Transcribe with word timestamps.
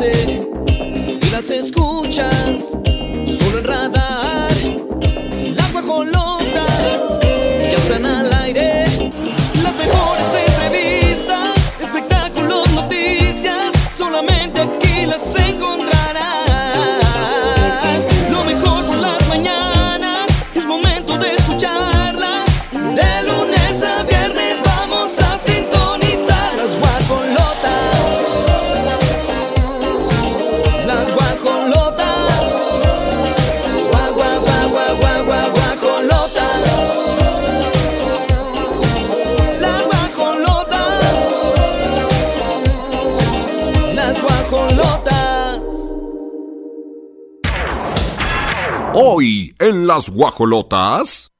y 0.00 1.30
las 1.32 1.50
escuchas 1.50 2.78
solo 3.26 3.60
en. 3.62 4.07
Las 49.98 50.10
guajolotas. 50.10 51.32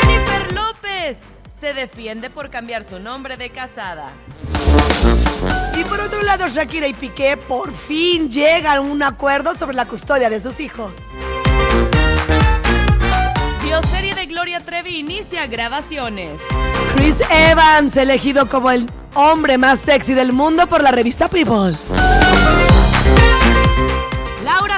Jennifer 0.00 0.52
López 0.52 1.18
se 1.48 1.72
defiende 1.74 2.28
por 2.28 2.50
cambiar 2.50 2.82
su 2.82 2.98
nombre 2.98 3.36
de 3.36 3.50
casada. 3.50 4.10
Y 5.78 5.84
por 5.84 6.00
otro 6.00 6.20
lado, 6.22 6.48
Shakira 6.48 6.88
y 6.88 6.92
Piqué 6.92 7.36
por 7.36 7.72
fin 7.72 8.28
llegan 8.28 8.78
a 8.78 8.80
un 8.80 9.00
acuerdo 9.04 9.56
sobre 9.56 9.76
la 9.76 9.86
custodia 9.86 10.28
de 10.28 10.40
sus 10.40 10.58
hijos. 10.58 10.92
Bioserie 13.62 14.16
de 14.16 14.26
Gloria 14.26 14.58
Trevi 14.58 14.98
inicia 14.98 15.46
grabaciones. 15.46 16.40
Chris 16.96 17.18
Evans, 17.30 17.96
elegido 17.96 18.48
como 18.48 18.72
el 18.72 18.90
hombre 19.14 19.56
más 19.56 19.78
sexy 19.78 20.14
del 20.14 20.32
mundo 20.32 20.66
por 20.66 20.82
la 20.82 20.90
revista 20.90 21.28
People. 21.28 21.76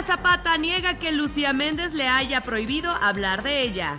Zapata 0.02 0.56
niega 0.56 0.98
que 0.98 1.12
Lucía 1.12 1.52
Méndez 1.52 1.94
le 1.94 2.08
haya 2.08 2.40
prohibido 2.40 2.90
hablar 2.90 3.42
de 3.42 3.62
ella. 3.62 3.96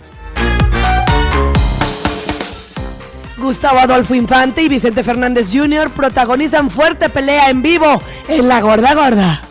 Gustavo 3.36 3.78
Adolfo 3.80 4.14
Infante 4.14 4.62
y 4.62 4.68
Vicente 4.68 5.02
Fernández 5.02 5.48
Jr. 5.52 5.90
protagonizan 5.90 6.70
fuerte 6.70 7.08
pelea 7.08 7.50
en 7.50 7.62
vivo 7.62 8.00
en 8.28 8.48
La 8.48 8.60
Gorda 8.60 8.94
Gorda. 8.94 9.42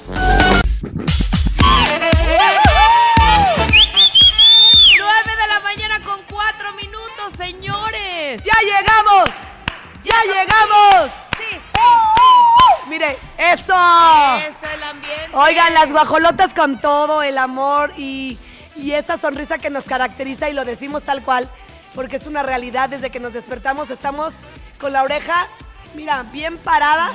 Oigan, 15.51 15.73
las 15.73 15.91
guajolotas 15.91 16.53
con 16.53 16.79
todo 16.79 17.21
el 17.23 17.37
amor 17.37 17.91
y, 17.97 18.37
y 18.77 18.91
esa 18.91 19.17
sonrisa 19.17 19.57
que 19.57 19.69
nos 19.69 19.83
caracteriza 19.83 20.49
y 20.49 20.53
lo 20.53 20.63
decimos 20.63 21.03
tal 21.03 21.21
cual, 21.23 21.51
porque 21.93 22.15
es 22.15 22.25
una 22.25 22.41
realidad. 22.41 22.87
Desde 22.87 23.09
que 23.09 23.19
nos 23.19 23.33
despertamos 23.33 23.89
estamos 23.89 24.33
con 24.79 24.93
la 24.93 25.03
oreja, 25.03 25.47
mira, 25.93 26.23
bien 26.31 26.57
parada, 26.57 27.11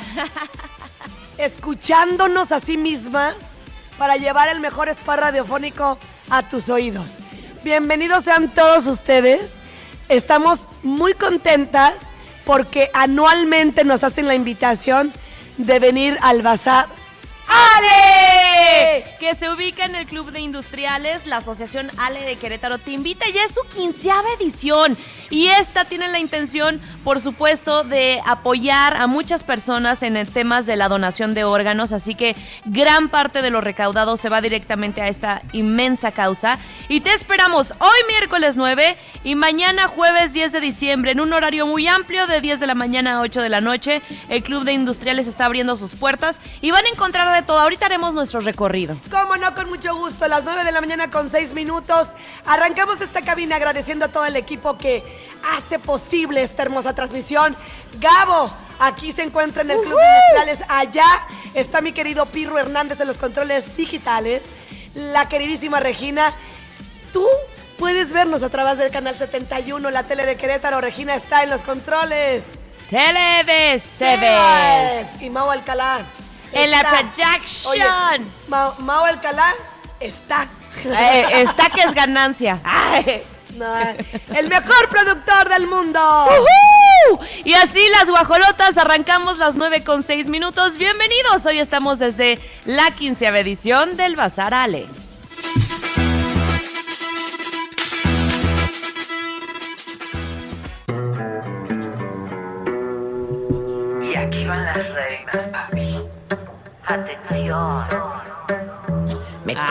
escuchándonos 1.39 2.53
a 2.53 2.61
sí 2.61 2.77
mismas 2.77 3.37
para 3.97 4.17
llevar 4.17 4.51
el 4.51 4.61
mejor 4.61 4.91
spa 4.91 5.17
radiofónico 5.17 5.97
a 6.29 6.43
tus 6.43 6.69
oídos. 6.69 7.07
Bienvenidos 7.65 8.25
sean 8.25 8.51
todos 8.51 8.87
ustedes. 8.87 9.51
Estamos 10.11 10.61
muy 10.83 11.15
contentas 11.15 11.95
porque 12.45 12.91
anualmente 12.93 13.83
nos 13.83 14.05
hacen 14.05 14.29
la 14.29 14.35
invitación 14.35 15.11
de 15.57 15.79
venir 15.79 16.19
al 16.21 16.43
bazar 16.43 16.96
Ale. 17.49 19.05
que 19.19 19.35
se 19.35 19.51
ubica 19.51 19.85
en 19.85 19.95
el 19.95 20.07
Club 20.07 20.31
de 20.31 20.41
Industriales, 20.41 21.27
la 21.27 21.39
Asociación 21.39 21.91
Ale 21.99 22.21
de 22.21 22.37
Querétaro 22.37 22.79
te 22.79 22.93
invita, 22.93 23.25
ya 23.35 23.45
es 23.45 23.55
su 23.55 23.63
quinceava 23.75 24.29
edición 24.39 24.97
y 25.31 25.49
esta 25.49 25.85
tiene 25.87 26.09
la 26.09 26.19
intención, 26.19 26.81
por 27.03 27.21
supuesto, 27.21 27.83
de 27.83 28.21
apoyar 28.25 28.97
a 28.97 29.07
muchas 29.07 29.43
personas 29.43 30.03
en 30.03 30.17
el 30.17 30.29
temas 30.29 30.67
de 30.67 30.77
la 30.77 30.89
donación 30.89 31.35
de 31.35 31.45
órganos, 31.45 31.93
así 31.93 32.15
que 32.15 32.37
gran 32.67 33.09
parte 33.09 33.43
de 33.43 33.51
lo 33.51 33.61
recaudado 33.61 34.17
se 34.17 34.29
va 34.29 34.41
directamente 34.41 35.03
a 35.03 35.09
esta 35.09 35.43
inmensa 35.53 36.13
causa 36.13 36.59
y 36.89 37.01
te 37.01 37.13
esperamos 37.13 37.75
hoy 37.81 37.99
miércoles 38.09 38.57
9 38.57 38.97
y 39.25 39.35
mañana 39.35 39.89
jueves 39.89 40.33
10 40.35 40.53
de 40.53 40.61
diciembre 40.61 41.11
en 41.13 41.21
un 41.21 41.33
horario 41.33 41.67
muy 41.67 41.89
amplio 41.89 42.27
de 42.27 42.41
10 42.41 42.61
de 42.61 42.67
la 42.67 42.75
mañana 42.75 43.17
a 43.17 43.21
8 43.21 43.43
de 43.43 43.49
la 43.49 43.61
noche. 43.61 44.03
El 44.29 44.43
Club 44.43 44.65
de 44.65 44.73
Industriales 44.73 45.27
está 45.27 45.47
abriendo 45.47 45.77
sus 45.77 45.95
puertas 45.95 46.41
y 46.61 46.71
van 46.71 46.85
a 46.85 46.91
encontrar 46.91 47.27
de 47.37 47.43
todo. 47.43 47.59
Ahorita 47.59 47.87
haremos 47.87 48.15
nuestro 48.15 48.41
recorrido. 48.41 48.97
Cómo 49.11 49.37
no, 49.37 49.55
con 49.55 49.69
mucho 49.69 49.95
gusto. 49.95 50.25
A 50.25 50.29
las 50.29 50.45
9 50.45 50.65
de 50.65 50.73
la 50.73 50.81
mañana 50.81 51.11
con 51.11 51.31
6 51.31 51.53
minutos. 51.53 52.09
Arrancamos 52.45 53.01
esta 53.01 53.23
cabina 53.23 53.57
agradeciendo 53.57 54.07
a 54.07 54.09
todo 54.09 54.25
el 54.25 54.37
equipo 54.37 54.77
que 54.79 55.05
hace 55.57 55.79
posible 55.79 56.43
esta 56.43 56.63
hermosa 56.63 56.95
transmisión. 56.95 57.57
Gabo, 58.01 58.51
aquí 58.79 59.13
se 59.13 59.23
encuentra 59.23 59.63
en 59.63 59.71
el 59.71 59.79
Club 59.79 59.99
de 59.99 60.07
Industriales. 60.07 60.69
Allá 60.69 61.27
está 61.55 61.81
mi 61.81 61.93
querido 61.93 62.27
Pirro 62.27 62.59
Hernández 62.59 63.01
en 63.01 63.07
los 63.07 63.19
controles 63.19 63.77
digitales. 63.77 64.43
La 64.95 65.29
queridísima 65.29 65.79
Regina. 65.79 66.33
Tú 67.13 67.27
puedes 67.79 68.13
vernos 68.13 68.43
a 68.43 68.49
través 68.49 68.79
del 68.79 68.91
canal 68.91 69.17
71, 69.17 69.91
la 69.91 70.03
tele 70.05 70.27
de 70.27 70.37
Querétaro. 70.37 70.81
Regina 70.81 71.15
está 71.15 71.43
en 71.43 71.51
los 71.51 71.63
controles. 71.63 72.45
Televes, 72.89 73.83
se 73.83 74.17
Y 75.21 75.29
Mau 75.29 75.51
Alcalá. 75.51 76.07
En 76.53 76.71
la 76.71 76.81
projection. 76.81 77.73
Oye, 77.73 78.25
Mau 78.49 79.05
Alcalá 79.05 79.55
está. 80.01 80.49
Eh, 80.85 81.43
está 81.43 81.69
que 81.71 81.83
es 81.83 81.95
ganancia. 81.95 82.61
Ay. 82.65 83.23
No, 83.57 83.75
el 84.37 84.49
mejor 84.49 84.89
productor 84.91 85.49
del 85.49 85.67
mundo. 85.67 86.29
Y 87.45 87.55
así 87.55 87.81
las 87.99 88.11
guajolotas 88.11 88.77
arrancamos 88.77 89.39
las 89.39 89.57
9 89.57 89.83
con 89.83 90.03
6 90.03 90.29
minutos. 90.29 90.77
Bienvenidos. 90.77 91.47
Hoy 91.47 91.61
estamos 91.61 91.99
desde 91.99 92.39
la 92.67 92.91
quinceava 92.91 93.39
edición 93.39 93.97
del 93.97 94.15
Bazar 94.15 94.53
Ale. 94.53 94.87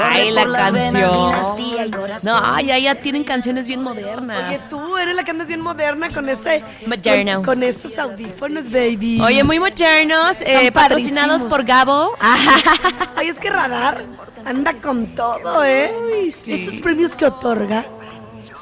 Ay, 0.09 0.31
la 0.31 0.45
venas, 0.45 0.71
canción. 0.71 1.91
corazón. 1.91 2.31
No, 2.43 2.59
ya, 2.61 2.77
ya 2.77 2.95
tienen 2.95 3.23
canciones 3.23 3.67
bien 3.67 3.85
Oye, 3.85 4.01
modernas. 4.01 4.69
tú 4.69 4.97
eres 4.97 5.15
la 5.15 5.23
que 5.23 5.31
andas 5.31 5.47
bien 5.47 5.61
moderna 5.61 6.11
con 6.13 6.27
ese. 6.29 6.63
Moderno. 6.85 7.35
Con, 7.37 7.45
con 7.45 7.63
esos 7.63 7.97
audífonos, 7.97 8.71
baby. 8.71 9.21
Oye, 9.21 9.43
muy 9.43 9.59
modernos, 9.59 10.41
eh, 10.41 10.71
patrocinados 10.71 11.43
por 11.43 11.63
Gabo. 11.63 12.11
Ay, 12.19 13.27
es 13.27 13.39
que 13.39 13.49
Radar 13.49 14.05
anda 14.45 14.73
con 14.73 15.07
todo, 15.15 15.63
¿eh? 15.63 15.91
Esos 16.27 16.79
premios 16.79 17.15
que 17.15 17.25
otorga. 17.25 17.85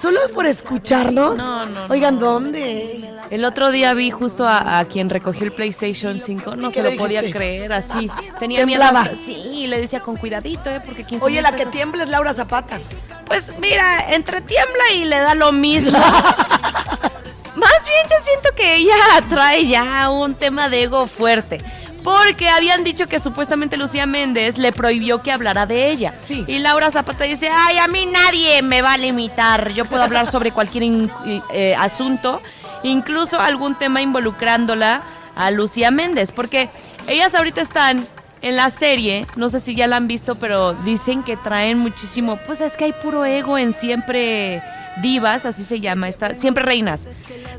Solo 0.03 0.19
por 0.33 0.45
escucharnos. 0.45 1.37
No, 1.37 1.65
no, 1.65 1.85
Oigan, 1.89 2.19
¿dónde? 2.19 3.09
El 3.29 3.45
otro 3.45 3.71
día 3.71 3.93
vi 3.93 4.11
justo 4.11 4.45
a, 4.45 4.79
a 4.79 4.83
quien 4.85 5.09
recogió 5.09 5.45
el 5.45 5.53
PlayStation 5.53 6.19
5, 6.19 6.57
no 6.57 6.67
¿Y 6.67 6.71
se 6.73 6.83
lo 6.83 6.93
podía 6.97 7.21
dijiste? 7.21 7.39
creer, 7.39 7.71
así. 7.71 8.11
Tenía 8.37 8.59
Temblaba. 8.65 9.03
miedo. 9.03 9.15
Sí, 9.17 9.65
le 9.67 9.79
decía 9.79 10.01
con 10.01 10.17
cuidadito, 10.17 10.69
¿eh? 10.69 10.81
Porque 10.85 11.05
15 11.05 11.25
Oye, 11.25 11.41
la 11.41 11.55
que 11.55 11.65
tiembla 11.67 12.03
es 12.03 12.09
Laura 12.09 12.33
Zapata. 12.33 12.81
Pues 13.27 13.53
mira, 13.59 14.13
entre 14.13 14.41
tiembla 14.41 14.91
y 14.93 15.05
le 15.05 15.19
da 15.19 15.35
lo 15.35 15.53
mismo. 15.53 15.97
Más 17.55 17.87
bien 17.87 18.05
yo 18.09 18.15
siento 18.21 18.49
que 18.57 18.75
ella 18.75 18.95
trae 19.29 19.65
ya 19.67 20.09
un 20.09 20.35
tema 20.35 20.67
de 20.67 20.83
ego 20.83 21.07
fuerte. 21.07 21.61
Porque 22.03 22.49
habían 22.49 22.83
dicho 22.83 23.07
que 23.07 23.19
supuestamente 23.19 23.77
Lucía 23.77 24.05
Méndez 24.05 24.57
le 24.57 24.71
prohibió 24.71 25.21
que 25.21 25.31
hablara 25.31 25.65
de 25.65 25.89
ella. 25.89 26.13
Sí. 26.27 26.43
Y 26.47 26.59
Laura 26.59 26.91
Zapata 26.91 27.23
dice, 27.23 27.49
ay, 27.49 27.77
a 27.77 27.87
mí 27.87 28.05
nadie 28.05 28.61
me 28.61 28.81
va 28.81 28.93
a 28.93 28.97
limitar. 28.97 29.71
Yo 29.73 29.85
puedo 29.85 30.03
hablar 30.03 30.27
sobre 30.27 30.51
cualquier 30.51 30.83
in- 30.83 31.11
eh, 31.51 31.75
asunto, 31.77 32.41
incluso 32.83 33.39
algún 33.39 33.75
tema 33.75 34.01
involucrándola 34.01 35.01
a 35.35 35.51
Lucía 35.51 35.91
Méndez. 35.91 36.31
Porque 36.31 36.69
ellas 37.07 37.35
ahorita 37.35 37.61
están 37.61 38.07
en 38.41 38.57
la 38.57 38.69
serie, 38.69 39.25
no 39.37 39.47
sé 39.47 39.61
si 39.61 39.73
ya 39.73 39.87
la 39.87 39.95
han 39.95 40.07
visto, 40.09 40.35
pero 40.35 40.73
dicen 40.73 41.23
que 41.23 41.37
traen 41.37 41.77
muchísimo, 41.79 42.37
pues 42.45 42.59
es 42.59 42.75
que 42.75 42.83
hay 42.83 42.91
puro 42.91 43.23
ego 43.23 43.57
en 43.57 43.71
siempre 43.71 44.61
divas, 45.01 45.45
así 45.45 45.63
se 45.63 45.79
llama, 45.79 46.09
está, 46.09 46.33
siempre 46.33 46.63
reinas. 46.63 47.07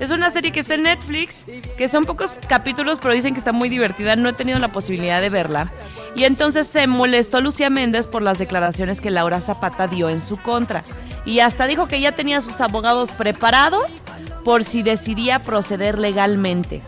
Es 0.01 0.11
una 0.11 0.31
serie 0.31 0.53
que 0.53 0.61
está 0.61 0.75
en 0.75 0.85
Netflix, 0.85 1.47
que 1.77 1.89
son 1.89 2.05
pocos 2.05 2.35
capítulos, 2.49 2.99
pero 3.01 3.15
dicen 3.15 3.35
que 3.35 3.39
está 3.39 3.53
muy 3.53 3.69
divertida, 3.69 4.17
no 4.17 4.29
he 4.29 4.33
tenido 4.33 4.59
la 4.59 4.69
posibilidad 4.69 5.21
de 5.21 5.31
verla. 5.31 5.73
Y 6.15 6.25
entonces 6.25 6.67
se 6.67 6.87
molestó 6.87 7.41
Lucía 7.41 7.71
Méndez 7.71 8.07
por 8.07 8.23
las 8.23 8.39
declaraciones 8.39 9.01
que 9.01 9.11
Laura 9.11 9.41
Zapata 9.41 9.89
dio 9.89 10.09
en 10.09 10.21
su 10.21 10.37
contra. 10.37 10.85
Y 11.27 11.41
hasta 11.41 11.67
dijo 11.67 11.89
que 11.89 12.01
ya 12.01 12.13
tenía 12.13 12.41
sus 12.41 12.61
abogados 12.61 13.11
preparados 13.11 14.01
por 14.45 14.63
si 14.63 14.83
decidía 14.83 15.43
proceder 15.43 15.99
legalmente. 15.99 16.83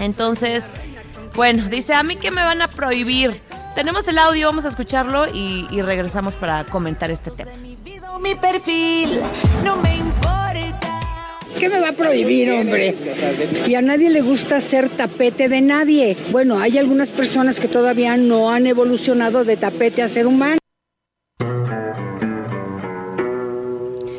Entonces, 0.00 0.70
bueno, 1.34 1.64
dice, 1.68 1.94
a 1.94 2.02
mí 2.02 2.16
que 2.16 2.30
me 2.30 2.42
van 2.42 2.60
a 2.60 2.68
prohibir. 2.68 3.40
Tenemos 3.74 4.08
el 4.08 4.18
audio, 4.18 4.48
vamos 4.48 4.64
a 4.64 4.68
escucharlo 4.68 5.26
y 5.32 5.80
regresamos 5.82 6.34
para 6.34 6.64
comentar 6.64 7.10
este 7.10 7.30
tema. 7.30 7.52
Mi 8.22 8.34
perfil, 8.34 9.20
no 9.64 9.76
me 9.76 9.96
importa. 9.96 11.00
¿Qué 11.58 11.68
me 11.68 11.80
va 11.80 11.88
a 11.88 11.92
prohibir, 11.92 12.52
hombre? 12.52 12.94
Y 13.66 13.74
a 13.74 13.82
nadie 13.82 14.10
le 14.10 14.20
gusta 14.20 14.60
ser 14.60 14.88
tapete 14.88 15.48
de 15.48 15.60
nadie. 15.60 16.16
Bueno, 16.30 16.58
hay 16.58 16.78
algunas 16.78 17.10
personas 17.10 17.58
que 17.58 17.68
todavía 17.68 18.16
no 18.16 18.50
han 18.50 18.66
evolucionado 18.66 19.44
de 19.44 19.56
tapete 19.56 20.02
a 20.02 20.08
ser 20.08 20.26
humano. 20.26 20.58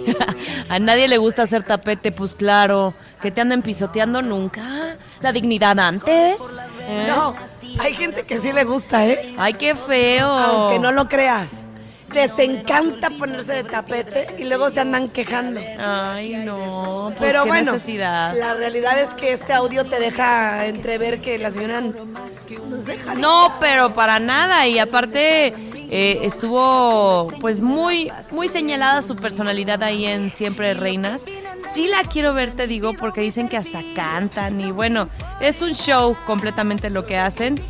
A 0.69 0.79
nadie 0.79 1.07
le 1.07 1.17
gusta 1.17 1.43
hacer 1.43 1.63
tapete, 1.63 2.11
pues 2.11 2.35
claro. 2.35 2.93
Que 3.21 3.31
te 3.31 3.41
anden 3.41 3.61
pisoteando 3.61 4.21
nunca. 4.21 4.97
La 5.21 5.31
dignidad 5.31 5.79
antes. 5.79 6.61
¿eh? 6.87 7.05
No, 7.07 7.35
hay 7.79 7.93
gente 7.93 8.23
que 8.27 8.37
sí 8.37 8.51
le 8.51 8.63
gusta, 8.63 9.05
¿eh? 9.07 9.35
Ay, 9.37 9.53
qué 9.53 9.75
feo. 9.75 10.27
Aunque 10.27 10.79
no 10.79 10.91
lo 10.91 11.07
creas. 11.07 11.65
Les 12.13 12.37
encanta 12.39 13.09
ponerse 13.11 13.53
de 13.53 13.63
tapete 13.63 14.27
y 14.37 14.45
luego 14.45 14.69
se 14.69 14.79
andan 14.79 15.09
quejando. 15.09 15.61
Ay, 15.79 16.35
no. 16.45 17.13
Pues 17.17 17.31
Pero 17.31 17.43
qué 17.43 17.49
bueno, 17.49 17.73
necesidad. 17.73 18.35
la 18.37 18.55
realidad 18.55 18.99
es 18.99 19.09
que 19.13 19.31
este 19.31 19.53
audio 19.53 19.85
te 19.85 19.99
deja 19.99 20.65
entrever 20.65 21.21
que 21.21 21.37
la 21.37 21.51
señora 21.51 21.81
nos 21.81 22.85
deja. 22.85 23.15
No, 23.15 23.53
pero 23.59 23.93
para 23.93 24.19
nada. 24.19 24.67
Y 24.67 24.79
aparte 24.79 25.53
eh, 25.91 26.19
estuvo 26.23 27.27
pues 27.39 27.59
muy, 27.59 28.11
muy 28.31 28.47
señalada 28.47 29.01
su 29.01 29.15
personalidad 29.15 29.81
ahí 29.83 30.05
en 30.05 30.29
Siempre 30.29 30.73
Reinas. 30.73 31.25
Sí 31.71 31.87
la 31.87 32.01
quiero 32.03 32.33
ver, 32.33 32.51
te 32.51 32.67
digo, 32.67 32.93
porque 32.99 33.21
dicen 33.21 33.47
que 33.47 33.57
hasta 33.57 33.81
cantan 33.95 34.59
y 34.61 34.71
bueno, 34.71 35.09
es 35.39 35.61
un 35.61 35.73
show 35.73 36.15
completamente 36.25 36.89
lo 36.89 37.05
que 37.05 37.17
hacen. 37.17 37.61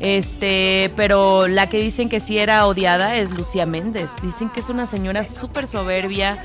Este, 0.00 0.92
pero 0.96 1.48
la 1.48 1.68
que 1.68 1.78
dicen 1.78 2.08
que 2.08 2.20
sí 2.20 2.38
era 2.38 2.66
odiada 2.66 3.16
es 3.16 3.32
Lucía 3.32 3.66
Méndez. 3.66 4.12
Dicen 4.22 4.50
que 4.50 4.60
es 4.60 4.68
una 4.68 4.86
señora 4.86 5.24
súper 5.24 5.66
soberbia, 5.66 6.38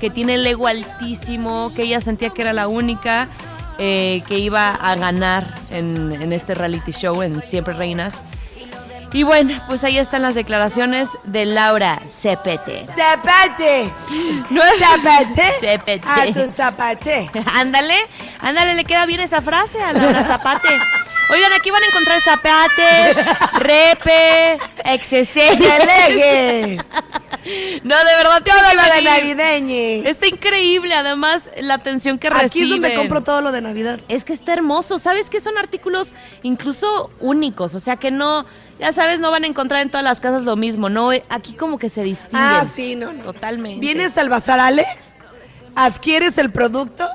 que 0.00 0.10
tiene 0.10 0.34
el 0.34 0.46
ego 0.46 0.66
altísimo, 0.66 1.72
que 1.74 1.82
ella 1.82 2.00
sentía 2.00 2.30
que 2.30 2.42
era 2.42 2.52
la 2.52 2.68
única 2.68 3.28
eh, 3.78 4.22
que 4.26 4.38
iba 4.38 4.70
a 4.70 4.96
ganar 4.96 5.54
en, 5.70 6.12
en 6.12 6.32
este 6.32 6.54
reality 6.54 6.92
show, 6.92 7.22
en 7.22 7.42
Siempre 7.42 7.74
Reinas. 7.74 8.22
Y 9.12 9.22
bueno, 9.22 9.62
pues 9.66 9.84
ahí 9.84 9.98
están 9.98 10.22
las 10.22 10.34
declaraciones 10.34 11.10
de 11.24 11.46
Laura 11.46 12.00
Cepete. 12.06 12.86
¡Zapate! 12.86 13.90
No 14.50 14.60
¡Zapate! 14.78 15.52
Cepete. 15.58 16.06
A 16.06 16.26
tu 16.26 16.50
zapate. 16.50 17.30
ándale, 17.54 17.94
ándale, 18.40 18.74
le 18.74 18.84
queda 18.84 19.06
bien 19.06 19.20
esa 19.20 19.40
frase 19.40 19.82
a 19.82 19.92
Laura 19.92 20.22
Zapate. 20.22 20.68
Oigan, 21.28 21.52
aquí 21.52 21.70
van 21.70 21.82
a 21.82 21.86
encontrar 21.86 22.20
zapates, 22.20 23.16
repe, 23.58 24.58
XC. 24.98 25.58
¡Delegues! 25.58 26.84
No, 27.84 27.96
de 27.96 28.16
verdad, 28.16 28.42
Todo 28.42 28.54
tienen 28.54 28.70
que 28.70 28.76
lo 28.76 28.94
de 28.94 29.02
navideño. 29.02 30.08
Está 30.08 30.26
increíble, 30.26 30.94
además, 30.94 31.50
la 31.60 31.74
atención 31.74 32.18
que 32.18 32.28
Aquí 32.28 32.62
es 32.62 32.70
donde 32.70 32.94
compro 32.94 33.22
todo 33.22 33.40
lo 33.40 33.52
de 33.52 33.60
Navidad. 33.60 34.00
Es 34.08 34.24
que 34.24 34.32
está 34.32 34.52
hermoso. 34.52 34.98
¿Sabes 34.98 35.30
que 35.30 35.40
son 35.40 35.56
artículos 35.58 36.14
incluso 36.42 37.10
únicos? 37.20 37.74
O 37.74 37.80
sea 37.80 37.96
que 37.96 38.10
no, 38.10 38.46
ya 38.78 38.92
sabes, 38.92 39.20
no 39.20 39.30
van 39.30 39.44
a 39.44 39.46
encontrar 39.46 39.82
en 39.82 39.90
todas 39.90 40.04
las 40.04 40.20
casas 40.20 40.42
lo 40.42 40.56
mismo. 40.56 40.88
No, 40.88 41.10
aquí 41.28 41.54
como 41.54 41.78
que 41.78 41.88
se 41.88 42.02
distinguen. 42.02 42.40
Ah, 42.40 42.64
sí, 42.64 42.96
no, 42.96 43.12
no. 43.12 43.22
Totalmente. 43.24 43.80
Vienes 43.80 44.18
al 44.18 44.28
Bazar 44.28 44.58
Ale, 44.58 44.84
adquieres 45.74 46.38
el 46.38 46.50
producto 46.50 47.08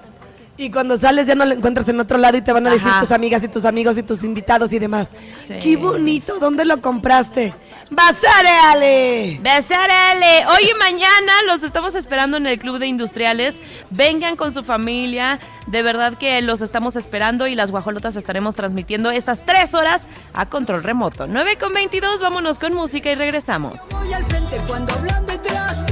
y 0.62 0.70
cuando 0.70 0.98
sales 0.98 1.28
ya 1.28 1.36
no 1.36 1.46
lo 1.46 1.54
encuentras 1.56 1.90
en 1.90 2.00
otro 2.00 2.18
lado 2.18 2.38
y 2.38 2.42
te 2.42 2.54
van 2.54 2.68
a 2.68 2.70
decir 2.70 2.88
Ajá. 2.88 3.02
tus 3.02 3.12
amigas 3.12 3.44
y 3.44 3.48
tus 3.48 3.66
amigos 3.66 3.98
y 3.98 4.04
tus 4.04 4.24
invitados 4.24 4.72
y 4.74 4.80
demás. 4.80 5.10
Sí. 5.36 5.56
Qué 5.62 5.76
bonito, 5.76 6.40
¿dónde 6.40 6.66
lo 6.66 6.82
compraste? 6.82 7.54
Bazar 7.90 8.46
Ale. 8.46 9.40
Besarele. 9.42 10.46
Hoy 10.48 10.70
y 10.72 10.80
mañana 10.80 11.34
los 11.46 11.62
estamos 11.62 11.94
esperando 11.96 12.38
en 12.38 12.48
el 12.48 12.58
Club 12.58 12.80
de 12.80 12.88
Industriales. 12.88 13.62
Vengan 13.90 14.38
con 14.38 14.54
su 14.54 14.64
familia. 14.64 15.40
De 15.68 15.84
verdad 15.84 16.18
que 16.18 16.42
los 16.42 16.62
estamos 16.62 16.96
esperando 16.96 17.48
y 17.48 17.56
las 17.56 17.70
guajolotas 17.70 18.16
estaremos 18.16 18.56
transmitiendo 18.56 19.12
estas 19.12 19.46
tres 19.46 19.74
horas 19.74 20.08
a 20.34 20.46
control 20.48 20.84
remoto. 20.84 21.28
9 21.28 21.58
con 21.58 21.74
22, 21.74 22.22
vámonos 22.22 22.60
con 22.60 22.74
música 22.74 23.12
y 23.12 23.16
regresamos. 23.16 23.82
Voy 23.92 24.14
al 24.14 24.24
frente 24.24 24.62
cuando 24.68 24.94
hablan 24.94 25.26
detrás 25.26 25.86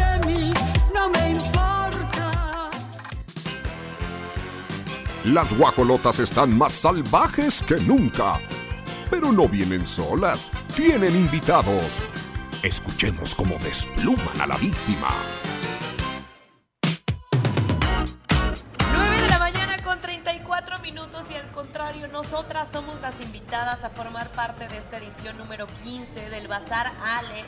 Las 5.34 5.56
guajolotas 5.56 6.20
están 6.20 6.58
más 6.58 6.74
salvajes 6.74 7.62
que 7.62 7.76
nunca. 7.82 8.40
Pero 9.12 9.32
no 9.32 9.48
vienen 9.48 9.86
solas, 9.86 10.50
tienen 10.76 11.16
invitados. 11.16 12.02
Escuchemos 12.64 13.36
cómo 13.36 13.56
despluman 13.60 14.42
a 14.42 14.48
la 14.48 14.58
víctima. 14.58 15.10
9 18.92 19.22
de 19.22 19.30
la 19.30 19.38
mañana 19.38 19.78
con 19.84 20.02
34 20.02 20.80
minutos 20.80 21.30
y 21.30 21.36
al 21.36 21.48
contrario, 21.50 22.08
nosotras 22.08 22.72
somos 22.72 23.00
las 23.02 23.22
invitadas 23.22 23.84
a 23.84 23.92
formar 23.92 24.30
parte 24.32 24.68
de 24.68 24.80
esta 24.80 24.98
edición 24.98 25.38
número 25.38 25.68
15 25.84 26.32
del 26.32 26.48
Bazar 26.48 26.92
Ale, 27.06 27.46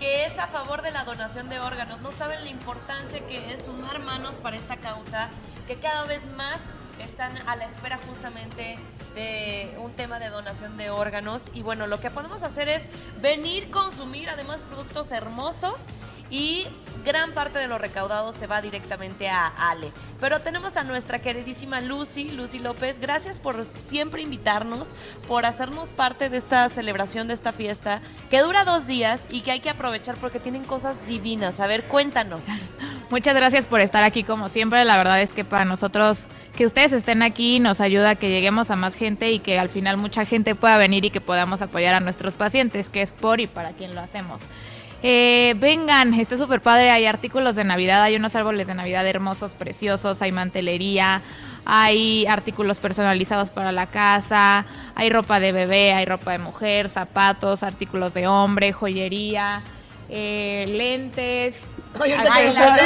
que 0.00 0.24
es 0.24 0.36
a 0.40 0.48
favor 0.48 0.82
de 0.82 0.90
la 0.90 1.04
donación 1.04 1.48
de 1.48 1.60
órganos. 1.60 2.00
No 2.00 2.10
saben 2.10 2.42
la 2.42 2.50
importancia 2.50 3.24
que 3.28 3.52
es 3.52 3.66
sumar 3.66 4.00
manos 4.00 4.38
para 4.38 4.56
esta 4.56 4.78
causa, 4.78 5.30
que 5.68 5.76
cada 5.76 6.02
vez 6.06 6.26
más 6.34 6.72
están 7.04 7.36
a 7.48 7.56
la 7.56 7.66
espera 7.66 7.98
justamente 8.08 8.78
de 9.14 9.72
un 9.78 9.92
tema 9.92 10.18
de 10.18 10.28
donación 10.28 10.76
de 10.76 10.90
órganos. 10.90 11.50
Y 11.54 11.62
bueno, 11.62 11.86
lo 11.86 12.00
que 12.00 12.10
podemos 12.10 12.42
hacer 12.42 12.68
es 12.68 12.88
venir, 13.20 13.70
consumir 13.70 14.28
además 14.28 14.62
productos 14.62 15.12
hermosos 15.12 15.88
y 16.30 16.66
gran 17.04 17.32
parte 17.32 17.58
de 17.58 17.66
lo 17.66 17.78
recaudado 17.78 18.32
se 18.32 18.46
va 18.46 18.62
directamente 18.62 19.28
a 19.28 19.46
Ale. 19.46 19.92
Pero 20.20 20.40
tenemos 20.40 20.76
a 20.76 20.84
nuestra 20.84 21.18
queridísima 21.18 21.80
Lucy, 21.80 22.30
Lucy 22.30 22.58
López. 22.58 22.98
Gracias 22.98 23.40
por 23.40 23.64
siempre 23.64 24.22
invitarnos, 24.22 24.94
por 25.26 25.44
hacernos 25.44 25.92
parte 25.92 26.28
de 26.28 26.36
esta 26.36 26.68
celebración, 26.68 27.28
de 27.28 27.34
esta 27.34 27.52
fiesta, 27.52 28.00
que 28.30 28.40
dura 28.40 28.64
dos 28.64 28.86
días 28.86 29.26
y 29.30 29.40
que 29.40 29.50
hay 29.50 29.60
que 29.60 29.70
aprovechar 29.70 30.16
porque 30.16 30.40
tienen 30.40 30.64
cosas 30.64 31.06
divinas. 31.06 31.60
A 31.60 31.66
ver, 31.66 31.86
cuéntanos. 31.86 32.46
Muchas 33.10 33.34
gracias 33.34 33.66
por 33.66 33.80
estar 33.80 34.04
aquí 34.04 34.22
como 34.22 34.48
siempre. 34.48 34.84
La 34.84 34.96
verdad 34.96 35.20
es 35.20 35.32
que 35.32 35.44
para 35.44 35.64
nosotros 35.64 36.28
que 36.56 36.64
ustedes 36.64 36.92
estén 36.92 37.22
aquí 37.22 37.58
nos 37.58 37.80
ayuda 37.80 38.10
a 38.10 38.14
que 38.14 38.30
lleguemos 38.30 38.70
a 38.70 38.76
más 38.76 38.94
gente 38.94 39.32
y 39.32 39.40
que 39.40 39.58
al 39.58 39.68
final 39.68 39.96
mucha 39.96 40.24
gente 40.24 40.54
pueda 40.54 40.78
venir 40.78 41.04
y 41.04 41.10
que 41.10 41.20
podamos 41.20 41.60
apoyar 41.60 41.94
a 41.94 42.00
nuestros 42.00 42.36
pacientes, 42.36 42.88
que 42.88 43.02
es 43.02 43.10
por 43.10 43.40
y 43.40 43.48
para 43.48 43.70
quien 43.70 43.96
lo 43.96 44.00
hacemos. 44.00 44.42
Eh, 45.02 45.54
vengan, 45.58 46.14
está 46.14 46.38
súper 46.38 46.60
padre, 46.60 46.90
hay 46.90 47.06
artículos 47.06 47.56
de 47.56 47.64
Navidad, 47.64 48.02
hay 48.02 48.14
unos 48.14 48.36
árboles 48.36 48.68
de 48.68 48.74
Navidad 48.74 49.04
hermosos, 49.04 49.50
preciosos, 49.52 50.22
hay 50.22 50.30
mantelería, 50.30 51.22
hay 51.64 52.26
artículos 52.26 52.78
personalizados 52.78 53.50
para 53.50 53.72
la 53.72 53.86
casa, 53.86 54.66
hay 54.94 55.10
ropa 55.10 55.40
de 55.40 55.50
bebé, 55.50 55.94
hay 55.94 56.04
ropa 56.04 56.30
de 56.32 56.38
mujer, 56.38 56.88
zapatos, 56.88 57.64
artículos 57.64 58.14
de 58.14 58.28
hombre, 58.28 58.72
joyería, 58.72 59.62
eh, 60.10 60.66
lentes. 60.68 61.56
Oye, 61.98 62.14
Ay, 62.14 62.52
la- 62.54 62.76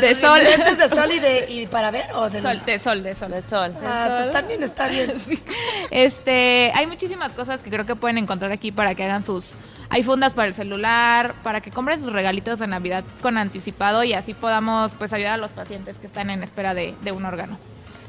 de, 0.00 0.06
de 0.08 0.14
sol. 0.20 0.40
¿Lentes 0.42 0.78
de 0.78 0.88
sol 0.88 1.10
y, 1.12 1.18
de, 1.18 1.46
y 1.48 1.66
para 1.66 1.90
ver 1.90 2.06
o 2.14 2.28
de 2.28 2.42
Sol, 2.42 2.60
de 2.64 2.78
sol, 2.78 3.02
de 3.02 3.14
sol. 3.14 3.30
De 3.30 3.42
sol. 3.42 3.74
Ah, 3.84 4.18
pues 4.20 4.30
también 4.32 4.62
está 4.62 4.88
bien. 4.88 5.14
Este, 5.90 6.72
hay 6.74 6.86
muchísimas 6.86 7.32
cosas 7.32 7.62
que 7.62 7.70
creo 7.70 7.86
que 7.86 7.94
pueden 7.96 8.18
encontrar 8.18 8.50
aquí 8.52 8.72
para 8.72 8.94
que 8.94 9.04
hagan 9.04 9.22
sus. 9.22 9.52
Hay 9.90 10.02
fundas 10.02 10.32
para 10.32 10.48
el 10.48 10.54
celular, 10.54 11.34
para 11.42 11.60
que 11.60 11.70
compren 11.70 12.00
sus 12.00 12.12
regalitos 12.12 12.58
de 12.58 12.66
Navidad 12.66 13.04
con 13.22 13.38
anticipado 13.38 14.02
y 14.02 14.12
así 14.14 14.34
podamos 14.34 14.92
pues 14.94 15.12
ayudar 15.12 15.34
a 15.34 15.36
los 15.36 15.50
pacientes 15.52 15.98
que 15.98 16.06
están 16.06 16.30
en 16.30 16.42
espera 16.42 16.74
de, 16.74 16.94
de 17.02 17.12
un 17.12 17.24
órgano. 17.24 17.58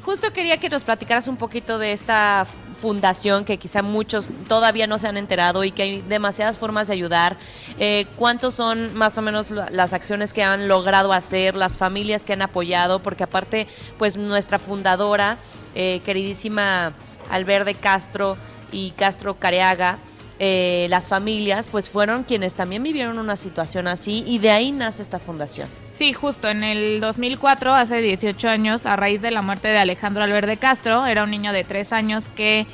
Justo 0.06 0.32
quería 0.32 0.56
que 0.56 0.68
nos 0.68 0.84
platicaras 0.84 1.26
un 1.26 1.36
poquito 1.36 1.78
de 1.78 1.90
esta 1.90 2.46
fundación 2.76 3.44
que 3.44 3.58
quizá 3.58 3.82
muchos 3.82 4.28
todavía 4.46 4.86
no 4.86 4.98
se 4.98 5.08
han 5.08 5.16
enterado 5.16 5.64
y 5.64 5.72
que 5.72 5.82
hay 5.82 6.00
demasiadas 6.02 6.58
formas 6.58 6.86
de 6.86 6.92
ayudar. 6.94 7.36
Eh, 7.80 8.06
¿Cuántos 8.14 8.54
son 8.54 8.94
más 8.94 9.18
o 9.18 9.22
menos 9.22 9.50
la- 9.50 9.68
las 9.70 9.92
acciones 9.94 10.32
que 10.32 10.44
han 10.44 10.68
logrado 10.68 11.12
hacer, 11.12 11.56
las 11.56 11.76
familias 11.76 12.24
que 12.24 12.34
han 12.34 12.42
apoyado? 12.42 13.02
Porque 13.02 13.24
aparte, 13.24 13.66
pues 13.98 14.16
nuestra 14.16 14.60
fundadora, 14.60 15.38
eh, 15.74 16.00
queridísima 16.04 16.92
Alberde 17.28 17.74
Castro 17.74 18.36
y 18.70 18.92
Castro 18.92 19.34
Careaga, 19.40 19.98
eh, 20.38 20.86
las 20.88 21.08
familias, 21.08 21.68
pues 21.68 21.90
fueron 21.90 22.22
quienes 22.22 22.54
también 22.54 22.84
vivieron 22.84 23.18
una 23.18 23.36
situación 23.36 23.88
así 23.88 24.22
y 24.24 24.38
de 24.38 24.50
ahí 24.50 24.70
nace 24.70 25.02
esta 25.02 25.18
fundación. 25.18 25.68
Sí, 25.96 26.12
justo 26.12 26.50
en 26.50 26.62
el 26.62 27.00
2004, 27.00 27.72
hace 27.72 28.02
18 28.02 28.50
años, 28.50 28.84
a 28.84 28.96
raíz 28.96 29.22
de 29.22 29.30
la 29.30 29.40
muerte 29.40 29.68
de 29.68 29.78
Alejandro 29.78 30.22
Alberde 30.22 30.58
Castro, 30.58 31.06
era 31.06 31.24
un 31.24 31.30
niño 31.30 31.54
de 31.54 31.64
3 31.64 31.90
años 31.94 32.28
que 32.36 32.66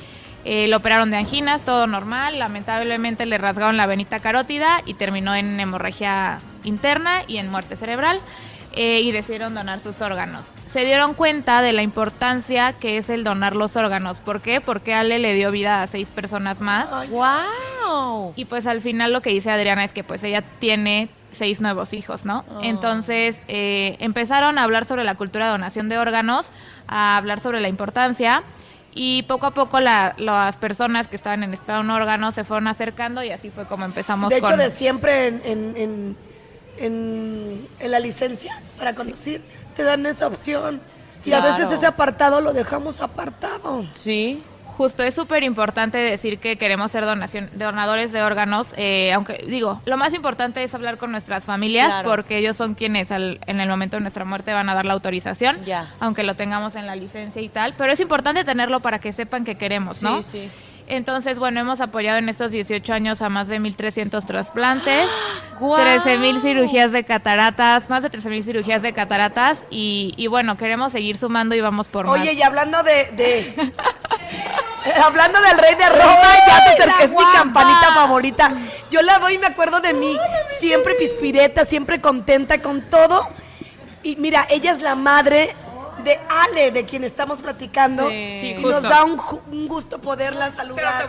eh, 0.44 0.66
lo 0.66 0.78
operaron 0.78 1.12
de 1.12 1.18
anginas, 1.18 1.62
todo 1.62 1.86
normal, 1.86 2.40
lamentablemente 2.40 3.24
le 3.24 3.38
rasgaron 3.38 3.76
la 3.76 3.86
venita 3.86 4.18
carótida 4.18 4.82
y 4.86 4.94
terminó 4.94 5.36
en 5.36 5.60
hemorragia 5.60 6.40
interna 6.64 7.22
y 7.28 7.36
en 7.36 7.48
muerte 7.48 7.76
cerebral 7.76 8.20
eh, 8.72 9.02
y 9.02 9.12
decidieron 9.12 9.54
donar 9.54 9.78
sus 9.78 10.00
órganos. 10.00 10.44
Se 10.66 10.84
dieron 10.84 11.14
cuenta 11.14 11.62
de 11.62 11.72
la 11.72 11.82
importancia 11.82 12.72
que 12.72 12.98
es 12.98 13.08
el 13.08 13.22
donar 13.22 13.54
los 13.54 13.76
órganos. 13.76 14.18
¿Por 14.18 14.40
qué? 14.40 14.60
Porque 14.60 14.94
Ale 14.94 15.20
le 15.20 15.34
dio 15.34 15.52
vida 15.52 15.84
a 15.84 15.86
seis 15.86 16.10
personas 16.10 16.60
más. 16.60 16.90
¡Wow! 17.08 18.32
Y 18.34 18.46
pues 18.46 18.66
al 18.66 18.80
final 18.80 19.12
lo 19.12 19.22
que 19.22 19.30
dice 19.30 19.52
Adriana 19.52 19.84
es 19.84 19.92
que 19.92 20.02
pues 20.02 20.24
ella 20.24 20.42
tiene 20.58 21.08
seis 21.32 21.60
nuevos 21.60 21.92
hijos, 21.92 22.24
¿no? 22.24 22.44
Oh. 22.54 22.60
Entonces 22.62 23.42
eh, 23.48 23.96
empezaron 24.00 24.58
a 24.58 24.62
hablar 24.64 24.84
sobre 24.84 25.02
la 25.04 25.14
cultura 25.16 25.46
de 25.46 25.50
donación 25.52 25.88
de 25.88 25.98
órganos, 25.98 26.46
a 26.86 27.16
hablar 27.16 27.40
sobre 27.40 27.60
la 27.60 27.68
importancia 27.68 28.42
y 28.94 29.22
poco 29.24 29.46
a 29.46 29.50
poco 29.52 29.80
la- 29.80 30.14
las 30.18 30.56
personas 30.58 31.08
que 31.08 31.16
estaban 31.16 31.42
en 31.42 31.54
espera 31.54 31.76
de 31.78 31.84
un 31.84 31.90
órgano 31.90 32.30
se 32.32 32.44
fueron 32.44 32.68
acercando 32.68 33.22
y 33.24 33.30
así 33.30 33.50
fue 33.50 33.64
como 33.66 33.84
empezamos 33.86 34.28
De 34.30 34.36
hecho, 34.36 34.46
con... 34.48 34.58
de 34.58 34.70
siempre 34.70 35.28
en, 35.28 35.40
en, 35.44 35.76
en, 35.76 36.16
en- 36.78 37.68
en 37.80 37.90
la 37.90 37.98
licencia 38.00 38.60
para 38.78 38.94
conducir, 38.94 39.42
te 39.74 39.82
dan 39.82 40.04
esa 40.06 40.26
opción. 40.26 40.80
Y 41.24 41.32
a 41.32 41.40
veces 41.40 41.70
ese 41.70 41.86
apartado 41.86 42.40
lo 42.40 42.52
dejamos 42.52 43.00
apartado. 43.00 43.84
Sí. 43.92 44.42
Justo, 44.82 45.04
es 45.04 45.14
súper 45.14 45.44
importante 45.44 45.96
decir 45.98 46.38
que 46.40 46.56
queremos 46.56 46.90
ser 46.90 47.04
donación, 47.04 47.48
donadores 47.54 48.10
de 48.10 48.20
órganos, 48.22 48.72
eh, 48.76 49.12
aunque 49.12 49.44
digo, 49.46 49.80
lo 49.84 49.96
más 49.96 50.12
importante 50.12 50.60
es 50.64 50.74
hablar 50.74 50.98
con 50.98 51.12
nuestras 51.12 51.44
familias 51.44 51.86
Claro. 51.86 52.10
porque 52.10 52.38
ellos 52.38 52.56
son 52.56 52.74
quienes 52.74 53.12
al- 53.12 53.38
en 53.46 53.60
el 53.60 53.68
momento 53.68 53.96
de 53.96 54.00
nuestra 54.00 54.24
muerte 54.24 54.52
van 54.52 54.68
a 54.68 54.74
dar 54.74 54.84
la 54.84 54.94
autorización, 54.94 55.64
Ya. 55.64 55.86
aunque 56.00 56.24
lo 56.24 56.34
tengamos 56.34 56.74
en 56.74 56.86
la 56.86 56.96
licencia 56.96 57.40
y 57.40 57.48
tal, 57.48 57.74
pero 57.78 57.92
es 57.92 58.00
importante 58.00 58.42
tenerlo 58.42 58.80
para 58.80 58.98
que 58.98 59.12
sepan 59.12 59.44
que 59.44 59.54
queremos, 59.56 60.02
¿no? 60.02 60.20
Sí, 60.20 60.40
sí. 60.42 60.50
Entonces, 60.88 61.38
bueno, 61.38 61.60
hemos 61.60 61.80
apoyado 61.80 62.18
en 62.18 62.28
estos 62.28 62.50
18 62.50 62.92
años 62.92 63.22
a 63.22 63.28
más 63.28 63.46
de 63.46 63.60
1.300 63.60 64.26
trasplantes, 64.26 65.06
¡Guau! 65.60 65.80
13.000 65.80 66.42
cirugías 66.42 66.90
de 66.90 67.04
cataratas, 67.04 67.88
más 67.88 68.02
de 68.02 68.10
13.000 68.10 68.42
cirugías 68.42 68.82
de 68.82 68.92
cataratas 68.92 69.62
y, 69.70 70.12
y 70.16 70.26
bueno, 70.26 70.56
queremos 70.56 70.90
seguir 70.90 71.16
sumando 71.18 71.54
y 71.54 71.60
vamos 71.60 71.86
por 71.88 72.06
más. 72.08 72.20
Oye, 72.20 72.32
y 72.32 72.42
hablando 72.42 72.82
de. 72.82 73.12
de- 73.12 73.72
hablando 75.04 75.40
del 75.40 75.58
rey 75.58 75.74
de 75.74 75.88
Roma, 75.88 76.34
ya 76.46 76.64
te 76.64 76.82
acerqué, 76.82 77.04
es 77.04 77.10
mi 77.10 77.24
campanita 77.34 77.94
favorita. 77.94 78.52
Yo 78.90 79.02
la 79.02 79.18
doy 79.18 79.34
y 79.34 79.38
me 79.38 79.46
acuerdo 79.46 79.80
de 79.80 79.94
mí. 79.94 80.18
Siempre 80.58 80.94
pispireta, 80.94 81.64
siempre 81.64 82.00
contenta 82.00 82.60
con 82.60 82.88
todo. 82.90 83.28
Y 84.02 84.16
mira, 84.16 84.46
ella 84.50 84.72
es 84.72 84.80
la 84.80 84.94
madre 84.94 85.54
de 86.04 86.18
Ale, 86.28 86.72
de 86.72 86.84
quien 86.84 87.04
estamos 87.04 87.38
platicando. 87.38 88.08
Sí. 88.08 88.14
y 88.14 88.56
Sí, 88.56 88.62
nos 88.62 88.82
da 88.82 89.04
un, 89.04 89.20
un 89.50 89.68
gusto 89.68 90.00
poderla 90.00 90.50
saludar. 90.50 91.08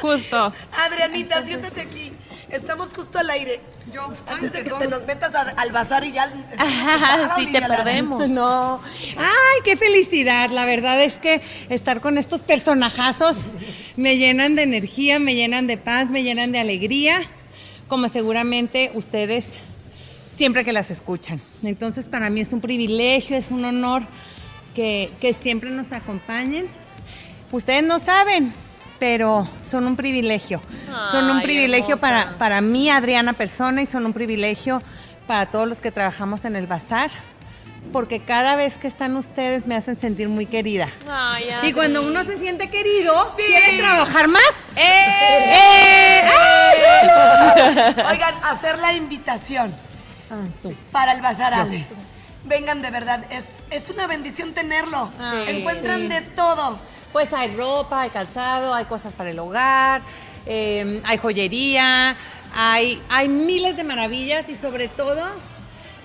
Justo. 0.00 0.52
Adrianita, 0.72 1.44
siéntate 1.44 1.80
aquí. 1.80 2.16
Estamos 2.50 2.94
justo 2.94 3.18
al 3.18 3.28
aire. 3.30 3.60
Yo, 3.92 4.08
antes 4.26 4.52
de 4.52 4.64
que 4.64 4.70
te 4.70 4.88
nos 4.88 5.06
metas 5.06 5.34
a- 5.34 5.50
al 5.56 5.70
bazar 5.72 6.04
y 6.04 6.12
ya. 6.12 6.28
sí, 7.36 7.46
te 7.52 7.60
perdemos. 7.60 8.30
No. 8.30 8.80
Ay, 9.16 9.60
qué 9.64 9.76
felicidad. 9.76 10.50
La 10.50 10.64
verdad 10.64 11.02
es 11.02 11.14
que 11.16 11.42
estar 11.68 12.00
con 12.00 12.16
estos 12.16 12.42
personajazos 12.42 13.36
me 13.96 14.16
llenan 14.16 14.54
de 14.56 14.62
energía, 14.62 15.18
me 15.18 15.34
llenan 15.34 15.66
de 15.66 15.76
paz, 15.76 16.08
me 16.08 16.22
llenan 16.22 16.52
de 16.52 16.58
alegría, 16.60 17.20
como 17.86 18.08
seguramente 18.08 18.92
ustedes 18.94 19.44
siempre 20.36 20.64
que 20.64 20.72
las 20.72 20.90
escuchan. 20.90 21.42
Entonces, 21.62 22.06
para 22.06 22.30
mí 22.30 22.40
es 22.40 22.52
un 22.52 22.60
privilegio, 22.60 23.36
es 23.36 23.50
un 23.50 23.64
honor 23.64 24.04
que, 24.74 25.10
que 25.20 25.32
siempre 25.34 25.68
nos 25.70 25.92
acompañen. 25.92 26.68
Ustedes 27.50 27.82
no 27.82 27.98
saben, 27.98 28.52
pero 28.98 29.48
son 29.62 29.86
un 29.86 29.96
privilegio. 29.96 30.60
son 31.12 31.30
un 31.30 31.38
Ay, 31.38 31.42
privilegio 31.44 31.94
hermosa. 31.96 32.06
para, 32.26 32.38
para 32.38 32.60
mí, 32.60 32.90
Adriana 32.90 33.32
Persona, 33.32 33.80
y 33.82 33.86
son 33.86 34.06
un 34.06 34.12
privilegio 34.12 34.82
para 35.26 35.46
todos 35.46 35.68
los 35.68 35.80
que 35.80 35.92
trabajamos 35.92 36.44
en 36.44 36.56
el 36.56 36.66
bazar, 36.66 37.10
porque 37.92 38.20
cada 38.20 38.56
vez 38.56 38.76
que 38.76 38.88
están 38.88 39.16
ustedes 39.16 39.66
me 39.66 39.74
hacen 39.76 39.96
sentir 39.96 40.28
muy 40.28 40.46
querida. 40.46 40.88
Ay, 41.08 41.46
Y 41.62 41.72
cuando 41.72 42.02
uno 42.02 42.24
se 42.24 42.38
siente 42.38 42.68
querido, 42.70 43.34
quiere 43.36 43.78
trabajar 43.78 44.28
más. 44.28 44.42
¡Eh! 44.76 45.52
¡Eh! 45.52 46.20
Oigan, 48.10 48.34
hacer 48.44 48.78
la 48.78 48.92
invitación 48.92 49.74
Ay, 50.30 50.52
tú. 50.62 50.74
para 50.92 51.12
el 51.12 51.20
Bazar 51.20 51.54
Ale. 51.54 51.84
Vengan 52.44 52.80
de 52.82 52.90
verdad, 52.90 53.24
es, 53.30 53.58
es 53.70 53.90
una 53.90 54.06
bendición 54.06 54.52
tenerlo. 54.54 55.10
Encuentran 55.46 56.08
de 56.08 56.20
todo. 56.22 56.78
Pues 57.12 57.32
hay 57.32 57.54
ropa, 57.54 58.02
hay 58.02 58.10
calzado, 58.10 58.74
hay 58.74 58.84
cosas 58.84 59.12
para 59.12 59.30
el 59.30 59.38
hogar, 59.38 60.02
eh, 60.46 61.00
hay 61.04 61.18
joyería, 61.18 62.16
hay, 62.54 63.02
hay 63.08 63.28
miles 63.28 63.76
de 63.76 63.84
maravillas 63.84 64.48
y 64.48 64.56
sobre 64.56 64.88
todo 64.88 65.24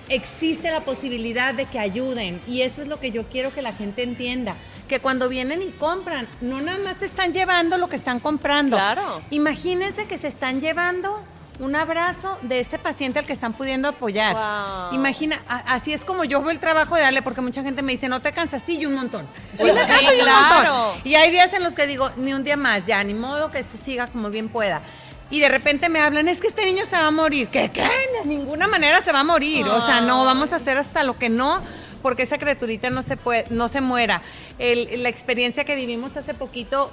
existe 0.08 0.70
la 0.70 0.80
posibilidad 0.80 1.54
de 1.54 1.66
que 1.66 1.78
ayuden. 1.78 2.40
Y 2.46 2.62
eso 2.62 2.82
es 2.82 2.88
lo 2.88 3.00
que 3.00 3.10
yo 3.10 3.24
quiero 3.24 3.52
que 3.52 3.62
la 3.62 3.72
gente 3.72 4.02
entienda. 4.02 4.56
Que 4.88 5.00
cuando 5.00 5.28
vienen 5.28 5.62
y 5.62 5.70
compran, 5.70 6.28
no 6.40 6.60
nada 6.60 6.78
más 6.78 6.98
se 6.98 7.06
están 7.06 7.32
llevando 7.32 7.78
lo 7.78 7.88
que 7.88 7.96
están 7.96 8.20
comprando. 8.20 8.76
Claro. 8.76 9.22
Imagínense 9.30 10.06
que 10.06 10.18
se 10.18 10.28
están 10.28 10.60
llevando 10.60 11.22
un 11.60 11.76
abrazo 11.76 12.36
de 12.42 12.60
ese 12.60 12.78
paciente 12.78 13.18
al 13.20 13.26
que 13.26 13.32
están 13.32 13.52
pudiendo 13.52 13.88
apoyar. 13.88 14.34
Wow. 14.34 14.94
Imagina, 14.94 15.40
a- 15.48 15.74
así 15.74 15.92
es 15.92 16.04
como 16.04 16.24
yo 16.24 16.40
veo 16.42 16.50
el 16.50 16.58
trabajo 16.58 16.96
de 16.96 17.04
Ale, 17.04 17.22
porque 17.22 17.40
mucha 17.40 17.62
gente 17.62 17.80
me 17.82 17.92
dice, 17.92 18.08
no 18.08 18.20
te 18.20 18.32
cansas, 18.32 18.62
sí, 18.66 18.76
y 18.78 18.86
un 18.86 18.94
montón. 18.94 19.26
Pues 19.56 19.72
Sí, 19.72 19.78
me 19.78 19.86
sí, 19.86 19.92
canso 19.92 20.12
y 20.14 20.16
un 20.20 20.24
claro. 20.24 20.74
montón. 20.74 21.00
Y 21.04 21.14
hay 21.14 21.30
días 21.30 21.52
en 21.52 21.62
los 21.62 21.74
que 21.74 21.86
digo, 21.86 22.10
ni 22.16 22.34
un 22.34 22.42
día 22.44 22.56
más, 22.56 22.84
ya, 22.86 23.02
ni 23.04 23.14
modo 23.14 23.50
que 23.50 23.60
esto 23.60 23.78
siga 23.82 24.06
como 24.08 24.30
bien 24.30 24.48
pueda. 24.48 24.82
Y 25.30 25.40
de 25.40 25.48
repente 25.48 25.88
me 25.88 26.00
hablan, 26.00 26.28
es 26.28 26.40
que 26.40 26.48
este 26.48 26.64
niño 26.66 26.84
se 26.84 26.96
va 26.96 27.06
a 27.06 27.10
morir. 27.10 27.48
¿Qué? 27.48 27.70
¿Qué? 27.70 27.82
De 27.82 28.24
ninguna 28.26 28.66
manera 28.68 29.00
se 29.02 29.10
va 29.12 29.20
a 29.20 29.24
morir. 29.24 29.66
O 29.66 29.84
sea, 29.86 30.00
no, 30.00 30.24
vamos 30.24 30.52
a 30.52 30.56
hacer 30.56 30.76
hasta 30.76 31.02
lo 31.02 31.16
que 31.18 31.28
no, 31.28 31.60
porque 32.02 32.24
esa 32.24 32.36
criaturita 32.38 32.90
no 32.90 33.02
se, 33.02 33.16
puede, 33.16 33.46
no 33.50 33.68
se 33.68 33.80
muera. 33.80 34.22
El- 34.58 35.02
la 35.02 35.08
experiencia 35.08 35.64
que 35.64 35.74
vivimos 35.76 36.16
hace 36.16 36.34
poquito 36.34 36.90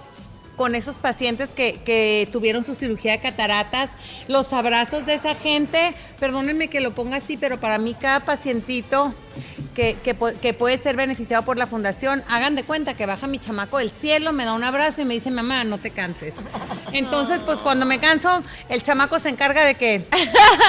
con 0.62 0.76
esos 0.76 1.00
pacientes 1.00 1.50
que, 1.50 1.80
que 1.84 2.30
tuvieron 2.32 2.64
su 2.64 2.76
cirugía 2.76 3.14
de 3.14 3.20
cataratas, 3.20 3.90
los 4.28 4.54
abrazos 4.54 5.08
de 5.08 5.16
esa 5.16 5.34
gente, 5.34 5.96
perdónenme 6.20 6.68
que 6.68 6.82
lo 6.82 6.94
ponga 6.94 7.18
así, 7.18 7.36
pero 7.36 7.60
para 7.60 7.80
mí 7.80 7.96
cada 8.00 8.20
pacientito 8.20 9.16
que, 9.74 9.98
que 10.04 10.16
pu- 10.16 10.36
que 10.40 10.54
puede 10.54 10.78
ser 10.78 10.96
beneficiado 10.96 11.42
por 11.44 11.58
la 11.58 11.66
fundación, 11.66 12.24
hagan 12.30 12.54
de 12.54 12.62
cuenta 12.62 12.94
que 12.94 13.08
baja 13.08 13.26
mi 13.26 13.40
chamaco 13.40 13.80
del 13.80 13.90
cielo, 13.90 14.34
me 14.34 14.46
da 14.46 14.54
un 14.54 14.64
abrazo 14.64 15.02
y 15.02 15.06
me 15.06 15.16
dice, 15.16 15.32
mamá, 15.32 15.64
no 15.64 15.80
te 15.80 15.90
canses. 15.90 16.36
Entonces, 16.94 17.40
pues 17.44 17.58
cuando 17.58 17.88
me 17.88 17.98
canso, 17.98 18.44
el 18.70 18.84
chamaco 18.84 19.18
se 19.18 19.30
encarga 19.30 19.66
de 19.66 19.74
que, 19.74 20.06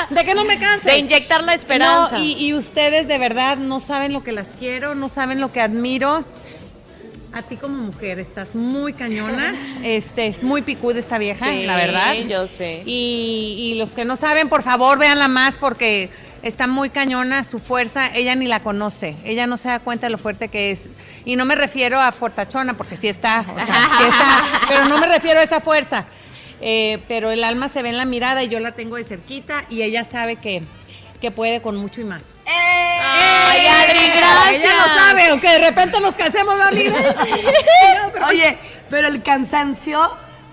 de 0.09 0.25
que 0.25 0.35
no 0.35 0.45
me 0.45 0.59
canse. 0.59 0.89
De 0.91 0.99
inyectar 1.01 1.45
la 1.45 1.53
esperanza. 1.53 2.17
No, 2.17 2.25
y, 2.25 2.33
y 2.33 2.55
ustedes 2.55 3.09
de 3.09 3.19
verdad 3.19 3.59
no 3.59 3.79
saben 3.81 4.15
lo 4.15 4.25
que 4.25 4.33
las 4.33 4.47
quiero, 4.59 4.95
no 4.95 5.11
saben 5.11 5.39
lo 5.39 5.53
que 5.53 5.61
admiro. 5.61 6.25
A 7.35 7.43
ti 7.43 7.57
como 7.57 7.79
mujer 7.79 8.19
estás 8.19 8.55
muy 8.55 8.93
cañona, 8.93 9.55
este, 9.85 10.27
es 10.27 10.43
muy 10.43 10.63
picuda 10.63 10.99
esta 10.99 11.19
vieja, 11.19 11.47
Sí, 11.47 11.65
la 11.65 11.77
verdad. 11.77 12.15
yo 12.29 12.47
sé. 12.47 12.83
Y, 12.85 13.57
y 13.59 13.79
los 13.79 13.91
que 13.91 14.05
no 14.05 14.17
saben, 14.17 14.49
por 14.49 14.63
favor, 14.63 14.99
véanla 14.99 15.29
más 15.29 15.57
porque 15.57 16.11
está 16.43 16.67
muy 16.67 16.91
cañona, 16.91 17.45
su 17.45 17.59
fuerza, 17.59 18.15
ella 18.15 18.35
ni 18.35 18.47
la 18.47 18.61
conoce, 18.61 19.17
ella 19.25 19.47
no 19.47 19.57
se 19.57 19.69
da 19.69 19.79
cuenta 19.81 20.07
de 20.07 20.11
lo 20.11 20.19
fuerte 20.19 20.49
que 20.49 20.73
es. 20.73 20.89
Y 21.25 21.37
no 21.37 21.45
me 21.45 21.55
refiero 21.55 22.01
a 22.01 22.11
fortachona, 22.13 22.75
porque 22.75 22.97
sí 22.97 23.09
está, 23.09 23.47
o 23.49 23.55
sea, 23.55 23.67
sí 23.99 24.05
está, 24.05 24.43
pero 24.69 24.85
no 24.87 24.99
me 24.99 25.07
refiero 25.07 25.41
a 25.41 25.43
esa 25.45 25.61
fuerza. 25.61 26.05
Eh, 26.61 26.99
pero 27.09 27.31
el 27.33 27.43
alma 27.43 27.69
se 27.69 27.83
ve 27.83 27.89
en 27.89 27.97
la 27.97 28.05
mirada 28.05 28.45
y 28.45 28.49
yo 28.49 28.61
la 28.61 28.73
tengo 28.73 28.95
de 28.97 29.03
cerquita 29.05 29.65
y 29.69 29.83
ella 29.83 30.05
sabe 30.05 30.37
que, 30.37 30.63
que 31.23 31.31
puede 31.31 31.63
con 31.63 31.77
mucho 31.77 32.01
y 32.01 32.05
más. 32.05 32.21
Ay, 32.45 33.65
Adri, 33.65 34.09
gracias. 34.09 34.65
Ella 34.65 34.73
no 34.77 34.95
sabe, 34.99 35.29
aunque 35.31 35.49
de 35.51 35.59
repente 35.61 36.01
nos 36.01 36.17
casemos, 36.17 36.61
amigas. 36.61 37.15
Oye, 38.29 38.59
pero 38.91 39.07
el 39.07 39.23
cansancio 39.23 40.01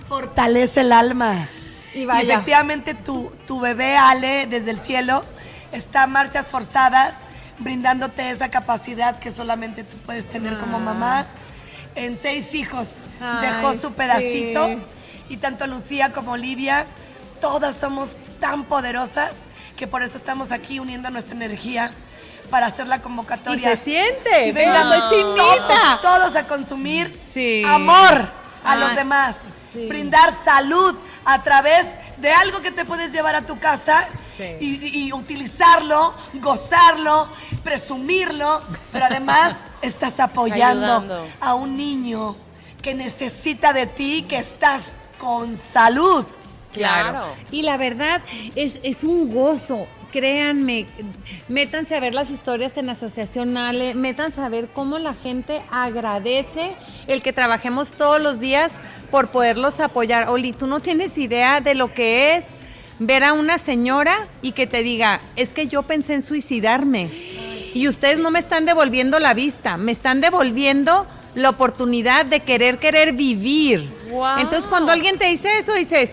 fortalece 0.08 0.82
el 0.82 0.92
alma. 0.92 1.50
Y 1.96 2.06
vaya. 2.06 2.22
efectivamente 2.36 2.94
tu, 2.94 3.32
tu 3.48 3.60
bebé 3.60 3.98
Ale 3.98 4.46
desde 4.46 4.70
el 4.70 4.80
cielo 4.80 5.24
está 5.72 6.04
a 6.04 6.08
marchas 6.08 6.46
forzadas, 6.52 7.16
brindándote 7.58 8.30
esa 8.30 8.50
capacidad 8.50 9.18
que 9.18 9.32
solamente 9.32 9.84
tú 9.84 9.98
puedes 10.06 10.30
tener 10.30 10.60
como 10.60 10.80
mamá. 10.80 11.26
En 11.96 12.16
seis 12.16 12.54
hijos 12.54 12.98
Ay, 13.20 13.48
dejó 13.48 13.74
su 13.74 13.94
pedacito. 13.94 14.68
sí. 14.68 14.78
Y 15.30 15.38
tanto 15.38 15.66
Lucía 15.66 16.12
como 16.12 16.34
Olivia, 16.34 16.86
todas 17.42 17.76
somos 17.76 18.18
tan 18.40 18.66
poderosas 18.66 19.32
que 19.80 19.88
por 19.88 20.04
eso 20.04 20.18
estamos 20.18 20.52
aquí 20.52 20.78
uniendo 20.78 21.10
nuestra 21.10 21.34
energía 21.34 21.92
para 22.52 22.66
hacer 22.66 22.86
la 22.86 22.98
Y 22.98 23.00
convocatoria. 23.00 23.78
se 23.78 23.82
siente, 23.82 24.48
Y 24.48 24.52
vengan 24.52 24.90
venga, 24.90 25.06
estoy 25.06 25.22
todos, 25.38 26.02
todos 26.02 26.36
a 26.36 26.46
consumir 26.48 27.18
Sí. 27.34 27.64
amor. 27.66 28.28
a 28.66 28.76
los 28.76 28.94
demás. 28.94 29.38
Brindar 29.88 30.34
salud 30.34 30.94
a 31.24 31.42
través 31.44 31.88
de 32.18 32.30
algo 32.30 32.60
que 32.60 32.72
te 32.74 32.84
puedes 32.84 33.14
llevar 33.14 33.38
a 33.38 33.44
tu 33.44 33.58
casa 33.58 34.06
y, 34.60 35.06
y 35.06 35.14
utilizarlo, 35.14 36.14
gozarlo, 36.34 37.30
presumirlo, 37.64 38.62
pero 38.92 39.06
además 39.06 39.56
estás 39.82 40.20
apoyando 40.20 40.86
Ayudando. 40.98 41.26
a 41.40 41.54
un 41.56 41.78
niño 41.78 42.36
que 42.82 42.94
necesita 42.94 43.72
de 43.72 43.86
ti, 43.88 44.26
que 44.28 44.40
estás 44.40 44.92
con 45.18 45.56
salud. 45.56 46.26
Claro. 46.74 47.36
Y 47.52 47.64
la 47.64 47.78
verdad 47.78 48.22
es, 48.56 48.80
es 48.84 49.04
un 49.04 49.32
gozo. 49.34 49.88
Créanme, 50.12 50.88
métanse 51.48 51.96
a 51.96 52.00
ver 52.00 52.16
las 52.16 52.32
historias 52.32 52.78
en 52.78 52.90
Asociación 52.90 53.58
Ale, 53.58 53.94
métanse 53.94 54.42
a 54.42 54.50
ver 54.50 54.68
cómo 54.74 54.98
la 54.98 55.14
gente 55.14 55.62
agradece 55.70 56.74
el 57.06 57.22
que 57.22 57.32
trabajemos 57.32 57.90
todos 57.90 58.20
los 58.20 58.40
días 58.40 58.72
por 59.12 59.28
poderlos 59.28 59.80
apoyar. 59.80 60.30
Oli, 60.30 60.52
tú 60.52 60.66
no 60.66 60.80
tienes 60.80 61.16
idea 61.18 61.62
de 61.62 61.76
lo 61.76 61.94
que 61.94 62.36
es 62.36 62.46
ver 62.98 63.24
a 63.24 63.34
una 63.34 63.60
señora 63.60 64.18
y 64.42 64.54
que 64.54 64.66
te 64.66 64.82
diga, 64.82 65.22
es 65.36 65.54
que 65.54 65.68
yo 65.68 65.84
pensé 65.84 66.16
en 66.16 66.24
suicidarme 66.24 67.10
y 67.74 67.88
ustedes 67.88 68.20
no 68.20 68.32
me 68.32 68.40
están 68.40 68.66
devolviendo 68.66 69.20
la 69.20 69.34
vista, 69.34 69.78
me 69.78 69.92
están 69.92 70.22
devolviendo 70.22 71.06
la 71.36 71.50
oportunidad 71.50 72.26
de 72.26 72.40
querer, 72.42 72.80
querer 72.80 73.14
vivir. 73.14 73.88
Guau. 74.10 74.40
Entonces 74.40 74.66
cuando 74.68 74.92
alguien 74.92 75.18
te 75.18 75.28
dice 75.28 75.60
eso, 75.60 75.74
dices, 75.74 76.10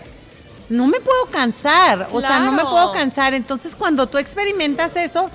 no 0.68 0.86
me 0.86 1.00
puedo 1.00 1.26
cansar, 1.26 2.08
o 2.12 2.20
sea, 2.20 2.40
no 2.40 2.52
me 2.52 2.62
puedo 2.62 2.92
cansar. 2.92 3.34
Entonces, 3.34 3.74
cuando 3.76 4.06
tú 4.06 4.18
experimentas 4.18 4.96
eso, 4.96 5.30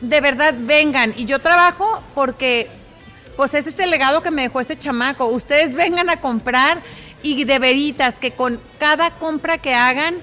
de 0.00 0.20
verdad 0.20 0.54
vengan. 0.56 1.12
Y 1.16 1.24
yo 1.24 1.40
trabajo 1.40 2.02
porque, 2.14 2.70
pues 3.36 3.54
ese 3.54 3.70
es 3.70 3.78
el 3.78 3.90
legado 3.90 4.22
que 4.22 4.30
me 4.30 4.42
dejó 4.42 4.60
ese 4.60 4.76
chamaco. 4.76 5.26
Ustedes 5.26 5.74
vengan 5.74 6.08
a 6.08 6.20
comprar 6.20 6.80
y 7.22 7.44
de 7.44 7.58
veritas 7.58 8.14
que 8.16 8.30
con 8.32 8.60
cada 8.78 9.10
compra 9.10 9.58
que 9.58 9.74
hagan 9.74 10.16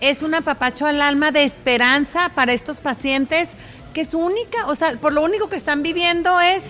es 0.00 0.22
un 0.22 0.34
apapacho 0.34 0.86
al 0.86 1.02
alma 1.02 1.30
de 1.30 1.44
esperanza 1.44 2.30
para 2.34 2.52
estos 2.52 2.78
pacientes 2.78 3.48
que 3.94 4.04
su 4.04 4.18
única, 4.18 4.66
o 4.66 4.74
sea, 4.74 4.92
por 4.96 5.12
lo 5.12 5.22
único 5.22 5.48
que 5.48 5.56
están 5.56 5.82
viviendo 5.82 6.40
es 6.40 6.62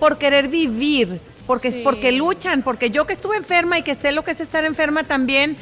por 0.00 0.18
querer 0.18 0.48
vivir, 0.48 1.20
porque, 1.46 1.70
Sí. 1.70 1.80
porque 1.84 2.10
luchan, 2.12 2.62
porque 2.62 2.90
yo 2.90 3.06
que 3.06 3.12
estuve 3.12 3.36
enferma 3.36 3.78
y 3.78 3.82
que 3.82 3.94
sé 3.94 4.12
lo 4.12 4.24
que 4.24 4.30
es 4.32 4.40
estar 4.40 4.64
enferma 4.64 5.04
también, 5.04 5.56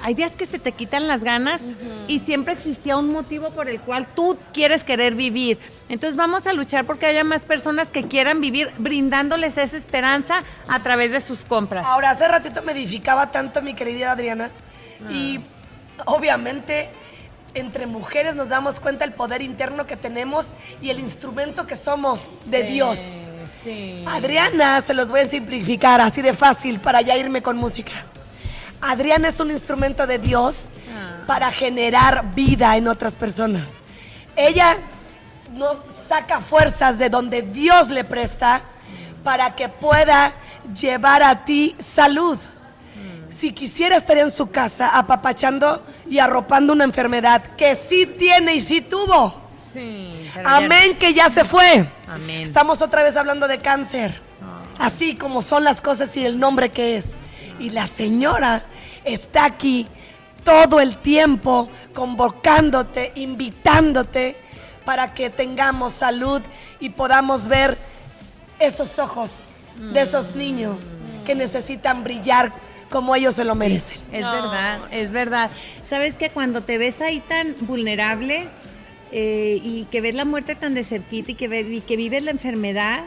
hay 0.00 0.14
días 0.14 0.32
que 0.32 0.46
se 0.46 0.58
te 0.58 0.72
quitan 0.72 1.06
las 1.06 1.24
ganas 1.24 1.60
y 2.08 2.20
siempre 2.20 2.54
existía 2.54 2.96
un 2.96 3.10
motivo 3.10 3.50
por 3.50 3.68
el 3.68 3.80
cual 3.80 4.06
tú 4.14 4.38
quieres 4.52 4.84
querer 4.84 5.14
vivir. 5.14 5.58
Entonces 5.88 6.16
vamos 6.16 6.46
a 6.46 6.52
luchar 6.52 6.84
porque 6.84 7.06
haya 7.06 7.24
más 7.24 7.44
personas 7.44 7.90
que 7.90 8.04
quieran 8.04 8.40
vivir 8.40 8.70
brindándoles 8.78 9.58
esa 9.58 9.76
esperanza 9.76 10.42
a 10.68 10.80
través 10.80 11.12
de 11.12 11.20
sus 11.20 11.44
compras. 11.44 11.84
Ahora, 11.86 12.10
hace 12.10 12.26
ratito 12.28 12.62
me 12.62 12.72
edificaba 12.72 13.30
tanto 13.30 13.60
mi 13.62 13.74
querida 13.74 14.12
Adriana 14.12 14.50
y 15.10 15.40
obviamente 16.06 16.88
entre 17.54 17.86
mujeres 17.86 18.34
nos 18.34 18.48
damos 18.48 18.80
cuenta 18.80 19.04
del 19.04 19.14
poder 19.14 19.42
interno 19.42 19.86
que 19.86 19.96
tenemos 19.96 20.54
y 20.80 20.90
el 20.90 21.00
instrumento 21.00 21.66
que 21.66 21.76
somos 21.76 22.28
de 22.46 22.62
Dios. 22.62 23.30
Adriana, 24.06 24.80
se 24.80 24.94
los 24.94 25.08
voy 25.08 25.20
a 25.20 25.28
simplificar 25.28 26.00
así 26.00 26.22
de 26.22 26.32
fácil 26.32 26.80
para 26.80 27.02
ya 27.02 27.16
irme 27.16 27.42
con 27.42 27.56
música. 27.56 27.92
Adriana 28.82 29.28
es 29.28 29.38
un 29.38 29.50
instrumento 29.50 30.06
de 30.06 30.18
Dios 30.18 30.70
para 31.26 31.52
generar 31.52 32.34
vida 32.34 32.76
en 32.76 32.88
otras 32.88 33.14
personas. 33.14 33.70
Ella 34.36 34.78
nos 35.52 35.78
saca 36.08 36.40
fuerzas 36.40 36.98
de 36.98 37.08
donde 37.08 37.42
Dios 37.42 37.88
le 37.88 38.04
presta 38.04 38.62
para 39.22 39.54
que 39.54 39.68
pueda 39.68 40.34
llevar 40.78 41.22
a 41.22 41.44
ti 41.44 41.76
salud. 41.78 42.38
Si 43.28 43.52
quisiera 43.52 43.96
estar 43.96 44.18
en 44.18 44.30
su 44.30 44.50
casa 44.50 44.88
apapachando 44.88 45.84
y 46.08 46.18
arropando 46.18 46.72
una 46.72 46.84
enfermedad 46.84 47.42
que 47.56 47.74
sí 47.74 48.06
tiene 48.06 48.54
y 48.54 48.60
sí 48.60 48.80
tuvo. 48.80 49.34
Amén, 50.44 50.98
que 50.98 51.14
ya 51.14 51.28
se 51.28 51.44
fue. 51.44 51.86
Amén. 52.08 52.42
Estamos 52.42 52.82
otra 52.82 53.02
vez 53.02 53.16
hablando 53.16 53.48
de 53.48 53.58
cáncer. 53.58 54.20
Así 54.78 55.16
como 55.16 55.42
son 55.42 55.64
las 55.64 55.80
cosas 55.80 56.16
y 56.16 56.26
el 56.26 56.38
nombre 56.38 56.70
que 56.70 56.96
es. 56.96 57.12
Y 57.58 57.70
la 57.70 57.86
señora 57.86 58.64
está 59.04 59.44
aquí 59.44 59.86
todo 60.44 60.80
el 60.80 60.96
tiempo 60.96 61.68
convocándote, 61.94 63.12
invitándote 63.14 64.36
para 64.84 65.14
que 65.14 65.30
tengamos 65.30 65.92
salud 65.92 66.42
y 66.80 66.90
podamos 66.90 67.46
ver 67.46 67.78
esos 68.58 68.98
ojos 68.98 69.48
de 69.92 70.02
esos 70.02 70.34
niños 70.34 70.76
que 71.24 71.34
necesitan 71.34 72.04
brillar 72.04 72.52
como 72.90 73.16
ellos 73.16 73.34
se 73.34 73.44
lo 73.44 73.54
merecen. 73.54 73.98
Es 74.12 74.22
verdad, 74.22 74.78
es 74.90 75.10
verdad. 75.10 75.50
Sabes 75.88 76.14
que 76.14 76.30
cuando 76.30 76.60
te 76.60 76.78
ves 76.78 77.00
ahí 77.00 77.20
tan 77.20 77.56
vulnerable 77.60 78.48
eh, 79.10 79.60
y 79.62 79.86
que 79.90 80.00
ves 80.00 80.14
la 80.14 80.24
muerte 80.24 80.54
tan 80.54 80.74
de 80.74 80.84
cerquita 80.84 81.32
y 81.32 81.34
que, 81.34 81.60
y 81.60 81.80
que 81.80 81.96
vives 81.96 82.22
la 82.22 82.30
enfermedad, 82.30 83.04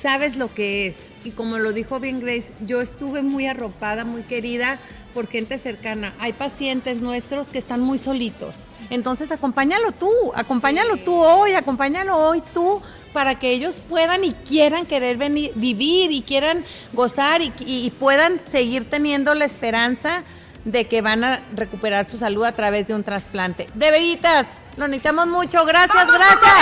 sabes 0.00 0.36
lo 0.36 0.52
que 0.54 0.88
es. 0.88 0.94
Y 1.24 1.30
como 1.30 1.58
lo 1.58 1.72
dijo 1.72 2.00
bien 2.00 2.20
Grace, 2.20 2.52
yo 2.66 2.80
estuve 2.80 3.22
muy 3.22 3.46
arropada, 3.46 4.04
muy 4.04 4.22
querida 4.22 4.78
por 5.14 5.28
gente 5.28 5.58
cercana. 5.58 6.12
Hay 6.18 6.32
pacientes 6.32 7.00
nuestros 7.00 7.48
que 7.48 7.58
están 7.58 7.80
muy 7.80 7.98
solitos. 7.98 8.54
Entonces 8.90 9.30
acompáñalo 9.30 9.92
tú, 9.92 10.10
acompáñalo 10.34 10.96
tú 10.98 11.14
hoy, 11.14 11.52
acompáñalo 11.52 12.16
hoy 12.16 12.42
tú 12.52 12.82
para 13.12 13.38
que 13.38 13.50
ellos 13.50 13.74
puedan 13.88 14.24
y 14.24 14.32
quieran 14.32 14.86
querer 14.86 15.16
venir, 15.18 15.52
vivir 15.54 16.10
y 16.12 16.22
quieran 16.22 16.64
gozar 16.92 17.42
y, 17.42 17.52
y- 17.66 17.84
y 17.86 17.90
puedan 17.90 18.40
seguir 18.50 18.88
teniendo 18.88 19.34
la 19.34 19.44
esperanza 19.44 20.24
de 20.64 20.86
que 20.86 21.02
van 21.02 21.22
a 21.24 21.42
recuperar 21.54 22.04
su 22.06 22.16
salud 22.18 22.44
a 22.44 22.52
través 22.52 22.86
de 22.86 22.94
un 22.94 23.02
trasplante. 23.04 23.66
De 23.74 23.90
veritas, 23.90 24.46
lo 24.76 24.88
necesitamos 24.88 25.26
mucho. 25.26 25.64
Gracias, 25.64 26.06
gracias. 26.06 26.52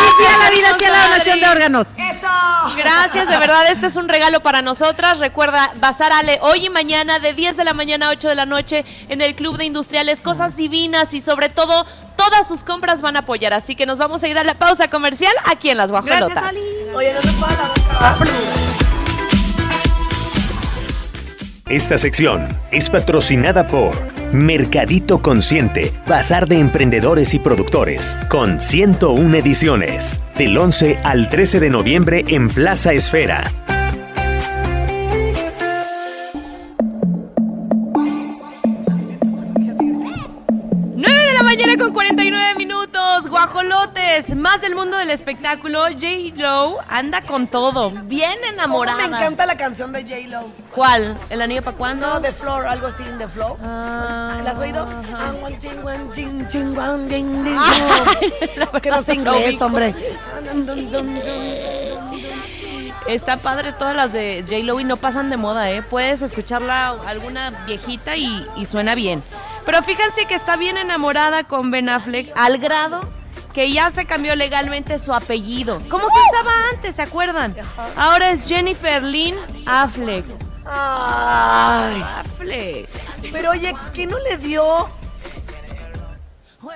Y 0.00 0.06
sí 0.16 0.24
a 0.26 0.38
la 0.38 0.50
vida, 0.50 0.76
sí 0.78 0.84
a 0.84 0.90
la 0.90 1.02
donación 1.04 1.40
de 1.40 1.48
órganos. 1.48 1.86
Gracias, 2.76 3.28
de 3.28 3.38
verdad, 3.38 3.70
este 3.70 3.86
es 3.86 3.96
un 3.96 4.08
regalo 4.08 4.40
para 4.40 4.62
nosotras. 4.62 5.18
Recuerda, 5.18 5.72
Bazar 5.76 6.12
Ale, 6.12 6.38
hoy 6.42 6.66
y 6.66 6.70
mañana, 6.70 7.18
de 7.18 7.34
10 7.34 7.56
de 7.56 7.64
la 7.64 7.74
mañana 7.74 8.08
a 8.08 8.10
8 8.10 8.28
de 8.28 8.34
la 8.34 8.46
noche, 8.46 8.84
en 9.08 9.20
el 9.20 9.34
Club 9.34 9.58
de 9.58 9.66
Industriales, 9.66 10.22
cosas 10.22 10.56
divinas 10.56 11.14
y 11.14 11.20
sobre 11.20 11.48
todo, 11.48 11.84
todas 12.16 12.48
sus 12.48 12.64
compras 12.64 13.02
van 13.02 13.16
a 13.16 13.20
apoyar. 13.20 13.52
Así 13.52 13.76
que 13.76 13.86
nos 13.86 13.98
vamos 13.98 14.22
a 14.24 14.28
ir 14.28 14.38
a 14.38 14.44
la 14.44 14.54
pausa 14.54 14.88
comercial 14.88 15.32
aquí 15.46 15.70
en 15.70 15.76
Las 15.76 15.90
Guajolotas. 15.90 16.30
Gracias, 16.30 16.48
Ali. 16.48 16.94
Oye, 16.94 17.12
no 17.12 17.20
la 17.20 17.32
boca. 18.14 18.26
Esta 21.66 21.96
sección 21.96 22.46
es 22.70 22.90
patrocinada 22.90 23.66
por 23.66 24.13
Mercadito 24.34 25.22
Consciente, 25.22 25.92
Bazar 26.08 26.48
de 26.48 26.58
Emprendedores 26.58 27.34
y 27.34 27.38
Productores, 27.38 28.18
con 28.28 28.60
101 28.60 29.36
ediciones, 29.36 30.20
del 30.36 30.58
11 30.58 30.98
al 31.04 31.28
13 31.28 31.60
de 31.60 31.70
noviembre 31.70 32.24
en 32.26 32.48
Plaza 32.48 32.92
Esfera. 32.92 33.52
Guajolotes, 43.54 44.34
más 44.34 44.60
del 44.60 44.74
mundo 44.74 44.96
del 44.96 45.10
espectáculo. 45.10 45.84
J. 45.84 46.06
Lo 46.36 46.80
anda 46.88 47.22
con 47.22 47.46
todo, 47.46 47.90
bien 47.90 48.32
¿Cómo 48.40 48.52
enamorada. 48.52 48.98
me 48.98 49.04
encanta 49.16 49.46
la 49.46 49.56
canción 49.56 49.92
de 49.92 50.02
J-Lo. 50.02 50.48
¿Cuál? 50.74 51.16
¿El 51.30 51.40
anillo 51.40 51.62
para 51.62 51.76
cuándo? 51.76 52.06
No, 52.14 52.20
The 52.20 52.32
Floor, 52.32 52.66
algo 52.66 52.88
así, 52.88 53.04
The 53.16 53.28
Floor. 53.28 53.56
Ah, 53.62 54.40
¿La 54.42 54.50
has 54.50 54.58
oído? 54.58 54.84
Es 58.74 58.82
que 58.82 58.90
no 58.90 59.02
sé 59.02 59.14
lo 59.14 59.20
inglés, 59.20 59.48
ubico. 59.50 59.64
hombre. 59.66 59.94
Está 63.06 63.36
padre 63.36 63.72
todas 63.72 63.94
las 63.94 64.12
de 64.12 64.44
J-Lo 64.48 64.80
y 64.80 64.84
no 64.84 64.96
pasan 64.96 65.30
de 65.30 65.36
moda, 65.36 65.70
¿eh? 65.70 65.82
Puedes 65.82 66.22
escucharla 66.22 66.96
alguna 67.06 67.50
viejita 67.66 68.16
y, 68.16 68.44
y 68.56 68.64
suena 68.64 68.94
bien. 68.96 69.22
Pero 69.64 69.80
fíjense 69.82 70.26
que 70.26 70.34
está 70.34 70.56
bien 70.56 70.76
enamorada 70.76 71.44
con 71.44 71.70
Ben 71.70 71.88
Affleck 71.88 72.32
al 72.36 72.58
grado 72.58 73.00
que 73.54 73.72
ya 73.72 73.90
se 73.90 74.04
cambió 74.04 74.34
legalmente 74.34 74.98
su 74.98 75.14
apellido. 75.14 75.78
Como 75.88 76.04
se 76.08 76.20
usaba 76.30 76.52
antes, 76.72 76.96
¿se 76.96 77.02
acuerdan? 77.02 77.54
Ahora 77.96 78.30
es 78.30 78.48
Jennifer 78.48 79.02
Lynn 79.02 79.36
Affleck. 79.64 80.24
Ay. 80.66 82.02
Affleck. 82.18 82.90
Pero 83.32 83.52
oye, 83.52 83.72
¿qué 83.94 84.06
no 84.06 84.18
le 84.18 84.36
dio 84.38 84.88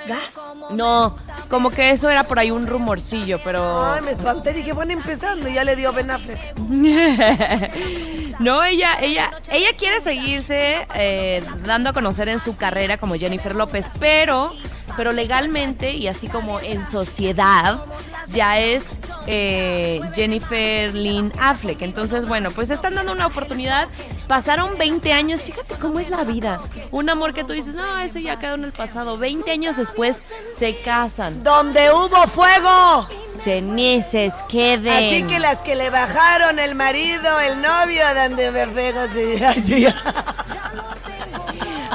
gas? 0.07 0.41
No, 0.71 1.17
como 1.49 1.71
que 1.71 1.91
eso 1.91 2.09
era 2.09 2.23
por 2.25 2.39
ahí 2.39 2.53
un 2.53 2.67
rumorcillo, 2.67 3.41
pero... 3.43 3.85
Ay, 3.93 4.03
me 4.03 4.13
espanté, 4.13 4.53
dije, 4.53 4.73
bueno, 4.73 4.93
empezando, 4.93 5.49
y 5.49 5.55
ya 5.55 5.65
le 5.65 5.75
dio 5.75 5.93
Ben 5.93 6.13
Affleck. 6.13 6.59
no, 8.39 8.63
ella, 8.63 8.99
ella, 9.01 9.33
ella 9.51 9.69
quiere 9.77 10.01
seguirse 10.01 10.87
eh, 10.95 11.43
dando 11.65 11.91
a 11.91 11.93
conocer 11.93 12.29
en 12.29 12.39
su 12.39 12.57
carrera 12.57 12.99
como 12.99 13.17
Jennifer 13.17 13.57
López, 13.57 13.89
pero 13.99 14.55
pero 14.99 15.13
legalmente 15.13 15.93
y 15.93 16.09
así 16.09 16.27
como 16.27 16.59
en 16.59 16.85
sociedad 16.85 17.79
ya 18.27 18.59
es 18.59 18.99
eh, 19.29 20.01
Jennifer 20.13 20.93
Lynn 20.93 21.33
Affleck. 21.39 21.83
Entonces, 21.83 22.27
bueno, 22.27 22.51
pues 22.51 22.71
están 22.71 22.97
dando 22.97 23.13
una 23.13 23.29
oportunidad. 23.29 23.87
Pasaron 24.27 24.77
20 24.77 25.13
años, 25.13 25.45
fíjate 25.45 25.75
cómo 25.75 26.01
es 26.01 26.11
la 26.11 26.25
vida. 26.25 26.59
Un 26.91 27.09
amor 27.11 27.33
que 27.33 27.45
tú 27.45 27.53
dices, 27.53 27.77
no, 27.77 27.99
ese 28.01 28.23
ya 28.23 28.41
quedó 28.41 28.57
en 28.57 28.65
el 28.65 28.73
pasado. 28.73 29.19
20 29.19 29.49
años 29.53 29.77
después 29.77 30.17
se 30.59 30.77
casan. 30.81 31.45
Donde 31.45 31.93
hubo 31.93 32.27
fuego. 32.27 33.09
Cenices 33.29 34.43
queden. 34.49 34.93
Así 34.93 35.23
que 35.29 35.39
las 35.39 35.63
que 35.63 35.77
le 35.77 35.91
bajaron 35.91 36.59
el 36.59 36.75
marido, 36.75 37.39
el 37.39 37.63
novio, 37.63 38.03
donde 38.17 39.45
así. 39.47 39.87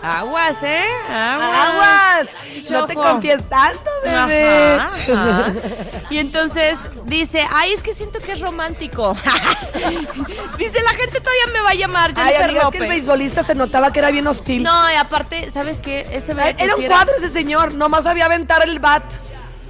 Aguas, 0.04 0.62
¿eh? 0.64 0.84
Aguas. 1.10 1.70
Aguas. 1.70 2.28
No 2.70 2.86
te 2.86 2.94
confíes 2.94 3.42
tanto, 3.48 3.90
bebé. 4.04 4.76
Ajá, 4.76 4.92
ajá. 5.14 5.54
Y 6.10 6.18
entonces 6.18 6.78
dice, 7.06 7.48
ay, 7.52 7.72
es 7.72 7.82
que 7.82 7.94
siento 7.94 8.20
que 8.20 8.34
es 8.34 8.42
romántico. 8.42 9.16
dice, 10.58 10.82
la 10.84 10.90
gente 10.90 11.22
todavía 11.22 11.48
me 11.54 11.62
va 11.62 11.70
a 11.70 11.74
llamar 11.74 12.14
Ay, 12.18 12.36
amiga, 12.36 12.64
es 12.64 12.70
que 12.70 12.78
el 12.80 12.88
beisbolista 12.88 13.44
se 13.44 13.56
notaba 13.56 13.94
que 13.94 14.00
era 14.00 14.12
bien 14.12 14.28
hostil. 14.28 14.62
No, 14.62 14.92
y 14.92 14.96
aparte, 14.96 15.50
¿sabes 15.50 15.80
qué? 15.80 16.06
Ese 16.12 16.34
Ay, 16.38 16.56
Era 16.60 16.76
un 16.76 16.86
cuadro 16.86 17.16
ese 17.18 17.30
señor, 17.30 17.74
nomás 17.74 18.04
sabía 18.04 18.26
aventar 18.26 18.62
el 18.68 18.80
bat. 18.80 19.04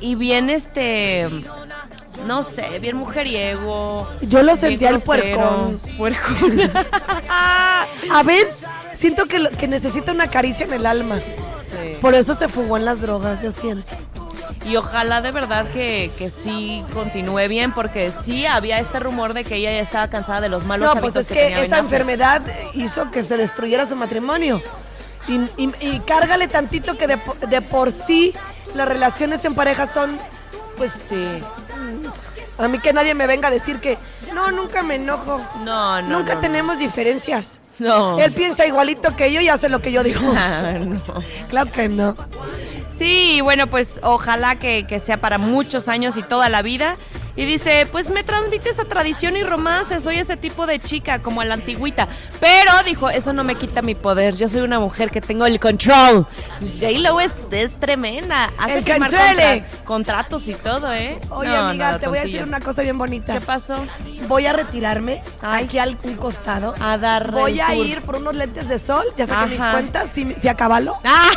Y 0.02 0.16
bien, 0.16 0.50
este, 0.50 1.30
no 2.26 2.44
sé, 2.44 2.80
bien 2.80 2.98
mujeriego. 2.98 4.08
Yo 4.22 4.44
lo 4.44 4.56
sentía 4.56 4.90
el 4.90 5.00
grosero, 5.00 5.74
puercón. 5.98 6.72
A 7.30 8.24
ver, 8.24 8.48
siento 8.94 9.26
que, 9.28 9.50
que 9.58 9.68
necesita 9.68 10.12
una 10.12 10.28
caricia 10.30 10.66
en 10.66 10.74
el 10.74 10.86
alma. 10.86 11.18
Sí. 11.18 11.94
Por 12.02 12.16
eso 12.16 12.34
se 12.36 12.48
fugó 12.48 12.78
en 12.78 12.86
las 12.86 13.02
drogas, 13.02 13.42
yo 13.42 13.52
siento. 13.52 13.90
Y 14.66 14.76
ojalá 14.78 15.22
de 15.22 15.32
verdad 15.32 15.66
que, 15.74 16.12
que 16.18 16.30
sí 16.30 16.84
continúe 16.94 17.48
bien, 17.50 17.74
porque 17.74 18.12
sí 18.24 18.46
había 18.46 18.80
este 18.80 19.00
rumor 19.00 19.34
de 19.34 19.44
que 19.44 19.56
ella 19.56 19.72
ya 19.72 19.80
estaba 19.80 20.08
cansada 20.10 20.40
de 20.42 20.50
los 20.50 20.64
malos 20.66 20.86
No, 20.86 20.92
hábitos 20.94 21.14
pues 21.14 21.26
es 21.26 21.28
que, 21.28 21.34
que, 21.34 21.40
tenía 21.42 21.58
Ben 21.58 21.66
esa 21.66 21.78
enfermedad 21.80 22.42
hizo 22.74 23.12
que 23.12 23.24
se 23.24 23.36
destruyera 23.38 23.86
su 23.86 23.96
matrimonio. 23.96 24.62
Y, 25.28 25.36
y- 25.58 25.74
y 25.82 26.00
cárgale 26.02 26.48
tantito 26.48 26.98
que 26.98 27.08
de, 27.08 27.20
de 27.50 27.62
por 27.62 27.92
sí 27.92 28.34
las 28.76 28.88
relaciones 28.88 29.44
en 29.46 29.56
pareja 29.56 29.86
son, 29.86 30.18
pues, 30.78 30.92
Sí. 30.92 31.40
A 32.58 32.68
mí 32.68 32.80
que 32.80 32.94
nadie 32.94 33.14
me 33.16 33.28
venga 33.28 33.48
a 33.48 33.52
decir 33.52 33.80
que, 33.80 33.98
no, 34.34 34.52
nunca 34.52 34.84
me 34.84 34.96
enojo. 34.96 35.42
No, 35.64 36.02
no. 36.02 36.20
nunca 36.20 36.36
no, 36.36 36.40
tenemos 36.42 36.78
diferencias. 36.80 37.62
No. 37.80 38.20
Él 38.20 38.34
piensa 38.34 38.66
igualito 38.68 39.16
que 39.16 39.34
yo 39.34 39.42
y 39.42 39.50
hace 39.50 39.68
lo 39.70 39.82
que 39.82 39.92
yo 39.92 40.04
digo. 40.04 40.22
Ah, 40.36 40.74
no. 40.80 41.02
claro 41.50 41.72
que 41.72 41.90
no. 41.90 42.16
Sí, 42.90 43.42
bueno, 43.42 43.68
pues 43.68 44.00
ojalá 44.04 44.58
que, 44.58 44.86
que 44.86 45.00
sea 45.00 45.20
para 45.20 45.38
muchos 45.38 45.88
años 45.88 46.16
y 46.18 46.24
toda 46.24 46.50
la 46.50 46.62
vida. 46.62 46.98
Y 47.36 47.46
dice, 47.46 47.88
pues 47.92 48.12
me 48.12 48.24
transmite 48.24 48.70
esa 48.70 48.86
tradición 48.86 49.36
y 49.36 49.44
romance, 49.44 50.00
soy 50.00 50.18
ese 50.20 50.38
tipo 50.38 50.68
de 50.68 50.80
chica, 50.80 51.20
como 51.20 51.42
a 51.42 51.46
la 51.46 51.56
antigüita. 51.56 52.08
Pero, 52.40 52.72
dijo, 52.86 53.10
eso 53.10 53.34
no 53.34 53.44
me 53.44 53.56
quita 53.56 53.82
mi 53.82 53.96
poder, 53.96 54.36
yo 54.36 54.48
soy 54.48 54.62
una 54.62 54.80
mujer 54.80 55.10
que 55.10 55.20
tengo 55.20 55.46
el 55.48 55.60
control. 55.60 56.28
J-Lo 56.80 57.20
es, 57.20 57.42
es 57.50 57.80
tremenda, 57.80 58.52
hace 58.60 58.78
El 58.80 58.84
firmar 58.84 59.10
contra- 59.10 59.68
contratos 59.84 60.48
y 60.48 60.54
todo, 60.54 60.94
¿eh? 60.94 61.20
Oye, 61.32 61.50
No, 61.50 61.70
amiga, 61.70 61.98
te 61.98 62.08
voy 62.08 62.20
a 62.20 62.24
decir 62.26 62.44
una 62.44 62.60
cosa 62.60 62.84
bien 62.84 62.98
bonita. 63.00 63.34
¿Qué 63.34 63.42
pasó? 63.42 63.84
Voy 64.28 64.46
a 64.46 64.54
retirarme 64.54 65.22
Ay. 65.42 65.66
aquí 65.66 65.80
al 65.80 65.98
un 66.04 66.16
costado. 66.16 66.76
A 66.80 66.98
dar 67.00 67.32
Voy 67.32 67.60
a 67.60 67.74
ir 67.74 68.02
por 68.02 68.18
unos 68.18 68.36
lentes 68.36 68.68
de 68.68 68.78
sol, 68.78 69.06
ya 69.18 69.26
saqué 69.26 69.52
mis 69.52 69.66
cuentas, 69.66 70.10
si, 70.14 70.34
si 70.36 70.48
acabalo. 70.48 71.00
¡Ah! 71.04 71.30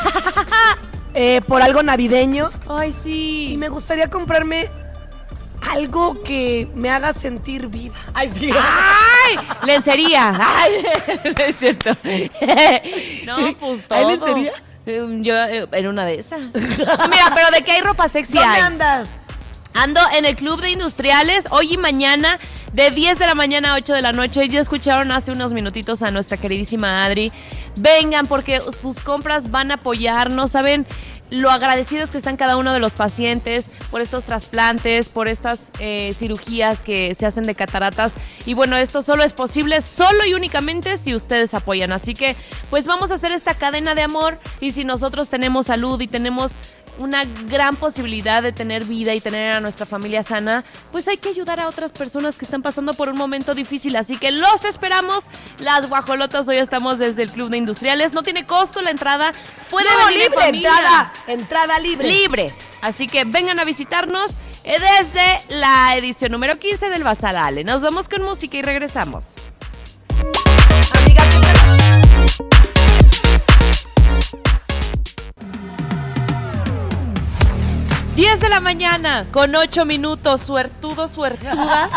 Eh, 1.15 1.41
por 1.49 1.63
algo 1.63 1.83
navideño. 1.83 2.51
Ay, 2.69 2.93
sí. 2.93 3.49
Y 3.53 3.57
me 3.57 3.71
gustaría 3.71 4.11
comprarme 4.11 4.69
algo 5.71 6.23
que 6.23 6.69
me 6.75 6.91
haga 6.91 7.13
sentir 7.13 7.67
viva. 7.69 7.95
Ay, 8.15 8.29
sí. 8.29 8.51
¡Ay! 8.53 9.37
Lencería. 9.67 10.33
¡Ay! 10.41 10.85
No 11.37 11.45
es 11.45 11.57
cierto. 11.57 11.97
No, 13.27 13.57
pues 13.59 13.87
todo. 13.87 13.99
¿Hay 13.99 14.07
lencería? 14.07 14.53
Eh, 14.87 15.19
Yo 15.23 15.35
eh, 15.35 15.67
en 15.73 15.87
una 15.89 16.05
de 16.05 16.21
esas. 16.21 16.41
Mira, 16.55 17.33
pero 17.35 17.51
de 17.53 17.63
qué 17.65 17.73
hay 17.73 17.81
ropa 17.81 18.09
sexy 18.09 18.35
¿Dónde 18.39 18.49
hay. 18.55 18.61
andas? 18.61 19.09
Ando 19.77 20.01
en 20.17 20.25
el 20.25 20.37
Club 20.37 20.63
de 20.63 20.71
Industriales 20.71 21.49
hoy 21.51 21.75
y 21.75 21.77
mañana 21.77 22.41
de 22.73 22.91
10 22.91 23.19
de 23.19 23.27
la 23.27 23.35
mañana 23.35 23.73
a 23.73 23.77
8 23.77 23.93
de 23.93 24.01
la 24.01 24.13
noche. 24.13 24.49
Ya 24.49 24.59
escucharon 24.59 25.13
hace 25.13 25.33
unos 25.33 25.53
minutitos 25.53 26.03
a 26.03 26.11
nuestra 26.11 26.39
queridísima 26.39 27.05
Adri. 27.05 27.31
Vengan 27.77 28.27
porque 28.27 28.63
sus 28.73 29.01
compras 29.01 29.51
van 29.51 29.71
a 29.71 29.75
apoyar, 29.75 30.31
no 30.31 30.49
saben 30.49 30.87
lo 31.29 31.51
agradecidos 31.51 32.11
que 32.11 32.19
están 32.19 32.39
cada 32.39 32.57
uno 32.57 32.73
de 32.73 32.79
los 32.79 32.95
pacientes 32.95 33.69
por 33.91 34.01
estos 34.01 34.25
trasplantes, 34.25 35.11
por 35.11 35.29
estas 35.29 35.69
eh, 35.79 36.13
cirugías 36.15 36.81
que 36.81 37.15
se 37.15 37.27
hacen 37.27 37.45
de 37.45 37.55
cataratas. 37.55 38.15
Y 38.47 38.55
bueno, 38.55 38.77
esto 38.77 39.03
solo 39.03 39.25
es 39.25 39.35
posible 39.35 39.83
solo 39.83 40.25
y 40.25 40.33
únicamente 40.33 40.97
si 40.97 41.15
ustedes 41.15 41.53
apoyan. 41.53 41.93
Así 41.93 42.15
que 42.15 42.35
pues 42.71 42.87
vamos 42.87 43.11
a 43.11 43.15
hacer 43.15 43.33
esta 43.33 43.55
cadena 43.55 43.95
de 43.95 44.03
amor 44.03 44.39
y 44.59 44.71
si 44.71 44.85
nosotros 44.85 45.29
tenemos 45.29 45.67
salud 45.67 46.01
y 46.01 46.07
tenemos 46.07 46.57
una 46.99 47.25
gran 47.25 47.77
posibilidad 47.77 48.43
de 48.43 48.53
tener 48.53 48.85
vida 48.85 49.15
y 49.15 49.21
tener 49.21 49.55
a 49.55 49.61
nuestra 49.61 49.87
familia 49.87 50.23
sana, 50.23 50.65
pues 50.93 51.07
hay 51.09 51.17
que 51.17 51.29
ayudar 51.29 51.61
a 51.61 51.69
otras 51.69 51.93
personas 51.93 52.37
que 52.37 52.45
están 52.45 52.63
pasando 52.63 52.95
por 52.95 53.09
un 53.09 53.17
momento 53.17 53.55
difícil. 53.55 53.97
Así 53.97 54.17
que 54.17 54.31
los 54.31 54.65
esperamos. 54.65 55.25
Las 55.59 55.89
guajolotas 55.89 56.49
hoy 56.49 56.57
estamos 56.57 56.99
desde 56.99 57.23
el 57.23 57.31
Club 57.31 57.51
de 57.51 57.59
Industriales. 57.59 58.13
No 58.13 58.23
tiene 58.23 58.47
costo 58.47 58.81
la 58.83 58.91
entrada. 58.91 59.33
Puede 59.71 59.89
No, 59.91 60.07
venir 60.07 60.21
en 60.23 60.31
libre, 60.31 60.45
familia. 60.45 60.69
entrada. 60.71 61.13
Entrada 61.27 61.79
libre. 61.79 62.09
Libre. 62.09 62.55
Así 62.83 63.07
que 63.09 63.25
vengan 63.25 63.59
a 63.59 63.65
visitarnos 63.65 64.33
eh, 64.65 64.77
desde 64.81 65.57
la 65.57 65.97
edición 65.97 66.33
número 66.33 66.59
15 66.59 66.89
del 66.91 67.05
Bazar 67.05 67.37
Ale. 67.37 67.65
Nos 67.65 67.83
vamos 67.83 68.09
con 68.09 68.23
música 68.23 68.57
y 68.57 68.63
regresamos. 68.63 69.35
Amiga, 71.01 71.23
10 78.17 78.41
de 78.41 78.49
la 78.49 78.61
mañana 78.61 79.27
con 79.31 79.55
8 79.55 79.85
minutos, 79.85 80.41
suertudos, 80.41 81.11
suertudas, 81.11 81.93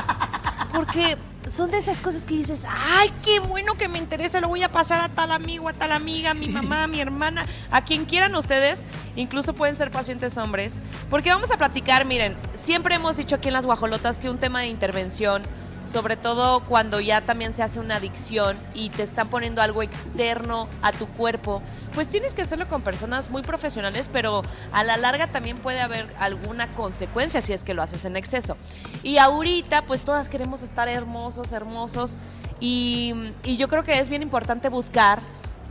porque 0.73 1.15
son 1.49 1.71
de 1.71 1.77
esas 1.77 2.01
cosas 2.01 2.25
que 2.25 2.35
dices, 2.35 2.65
ay, 2.99 3.13
qué 3.23 3.39
bueno 3.39 3.75
que 3.75 3.87
me 3.87 3.99
interesa, 3.99 4.41
lo 4.41 4.49
voy 4.49 4.61
a 4.61 4.69
pasar 4.69 4.99
a 4.99 5.07
tal 5.07 5.31
amigo, 5.31 5.69
a 5.69 5.73
tal 5.73 5.93
amiga, 5.93 6.31
a 6.31 6.33
mi 6.33 6.49
mamá, 6.49 6.83
a 6.83 6.87
mi 6.87 6.99
hermana, 6.99 7.45
a 7.71 7.85
quien 7.85 8.03
quieran 8.03 8.35
ustedes, 8.35 8.85
incluso 9.15 9.53
pueden 9.53 9.77
ser 9.77 9.91
pacientes 9.91 10.37
hombres, 10.37 10.77
porque 11.09 11.29
vamos 11.29 11.51
a 11.51 11.57
platicar, 11.57 12.03
miren, 12.03 12.35
siempre 12.53 12.95
hemos 12.95 13.15
dicho 13.15 13.37
aquí 13.37 13.47
en 13.47 13.53
las 13.53 13.65
guajolotas 13.65 14.19
que 14.19 14.29
un 14.29 14.39
tema 14.39 14.59
de 14.59 14.67
intervención, 14.67 15.43
sobre 15.83 16.17
todo 16.17 16.61
cuando 16.61 16.99
ya 16.99 17.21
también 17.21 17.53
se 17.53 17.63
hace 17.63 17.79
una 17.79 17.97
adicción 17.97 18.57
y 18.73 18.89
te 18.89 19.03
están 19.03 19.29
poniendo 19.29 19.61
algo 19.61 19.81
externo 19.81 20.67
a 20.81 20.91
tu 20.91 21.07
cuerpo, 21.07 21.61
pues 21.93 22.07
tienes 22.07 22.33
que 22.33 22.41
hacerlo 22.41 22.67
con 22.67 22.81
personas 22.81 23.29
muy 23.29 23.41
profesionales, 23.41 24.09
pero 24.11 24.41
a 24.71 24.83
la 24.83 24.97
larga 24.97 25.27
también 25.31 25.57
puede 25.57 25.81
haber 25.81 26.13
alguna 26.19 26.67
consecuencia 26.75 27.41
si 27.41 27.53
es 27.53 27.63
que 27.63 27.73
lo 27.73 27.81
haces 27.81 28.05
en 28.05 28.15
exceso. 28.15 28.57
Y 29.03 29.17
ahorita, 29.17 29.85
pues 29.85 30.01
todas 30.01 30.29
queremos 30.29 30.63
estar 30.63 30.87
hermosos, 30.87 31.51
hermosos, 31.51 32.17
y, 32.59 33.13
y 33.43 33.57
yo 33.57 33.67
creo 33.67 33.83
que 33.83 33.99
es 33.99 34.09
bien 34.09 34.21
importante 34.21 34.69
buscar 34.69 35.19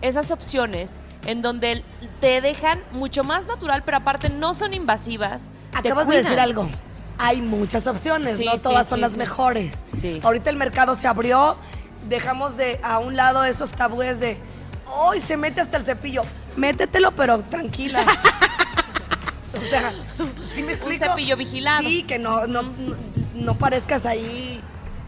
esas 0.00 0.30
opciones 0.30 0.98
en 1.26 1.42
donde 1.42 1.84
te 2.20 2.40
dejan 2.40 2.80
mucho 2.92 3.24
más 3.24 3.46
natural, 3.46 3.82
pero 3.84 3.98
aparte 3.98 4.30
no 4.30 4.54
son 4.54 4.74
invasivas. 4.74 5.50
Acabas 5.74 6.08
de 6.08 6.16
decir 6.16 6.40
algo. 6.40 6.70
Hay 7.18 7.42
muchas 7.42 7.86
opciones, 7.86 8.36
Sí, 8.36 8.44
no 8.44 8.56
todas 8.56 8.86
sí, 8.86 8.90
son 8.90 9.00
las 9.00 9.16
mejores. 9.16 9.74
Sí. 9.84 10.20
Ahorita 10.22 10.50
el 10.50 10.56
mercado 10.56 10.94
se 10.94 11.06
abrió, 11.08 11.56
dejamos 12.08 12.56
de 12.56 12.78
a 12.82 12.98
un 12.98 13.16
lado 13.16 13.44
esos 13.44 13.72
tabúes 13.72 14.20
de, 14.20 14.38
hoy 14.86 15.20
se 15.20 15.36
mete 15.36 15.60
hasta 15.60 15.76
el 15.76 15.82
cepillo. 15.82 16.22
Métetelo, 16.56 17.12
pero 17.12 17.40
tranquila. 17.40 18.00
o 19.56 19.70
sea, 19.70 19.92
¿sí 20.54 20.62
me 20.62 20.72
explico? 20.72 21.04
cepillo 21.04 21.36
vigilado. 21.36 21.82
Sí, 21.82 22.04
que 22.04 22.18
no, 22.18 22.46
no, 22.46 22.62
no, 22.62 22.96
no 23.34 23.54
parezcas 23.54 24.06
ahí, 24.06 24.60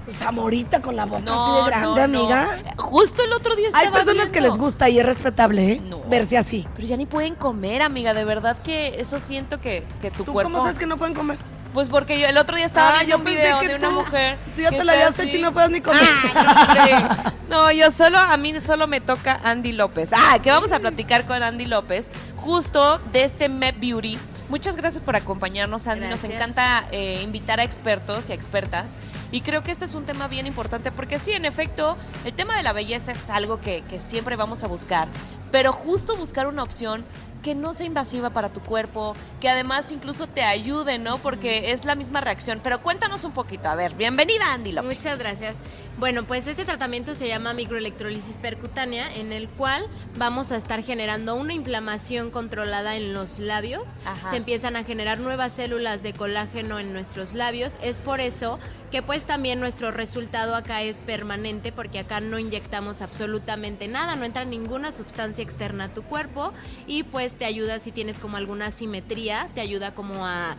pues, 0.04 0.20
amorita 0.22 0.82
con 0.82 0.96
la 0.96 1.06
boca 1.06 1.32
así 1.32 1.62
de 1.62 1.70
grande, 1.70 2.02
amiga. 2.02 2.58
Justo 2.76 3.22
el 3.22 3.32
otro 3.32 3.54
día 3.54 3.68
estaba 3.68 3.84
Hay 3.84 3.92
personas 3.92 4.32
que 4.32 4.40
les 4.40 4.56
gusta 4.56 4.88
y 4.88 4.98
es 4.98 5.06
respetable, 5.06 5.72
¿eh? 5.72 5.80
No. 5.84 6.00
Verse 6.08 6.36
así. 6.36 6.66
Pero 6.74 6.88
ya 6.88 6.96
ni 6.96 7.06
pueden 7.06 7.36
comer, 7.36 7.82
amiga. 7.82 8.14
De 8.14 8.24
verdad 8.24 8.56
que 8.62 9.00
eso 9.00 9.20
siento 9.20 9.60
que, 9.60 9.84
que 10.00 10.10
tu 10.10 10.24
¿Tú 10.24 10.32
cuerpo. 10.32 10.50
cómo 10.50 10.64
sabes 10.64 10.78
que 10.78 10.86
no 10.86 10.96
pueden 10.96 11.14
comer? 11.14 11.38
Pues 11.72 11.88
porque 11.88 12.18
yo 12.18 12.26
el 12.26 12.36
otro 12.36 12.56
día 12.56 12.66
estaba 12.66 12.88
Ah, 12.90 12.92
viendo 13.04 13.10
yo 13.10 13.18
un 13.18 13.24
video 13.24 13.60
que 13.60 13.68
de 13.68 13.74
una 13.76 13.88
tú- 13.88 13.94
mujer. 13.94 14.38
tú 14.56 14.62
ya 14.62 14.70
que 14.70 14.76
te 14.78 14.84
la 14.84 14.92
habías 14.92 15.18
hecho 15.20 15.36
y 15.36 15.40
no 15.42 15.52
puedes 15.52 15.70
ni 15.70 15.80
comer. 15.80 16.00
Ah, 16.34 17.32
no, 17.48 17.70
yo 17.70 17.90
solo, 17.90 18.18
a 18.18 18.36
mí 18.36 18.58
solo 18.60 18.86
me 18.86 19.00
toca 19.00 19.40
Andy 19.44 19.72
López. 19.72 20.12
Ah, 20.14 20.38
que 20.42 20.50
vamos 20.50 20.72
a 20.72 20.80
platicar 20.80 21.26
con 21.26 21.42
Andy 21.42 21.66
López 21.66 22.10
justo 22.36 22.98
de 23.12 23.24
este 23.24 23.48
Met 23.48 23.78
Beauty. 23.78 24.18
Muchas 24.48 24.76
gracias 24.76 25.00
por 25.00 25.14
acompañarnos, 25.14 25.86
Andy. 25.86 26.08
Nos 26.08 26.24
encanta 26.24 26.84
eh, 26.90 27.20
invitar 27.22 27.60
a 27.60 27.62
expertos 27.62 28.28
y 28.30 28.32
a 28.32 28.34
expertas. 28.34 28.96
Y 29.30 29.42
creo 29.42 29.62
que 29.62 29.70
este 29.70 29.84
es 29.84 29.94
un 29.94 30.04
tema 30.06 30.26
bien 30.26 30.48
importante 30.48 30.90
porque 30.90 31.20
sí, 31.20 31.30
en 31.30 31.44
efecto, 31.44 31.96
el 32.24 32.34
tema 32.34 32.56
de 32.56 32.64
la 32.64 32.72
belleza 32.72 33.12
es 33.12 33.30
algo 33.30 33.60
que, 33.60 33.84
que 33.88 34.00
siempre 34.00 34.34
vamos 34.34 34.64
a 34.64 34.66
buscar. 34.66 35.06
Pero 35.50 35.72
justo 35.72 36.16
buscar 36.16 36.46
una 36.46 36.62
opción 36.62 37.04
que 37.42 37.54
no 37.54 37.72
sea 37.72 37.86
invasiva 37.86 38.30
para 38.30 38.50
tu 38.50 38.60
cuerpo, 38.60 39.14
que 39.40 39.48
además 39.48 39.90
incluso 39.92 40.26
te 40.26 40.42
ayude, 40.42 40.98
¿no? 40.98 41.18
Porque 41.18 41.72
es 41.72 41.84
la 41.84 41.94
misma 41.94 42.20
reacción. 42.20 42.60
Pero 42.62 42.82
cuéntanos 42.82 43.24
un 43.24 43.32
poquito. 43.32 43.68
A 43.68 43.74
ver, 43.74 43.94
bienvenida, 43.94 44.52
Andy 44.52 44.72
López. 44.72 44.98
Muchas 44.98 45.18
gracias. 45.18 45.56
Bueno, 45.98 46.24
pues 46.24 46.46
este 46.46 46.64
tratamiento 46.64 47.14
se 47.14 47.28
llama 47.28 47.52
microelectrólisis 47.52 48.38
percutánea, 48.38 49.12
en 49.14 49.32
el 49.32 49.48
cual 49.48 49.86
vamos 50.16 50.52
a 50.52 50.56
estar 50.56 50.82
generando 50.82 51.34
una 51.34 51.52
inflamación 51.52 52.30
controlada 52.30 52.96
en 52.96 53.12
los 53.12 53.38
labios. 53.38 53.96
Ajá. 54.06 54.30
Se 54.30 54.36
empiezan 54.36 54.76
a 54.76 54.84
generar 54.84 55.18
nuevas 55.18 55.52
células 55.52 56.02
de 56.02 56.12
colágeno 56.12 56.78
en 56.78 56.92
nuestros 56.92 57.34
labios. 57.34 57.74
Es 57.82 58.00
por 58.00 58.20
eso 58.20 58.58
que 58.90 59.02
pues 59.02 59.22
también 59.22 59.60
nuestro 59.60 59.90
resultado 59.90 60.54
acá 60.54 60.82
es 60.82 60.96
permanente, 60.98 61.72
porque 61.72 62.00
acá 62.00 62.20
no 62.20 62.38
inyectamos 62.38 63.02
absolutamente 63.02 63.88
nada, 63.88 64.16
no 64.16 64.24
entra 64.24 64.44
ninguna 64.44 64.92
sustancia 64.92 65.42
externa 65.44 65.84
a 65.84 65.88
tu 65.94 66.02
cuerpo 66.02 66.52
y 66.86 67.04
pues 67.04 67.32
te 67.32 67.44
ayuda 67.44 67.78
si 67.78 67.92
tienes 67.92 68.18
como 68.18 68.36
alguna 68.36 68.66
asimetría, 68.66 69.48
te 69.54 69.60
ayuda 69.60 69.94
como 69.94 70.26
a 70.26 70.56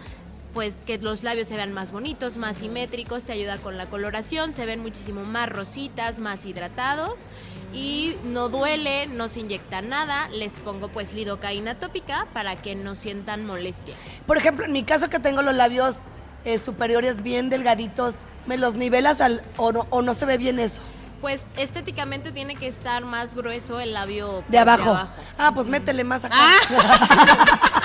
pues 0.54 0.78
que 0.86 0.98
los 0.98 1.24
labios 1.24 1.48
se 1.48 1.56
vean 1.56 1.72
más 1.72 1.94
bonitos, 1.94 2.36
más 2.36 2.58
simétricos, 2.58 3.24
te 3.24 3.32
ayuda 3.32 3.58
con 3.58 3.78
la 3.78 3.86
coloración, 3.86 4.52
se 4.52 4.66
ven 4.66 4.82
muchísimo 4.82 5.24
más 5.24 5.48
rositas, 5.48 6.20
más 6.20 6.46
hidratados 6.46 7.28
y 7.74 8.18
no 8.26 8.50
duele, 8.50 9.08
no 9.08 9.30
se 9.30 9.40
inyecta 9.42 9.82
nada, 9.82 10.28
les 10.30 10.60
pongo 10.60 10.90
pues 10.90 11.14
lidocaína 11.14 11.76
tópica 11.76 12.28
para 12.34 12.58
que 12.58 12.76
no 12.76 12.96
sientan 12.96 13.46
molestia. 13.46 13.96
Por 14.28 14.38
ejemplo, 14.38 14.66
en 14.66 14.74
mi 14.74 14.84
caso 14.84 15.10
que 15.10 15.20
tengo 15.20 15.42
los 15.42 15.56
labios 15.56 15.98
eh, 16.46 16.58
superiores 16.58 17.24
bien 17.24 17.50
delgaditos, 17.50 18.16
¿me 18.46 18.58
los 18.58 18.76
nivelas 18.76 19.22
al, 19.22 19.44
o, 19.58 19.72
no, 19.72 19.88
o 19.90 20.02
no 20.02 20.14
se 20.14 20.26
ve 20.26 20.38
bien 20.38 20.60
eso? 20.60 20.82
Pues 21.22 21.46
estéticamente 21.56 22.32
tiene 22.32 22.56
que 22.56 22.68
estar 22.68 23.06
más 23.06 23.36
grueso 23.36 23.80
el 23.80 23.94
labio 23.94 24.44
De 24.48 24.58
abajo. 24.58 24.98
Ah, 25.38 25.52
pues 25.54 25.68
métele 25.68 26.04
más 26.04 26.26
acá. 26.26 26.36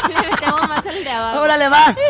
Le 0.09 0.15
metemos 0.31 0.69
más 0.69 0.87
el 0.87 1.05
de 1.05 1.11
abajo. 1.11 1.41
Órale, 1.41 1.69
va. 1.69 1.95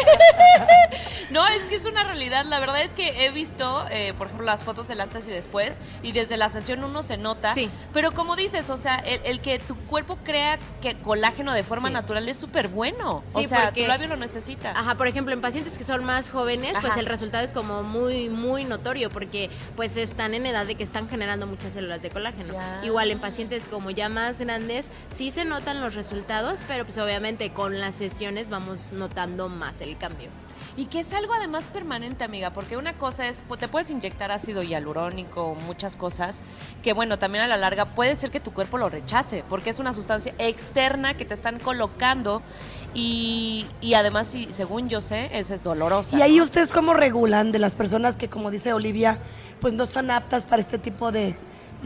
No, 1.28 1.46
es 1.48 1.62
que 1.64 1.74
es 1.74 1.84
una 1.86 2.04
realidad. 2.04 2.44
La 2.46 2.60
verdad 2.60 2.80
es 2.82 2.92
que 2.92 3.26
he 3.26 3.30
visto, 3.30 3.84
eh, 3.90 4.14
por 4.16 4.28
ejemplo, 4.28 4.46
las 4.46 4.62
fotos 4.62 4.86
del 4.86 5.00
antes 5.00 5.26
y 5.26 5.30
después, 5.32 5.80
y 6.02 6.12
desde 6.12 6.36
la 6.36 6.48
sesión 6.48 6.84
uno 6.84 7.02
se 7.02 7.16
nota. 7.16 7.52
Sí. 7.52 7.68
Pero 7.92 8.12
como 8.12 8.36
dices, 8.36 8.70
o 8.70 8.76
sea, 8.76 8.94
el, 8.96 9.20
el 9.24 9.40
que 9.40 9.58
tu 9.58 9.74
cuerpo 9.76 10.18
crea 10.22 10.56
que 10.80 10.94
colágeno 10.96 11.52
de 11.52 11.64
forma 11.64 11.88
Sí. 11.88 11.94
natural 11.94 12.28
es 12.28 12.36
súper 12.38 12.68
bueno. 12.68 13.24
Sí, 13.26 13.44
o 13.44 13.48
sea, 13.48 13.64
porque- 13.66 13.82
tu 13.82 13.88
labio 13.88 14.06
lo 14.06 14.16
necesita. 14.16 14.70
Ajá, 14.78 14.94
por 14.94 15.08
ejemplo, 15.08 15.34
en 15.34 15.40
pacientes 15.40 15.76
que 15.76 15.82
son 15.84 16.04
más 16.04 16.30
jóvenes, 16.30 16.74
pues 16.80 16.96
el 16.96 17.06
resultado 17.06 17.44
es 17.44 17.52
como 17.52 17.82
muy, 17.82 18.28
muy 18.28 18.64
notorio 18.64 19.10
porque 19.10 19.50
pues 19.74 19.96
están 19.96 20.32
en 20.32 20.46
edad 20.46 20.64
de 20.64 20.76
que 20.76 20.84
están 20.84 21.08
generando 21.16 21.46
muchas 21.46 21.72
células 21.72 22.02
de 22.02 22.10
colágeno. 22.10 22.52
Ya. 22.52 22.84
Igual 22.84 23.10
en 23.10 23.18
pacientes 23.18 23.64
como 23.70 23.90
ya 23.90 24.10
más 24.10 24.38
grandes, 24.38 24.88
sí 25.16 25.30
se 25.30 25.46
notan 25.46 25.80
los 25.80 25.94
resultados, 25.94 26.62
pero 26.68 26.84
pues 26.84 26.98
obviamente 26.98 27.52
con 27.52 27.80
las 27.80 27.94
sesiones 27.94 28.50
vamos 28.50 28.92
notando 28.92 29.48
más 29.48 29.80
el 29.80 29.96
cambio. 29.96 30.28
Y 30.76 30.86
que 30.86 31.00
es 31.00 31.12
algo 31.14 31.32
además 31.32 31.68
permanente, 31.68 32.24
amiga, 32.24 32.52
porque 32.52 32.76
una 32.76 32.92
cosa 32.98 33.26
es, 33.26 33.42
pues, 33.48 33.58
te 33.58 33.66
puedes 33.66 33.90
inyectar 33.90 34.30
ácido 34.30 34.62
hialurónico, 34.62 35.56
muchas 35.66 35.96
cosas, 35.96 36.42
que 36.82 36.92
bueno, 36.92 37.18
también 37.18 37.44
a 37.44 37.46
la 37.46 37.56
larga 37.56 37.86
puede 37.86 38.14
ser 38.14 38.30
que 38.30 38.40
tu 38.40 38.52
cuerpo 38.52 38.76
lo 38.76 38.90
rechace, 38.90 39.42
porque 39.48 39.70
es 39.70 39.78
una 39.78 39.94
sustancia 39.94 40.34
externa 40.38 41.16
que 41.16 41.24
te 41.24 41.32
están 41.32 41.58
colocando 41.58 42.42
y, 42.92 43.66
y 43.80 43.94
además, 43.94 44.26
sí, 44.26 44.48
según 44.50 44.88
yo 44.90 45.00
sé, 45.00 45.30
esa 45.32 45.54
es 45.54 45.62
dolorosa. 45.62 46.18
Y 46.18 46.22
ahí 46.22 46.40
ustedes 46.42 46.72
cómo 46.72 46.92
regulan 46.92 47.52
de 47.52 47.58
las 47.58 47.74
personas 47.74 48.16
que, 48.16 48.28
como 48.28 48.50
dice 48.50 48.74
Olivia, 48.74 49.18
pues 49.60 49.72
no 49.72 49.86
son 49.86 50.10
aptas 50.10 50.44
para 50.44 50.60
este 50.60 50.78
tipo 50.78 51.10
de, 51.10 51.36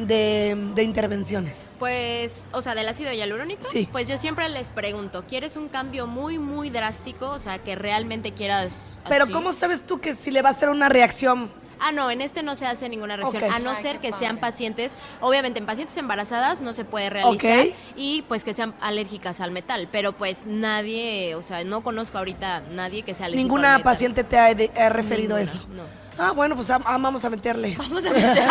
de, 0.06 0.56
de 0.74 0.82
intervenciones. 0.82 1.54
Pues, 1.78 2.46
o 2.52 2.62
sea, 2.62 2.74
del 2.74 2.88
ácido 2.88 3.12
hialurónico, 3.12 3.64
Sí. 3.68 3.88
pues 3.90 4.08
yo 4.08 4.16
siempre 4.18 4.48
les 4.48 4.68
pregunto, 4.68 5.24
¿quieres 5.28 5.56
un 5.56 5.68
cambio 5.68 6.06
muy, 6.06 6.38
muy 6.38 6.70
drástico? 6.70 7.30
O 7.30 7.38
sea, 7.38 7.58
que 7.58 7.74
realmente 7.76 8.32
quieras... 8.32 8.72
Pero 9.08 9.24
así? 9.24 9.32
¿cómo 9.32 9.52
sabes 9.52 9.82
tú 9.86 10.00
que 10.00 10.14
si 10.14 10.30
le 10.30 10.42
va 10.42 10.48
a 10.50 10.52
hacer 10.52 10.68
una 10.68 10.88
reacción? 10.88 11.50
Ah, 11.82 11.92
no, 11.92 12.10
en 12.10 12.20
este 12.20 12.42
no 12.42 12.56
se 12.56 12.66
hace 12.66 12.90
ninguna 12.90 13.16
reacción, 13.16 13.42
a 13.50 13.58
no 13.58 13.70
Ay, 13.70 13.82
ser 13.82 14.00
que 14.00 14.12
sean 14.12 14.36
pacientes, 14.36 14.92
obviamente 15.22 15.60
en 15.60 15.64
pacientes 15.64 15.96
embarazadas 15.96 16.60
no 16.60 16.74
se 16.74 16.84
puede 16.84 17.08
realizar 17.08 17.68
Ok. 17.68 17.74
y 17.96 18.20
pues 18.28 18.44
que 18.44 18.52
sean 18.52 18.74
alérgicas 18.82 19.40
al 19.40 19.50
metal, 19.50 19.88
pero 19.90 20.12
pues 20.12 20.44
nadie, 20.44 21.34
o 21.36 21.40
sea, 21.42 21.64
no 21.64 21.82
conozco 21.82 22.18
ahorita 22.18 22.64
nadie 22.72 23.02
que 23.02 23.14
sea 23.14 23.24
alérgico 23.26 23.40
al 23.40 23.48
Ninguna 23.48 23.68
metal. 23.78 23.82
paciente 23.82 24.24
te 24.24 24.38
ha, 24.38 24.54
de- 24.54 24.70
ha 24.78 24.90
referido 24.90 25.38
Ninguna, 25.38 25.40
eso. 25.58 25.66
no. 25.74 25.82
Ah, 26.20 26.32
bueno, 26.32 26.54
pues 26.54 26.70
ah, 26.70 26.78
vamos 26.78 27.24
a 27.24 27.30
meterle. 27.30 27.74
Vamos 27.78 28.04
a 28.06 28.10
meter- 28.10 28.44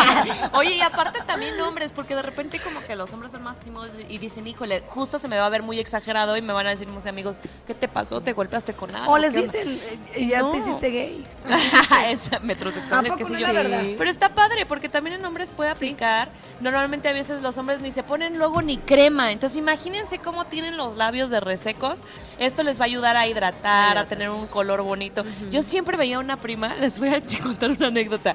Oye, 0.54 0.74
y 0.76 0.80
aparte 0.80 1.20
también 1.26 1.60
hombres, 1.60 1.92
porque 1.92 2.14
de 2.16 2.22
repente 2.22 2.60
como 2.60 2.80
que 2.80 2.96
los 2.96 3.12
hombres 3.12 3.32
son 3.32 3.42
más 3.42 3.60
tímidos 3.60 3.90
y 4.08 4.18
dicen, 4.18 4.46
híjole, 4.46 4.82
justo 4.88 5.18
se 5.18 5.28
me 5.28 5.36
va 5.38 5.46
a 5.46 5.48
ver 5.48 5.62
muy 5.62 5.78
exagerado 5.78 6.36
y 6.36 6.42
me 6.42 6.52
van 6.52 6.66
a 6.66 6.70
decir 6.70 6.88
mis 6.88 7.06
amigos, 7.06 7.38
¿qué 7.66 7.74
te 7.74 7.86
pasó? 7.88 8.20
¿Te 8.20 8.32
golpeaste 8.32 8.72
con 8.74 8.94
algo? 8.94 9.12
O 9.12 9.18
les 9.18 9.32
¿Qué 9.32 9.38
onda?" 9.40 9.52
dicen, 9.52 10.28
ya 10.28 10.40
No. 10.40 10.50
te 10.50 10.58
hiciste 10.58 10.90
gay. 10.90 11.24
es 12.08 12.30
metrosexual, 12.42 13.06
¿A 13.10 13.16
qué 13.16 13.24
sé 13.24 13.32
no 13.34 13.38
yo. 13.38 13.46
es 13.46 13.54
la 13.54 13.62
verdad? 13.62 13.82
Pero 13.96 14.10
está 14.10 14.34
padre, 14.34 14.66
porque 14.66 14.88
también 14.88 15.16
en 15.16 15.24
hombres 15.24 15.50
puede 15.50 15.70
aplicar. 15.70 16.28
Normalmente 16.60 17.08
a 17.08 17.12
veces 17.12 17.42
los 17.42 17.56
hombres 17.58 17.80
ni 17.80 17.90
se 17.90 18.02
ponen 18.02 18.38
luego 18.38 18.62
ni 18.62 18.78
crema. 18.78 19.30
Entonces 19.32 19.58
imagínense 19.58 20.18
cómo 20.18 20.44
tienen 20.46 20.76
los 20.76 20.96
labios 20.96 21.30
de 21.30 21.40
resecos. 21.40 22.02
Esto 22.38 22.62
les 22.62 22.78
va 22.80 22.84
a 22.84 22.86
ayudar 22.86 23.16
a 23.16 23.26
hidratar, 23.26 23.98
a 23.98 24.06
tener 24.06 24.30
un 24.30 24.46
color 24.46 24.82
bonito. 24.82 25.24
Yo 25.50 25.60
siempre 25.62 25.96
veía 25.96 26.18
una 26.18 26.36
prima, 26.38 26.74
les 26.80 26.98
voy 26.98 27.08
a 27.10 27.20
contar 27.42 27.59
una 27.68 27.88
anécdota, 27.88 28.34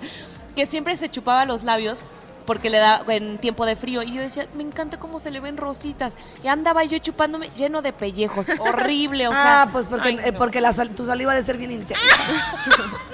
que 0.55 0.65
siempre 0.65 0.95
se 0.97 1.09
chupaba 1.09 1.45
los 1.45 1.63
labios 1.63 2.03
porque 2.45 2.69
le 2.69 2.77
da 2.77 3.03
en 3.07 3.37
tiempo 3.37 3.65
de 3.65 3.75
frío. 3.75 4.03
Y 4.03 4.13
yo 4.13 4.21
decía, 4.21 4.47
me 4.55 4.63
encanta 4.63 4.97
cómo 4.97 5.19
se 5.19 5.31
le 5.31 5.39
ven 5.39 5.57
rositas. 5.57 6.15
Y 6.43 6.47
andaba 6.47 6.83
yo 6.83 6.97
chupándome 6.99 7.49
lleno 7.55 7.81
de 7.81 7.93
pellejos. 7.93 8.49
Horrible, 8.59 9.27
o 9.27 9.31
sea. 9.31 9.63
ah, 9.63 9.69
pues 9.71 9.85
porque, 9.87 10.09
ay, 10.09 10.19
eh, 10.23 10.31
no. 10.31 10.37
porque 10.37 10.61
la 10.61 10.73
sal- 10.73 10.89
tu 10.91 11.05
saliva 11.05 11.33
debe 11.33 11.45
ser 11.45 11.57
bien 11.57 11.71
intensa. 11.71 12.01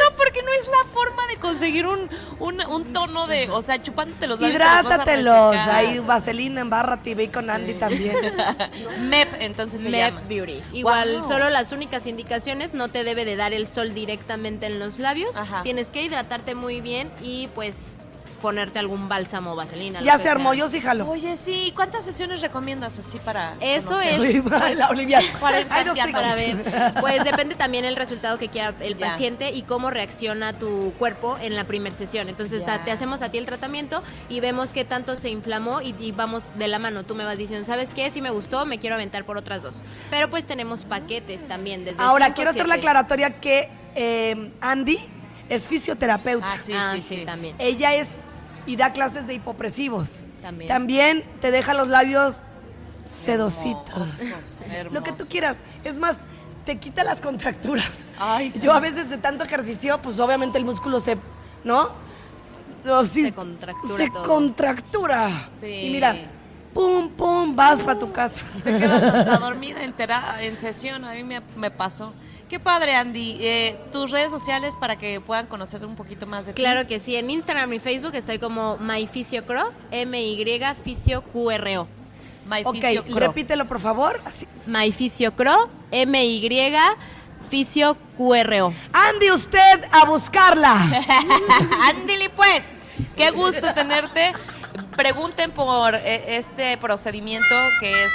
No, 0.00 0.16
porque 0.16 0.42
no 0.42 0.52
es 0.52 0.68
la 0.68 0.88
forma 0.92 1.26
de 1.26 1.36
conseguir 1.36 1.86
un, 1.86 2.08
un, 2.38 2.60
un 2.66 2.92
tono 2.92 3.26
de, 3.26 3.50
o 3.50 3.60
sea, 3.60 3.82
chupándote 3.82 4.26
los 4.28 4.38
labios. 4.40 4.54
Hidrátatelos. 4.60 5.56
Ahí, 5.56 5.98
vaselina, 5.98 6.60
embárrate 6.60 7.10
y 7.10 7.14
ve 7.14 7.30
con 7.30 7.50
Andy 7.50 7.74
también. 7.74 8.16
MEP, 9.00 9.34
entonces 9.40 9.80
se 9.82 9.88
Mep 9.88 10.00
llama. 10.14 10.20
Beauty. 10.28 10.62
Igual, 10.72 11.18
Wow. 11.18 11.28
solo 11.28 11.50
las 11.50 11.72
únicas 11.72 12.06
indicaciones, 12.06 12.72
no 12.74 12.88
te 12.88 13.02
debe 13.04 13.24
de 13.24 13.34
dar 13.36 13.52
el 13.52 13.66
sol 13.66 13.94
directamente 13.94 14.66
en 14.66 14.78
los 14.78 14.98
labios. 15.00 15.36
Ajá. 15.36 15.62
Tienes 15.64 15.88
que 15.88 16.02
hidratarte 16.02 16.54
muy 16.54 16.80
bien 16.80 17.10
y 17.20 17.48
pues 17.54 17.96
ponerte 18.38 18.78
algún 18.78 19.08
bálsamo 19.08 19.52
o 19.52 19.56
vaselina. 19.56 20.00
ya 20.02 20.16
se 20.16 20.24
sea. 20.24 20.32
armó, 20.32 20.54
yo 20.54 20.68
sí 20.68 20.80
jalo. 20.80 21.08
Oye, 21.08 21.36
sí, 21.36 21.72
¿cuántas 21.74 22.04
sesiones 22.04 22.40
recomiendas 22.40 22.98
así 22.98 23.18
para 23.18 23.54
Eso 23.60 23.88
conocer? 23.88 24.12
es. 24.14 24.18
Olivia, 24.20 24.74
la 24.74 24.88
Olivia. 24.88 25.20
Para, 25.40 25.58
dos 25.60 25.68
tanteando, 25.68 26.12
para 26.12 26.34
ver. 26.34 26.92
Pues 27.00 27.24
depende 27.24 27.54
también 27.54 27.84
el 27.84 27.96
resultado 27.96 28.38
que 28.38 28.48
quiera 28.48 28.74
el 28.80 28.96
Ya. 28.96 29.10
paciente 29.10 29.50
y 29.52 29.62
cómo 29.62 29.90
reacciona 29.90 30.52
tu 30.52 30.92
cuerpo 30.98 31.36
en 31.40 31.54
la 31.56 31.64
primera 31.64 31.94
sesión. 31.94 32.28
Entonces 32.28 32.64
te 32.84 32.90
hacemos 32.90 33.22
a 33.22 33.30
ti 33.30 33.38
el 33.38 33.46
tratamiento 33.46 34.02
y 34.28 34.40
vemos 34.40 34.70
qué 34.70 34.84
tanto 34.84 35.16
se 35.16 35.28
inflamó 35.30 35.80
y, 35.80 35.94
y 35.98 36.12
vamos 36.12 36.44
de 36.56 36.68
la 36.68 36.78
mano. 36.78 37.04
Tú 37.04 37.14
me 37.14 37.24
vas 37.24 37.38
diciendo, 37.38 37.64
¿sabes 37.66 37.90
qué? 37.94 38.10
Si 38.10 38.20
me 38.22 38.30
gustó, 38.30 38.66
me 38.66 38.78
quiero 38.78 38.94
aventar 38.96 39.24
por 39.24 39.36
otras 39.36 39.62
dos. 39.62 39.82
Pero 40.10 40.30
pues 40.30 40.44
tenemos 40.46 40.84
paquetes 40.84 41.46
también 41.48 41.84
desde 41.84 42.02
Ahora, 42.02 42.26
cinco, 42.26 42.36
quiero 42.36 42.50
hacer 42.50 42.68
la 42.68 42.74
aclaratoria 42.76 43.40
que 43.40 43.68
eh, 43.94 44.50
Andy 44.60 44.98
es 45.48 45.68
fisioterapeuta. 45.68 46.52
Ah, 46.52 46.58
sí, 46.58 46.72
Ah, 46.74 46.90
sí, 46.94 47.00
sí, 47.02 47.14
sí. 47.20 47.24
también. 47.24 47.56
Ella 47.58 47.94
es 47.94 48.08
y 48.68 48.76
da 48.76 48.92
clases 48.92 49.26
de 49.26 49.34
hipopresivos. 49.34 50.22
También. 50.42 50.68
También 50.68 51.24
te 51.40 51.50
deja 51.50 51.72
los 51.74 51.88
labios 51.88 52.42
sedositos. 53.06 54.20
Hermosos, 54.20 54.92
Lo 54.92 55.02
que 55.02 55.12
tú 55.12 55.24
quieras. 55.26 55.62
Es 55.84 55.96
más, 55.98 56.20
te 56.66 56.78
quita 56.78 57.02
las 57.02 57.20
contracturas. 57.20 58.04
Ay, 58.18 58.50
sí. 58.50 58.66
Yo 58.66 58.72
a 58.72 58.80
veces 58.80 59.08
de 59.08 59.16
tanto 59.16 59.42
ejercicio, 59.44 60.00
pues 60.02 60.20
obviamente 60.20 60.58
el 60.58 60.66
músculo 60.66 61.00
se, 61.00 61.16
¿no? 61.64 61.90
Se 63.10 63.32
contractura 63.32 63.96
Se 63.96 64.10
todo. 64.10 64.22
contractura. 64.22 65.48
Sí. 65.50 65.66
Y 65.66 65.90
mira, 65.90 66.14
pum, 66.74 67.08
pum, 67.10 67.54
vas 67.54 67.80
para 67.80 67.98
tu 67.98 68.12
casa. 68.12 68.42
Te 68.64 68.78
quedas 68.78 69.02
hasta 69.02 69.38
dormida 69.38 69.82
entera 69.82 70.36
en 70.40 70.58
sesión, 70.58 71.04
a 71.04 71.12
mí 71.14 71.24
me, 71.24 71.42
me 71.56 71.70
pasó. 71.70 72.12
Qué 72.48 72.58
padre, 72.58 72.94
Andy. 72.94 73.38
Eh, 73.40 73.78
tus 73.92 74.10
redes 74.10 74.30
sociales 74.30 74.76
para 74.76 74.96
que 74.96 75.20
puedan 75.20 75.46
conocer 75.46 75.84
un 75.84 75.96
poquito 75.96 76.26
más 76.26 76.46
de 76.46 76.54
ti. 76.54 76.62
Claro 76.62 76.86
que 76.86 76.98
sí, 76.98 77.14
en 77.16 77.28
Instagram 77.28 77.72
y 77.74 77.78
Facebook 77.78 78.14
estoy 78.14 78.38
como 78.38 78.78
MyFisioCro, 78.78 79.72
M-Y 79.90 80.44
Fisio 80.82 81.22
QRO. 81.22 81.86
My 82.46 82.62
ok, 82.64 83.14
repítelo 83.14 83.66
por 83.66 83.80
favor. 83.80 84.22
MyFisioCro, 84.66 85.68
M-Y 85.90 86.48
Fisio 87.50 87.96
QRO. 88.16 88.72
Andy, 88.92 89.30
usted 89.30 89.84
a 89.90 90.06
buscarla. 90.06 90.72
Ándale 91.82 92.30
pues. 92.30 92.72
Qué 93.16 93.30
gusto 93.30 93.74
tenerte. 93.74 94.32
Pregunten 94.96 95.50
por 95.52 95.94
eh, 95.94 96.36
este 96.36 96.76
procedimiento 96.78 97.54
que 97.80 98.04
es 98.04 98.12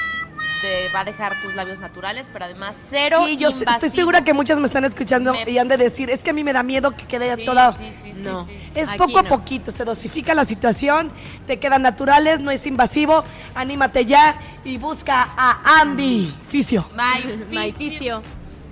te 0.61 0.89
va 0.95 1.01
a 1.01 1.03
dejar 1.03 1.33
tus 1.41 1.55
labios 1.55 1.81
naturales, 1.81 2.29
pero 2.31 2.45
además 2.45 2.77
cero 2.87 3.23
Sí, 3.25 3.35
yo 3.35 3.49
estoy 3.49 3.89
segura 3.89 4.23
que 4.23 4.33
muchas 4.33 4.59
me 4.59 4.65
están 4.65 4.85
escuchando 4.85 5.33
Me- 5.33 5.49
y 5.51 5.57
han 5.57 5.67
de 5.67 5.75
decir, 5.75 6.09
es 6.09 6.23
que 6.23 6.29
a 6.29 6.33
mí 6.33 6.41
me 6.41 6.53
da 6.53 6.63
miedo 6.63 6.91
que 6.95 7.05
quede 7.05 7.35
Sí, 7.35 7.43
toda... 7.43 7.73
sí, 7.73 7.91
sí, 7.91 8.13
sí, 8.13 8.23
No. 8.23 8.45
sí. 8.45 8.57
Es 8.73 8.87
Aquí 8.87 8.97
poco 8.97 9.19
a 9.19 9.23
poquito, 9.23 9.71
se 9.73 9.83
dosifica 9.83 10.33
la 10.33 10.45
situación, 10.45 11.11
te 11.45 11.59
quedan 11.59 11.81
naturales, 11.81 12.39
no 12.39 12.49
es 12.49 12.65
invasivo, 12.65 13.25
anímate 13.55 14.05
ya 14.05 14.39
y 14.63 14.77
busca 14.77 15.27
a 15.35 15.81
Andy 15.81 16.33
Fisio. 16.47 16.87
Maificio. 16.95 18.21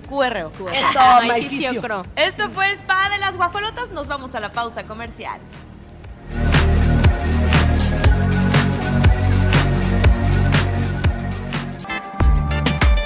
QRO. 0.08 0.50
Eso, 0.72 1.00
Maificio. 1.26 2.04
Esto 2.16 2.48
fue 2.50 2.70
Spa 2.72 3.10
de 3.10 3.18
las 3.18 3.36
Guajolotas. 3.36 3.90
Nos 3.90 4.08
vamos 4.08 4.34
a 4.34 4.40
la 4.40 4.50
pausa 4.50 4.86
comercial. 4.86 5.40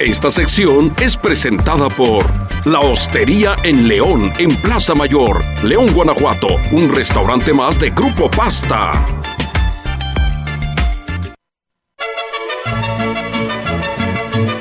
Esta 0.00 0.30
sección 0.30 0.94
es 1.00 1.16
presentada 1.16 1.88
por 1.88 2.26
La 2.66 2.80
Hostería 2.80 3.56
en 3.62 3.88
León, 3.88 4.30
en 4.36 4.54
Plaza 4.56 4.94
Mayor, 4.94 5.42
León, 5.64 5.86
Guanajuato, 5.94 6.48
un 6.70 6.94
restaurante 6.94 7.54
más 7.54 7.80
de 7.80 7.88
Grupo 7.88 8.30
Pasta. 8.30 8.92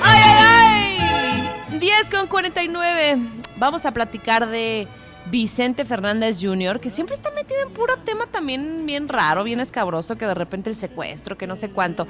¡Ay, 0.02 0.22
ay, 0.24 1.00
ay! 1.02 1.80
10 1.80 2.10
con 2.10 2.28
49. 2.28 3.18
Vamos 3.58 3.86
a 3.86 3.92
platicar 3.92 4.48
de 4.48 4.88
Vicente 5.32 5.86
Fernández 5.86 6.40
Jr., 6.42 6.80
que 6.80 6.90
siempre 6.90 7.16
está 7.16 7.32
metido 7.32 7.60
en 7.66 7.74
puro 7.74 7.98
tema 7.98 8.26
también 8.28 8.86
bien 8.86 9.08
raro, 9.08 9.44
bien 9.44 9.60
escabroso, 9.60 10.16
que 10.16 10.26
de 10.26 10.36
repente 10.36 10.70
el 10.70 10.76
secuestro, 10.76 11.38
que 11.38 11.48
no 11.48 11.56
sé 11.56 11.70
cuánto. 11.70 12.08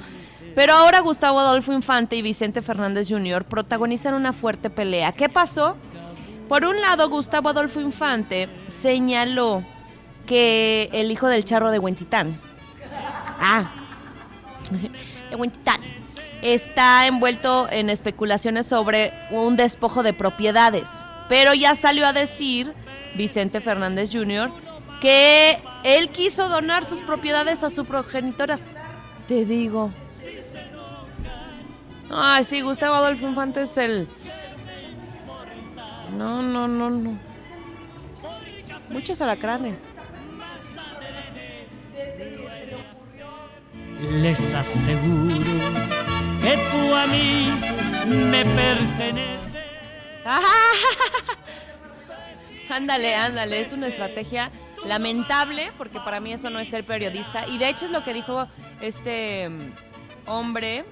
Pero 0.54 0.74
ahora 0.74 1.00
Gustavo 1.00 1.40
Adolfo 1.40 1.72
Infante 1.72 2.16
y 2.16 2.22
Vicente 2.22 2.62
Fernández 2.62 3.08
Jr. 3.08 3.44
protagonizan 3.44 4.14
una 4.14 4.32
fuerte 4.32 4.70
pelea. 4.70 5.12
¿Qué 5.12 5.28
pasó? 5.28 5.76
Por 6.48 6.64
un 6.64 6.80
lado, 6.80 7.08
Gustavo 7.08 7.48
Adolfo 7.48 7.80
Infante 7.80 8.48
señaló 8.68 9.62
que 10.26 10.88
el 10.92 11.10
hijo 11.10 11.28
del 11.28 11.44
charro 11.44 11.70
de 11.70 11.78
Huentitán. 11.78 12.38
Ah, 13.40 13.70
de 15.30 15.36
Huentitán. 15.36 15.80
Está 16.42 17.06
envuelto 17.06 17.66
en 17.70 17.90
especulaciones 17.90 18.66
sobre 18.66 19.12
un 19.30 19.56
despojo 19.56 20.02
de 20.02 20.12
propiedades. 20.12 21.04
Pero 21.28 21.54
ya 21.54 21.74
salió 21.74 22.06
a 22.06 22.12
decir 22.12 22.72
Vicente 23.16 23.60
Fernández 23.60 24.12
Jr. 24.12 24.50
que 25.00 25.58
él 25.84 26.10
quiso 26.10 26.48
donar 26.48 26.84
sus 26.84 27.02
propiedades 27.02 27.62
a 27.64 27.70
su 27.70 27.84
progenitora. 27.84 28.58
Te 29.28 29.44
digo. 29.44 29.92
Ay, 32.10 32.44
sí, 32.44 32.60
Gustavo 32.60 32.94
Adolfo 32.94 33.26
Infante 33.26 33.62
es 33.62 33.76
el. 33.76 34.08
No, 36.16 36.42
no, 36.42 36.68
no, 36.68 36.90
no. 36.90 37.18
Muchos 38.88 39.20
alacranes. 39.20 39.84
Les 44.12 44.54
aseguro 44.54 45.36
que 46.42 46.56
tú 46.70 46.94
a 46.94 47.06
mí 47.06 47.52
me 48.30 48.44
perteneces. 48.44 49.40
Ándale, 52.68 53.14
ándale, 53.14 53.60
es 53.60 53.72
una 53.72 53.86
estrategia 53.86 54.50
lamentable 54.84 55.70
porque 55.78 56.00
para 56.00 56.20
mí 56.20 56.32
eso 56.32 56.50
no 56.50 56.58
es 56.58 56.68
ser 56.68 56.84
periodista. 56.84 57.46
Y 57.48 57.58
de 57.58 57.68
hecho 57.68 57.84
es 57.84 57.90
lo 57.90 58.02
que 58.02 58.12
dijo 58.12 58.46
este 58.80 59.48
mm, 59.48 59.72
hombre, 60.26 60.84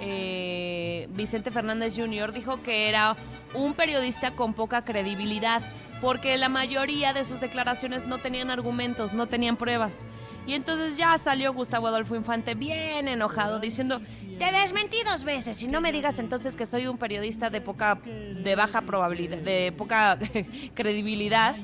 eh, 0.00 1.08
Vicente 1.10 1.50
Fernández 1.50 1.96
Jr., 1.96 2.32
dijo 2.32 2.62
que 2.62 2.88
era 2.88 3.16
un 3.54 3.74
periodista 3.74 4.32
con 4.32 4.52
poca 4.52 4.84
credibilidad 4.84 5.62
porque 6.00 6.36
la 6.36 6.48
mayoría 6.48 7.12
de 7.12 7.24
sus 7.24 7.40
declaraciones 7.40 8.06
no 8.06 8.18
tenían 8.18 8.50
argumentos, 8.50 9.12
no 9.12 9.26
tenían 9.26 9.56
pruebas. 9.56 10.04
Y 10.46 10.54
entonces 10.54 10.96
ya 10.96 11.16
salió 11.18 11.52
Gustavo 11.52 11.88
Adolfo 11.88 12.14
Infante 12.14 12.54
bien 12.54 13.08
enojado 13.08 13.58
diciendo, 13.58 14.00
te 14.38 14.52
desmentí 14.52 14.98
dos 15.04 15.24
veces 15.24 15.60
y 15.62 15.68
no 15.68 15.80
me 15.80 15.90
digas 15.90 16.18
entonces 16.18 16.54
que 16.56 16.66
soy 16.66 16.86
un 16.86 16.98
periodista 16.98 17.50
de 17.50 17.60
poca, 17.60 17.98
de 18.04 18.54
baja 18.54 18.82
probabilidad, 18.82 19.38
de 19.38 19.72
poca 19.76 20.18
credibilidad. 20.74 21.56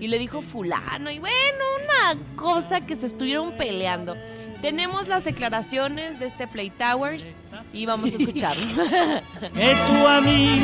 Y 0.00 0.06
le 0.06 0.18
dijo 0.18 0.42
fulano 0.42 1.10
y 1.10 1.18
bueno, 1.18 1.64
una 1.84 2.36
cosa 2.36 2.80
que 2.80 2.94
se 2.94 3.06
estuvieron 3.06 3.56
peleando. 3.56 4.16
Tenemos 4.60 5.06
las 5.06 5.24
declaraciones 5.24 6.18
de 6.18 6.26
este 6.26 6.46
Play 6.48 6.70
Towers 6.70 7.34
y 7.72 7.86
vamos 7.86 8.12
a 8.12 8.16
escucharlo. 8.16 8.66
Que 9.54 9.74
tú 9.86 10.06
a 10.06 10.20
mí 10.20 10.60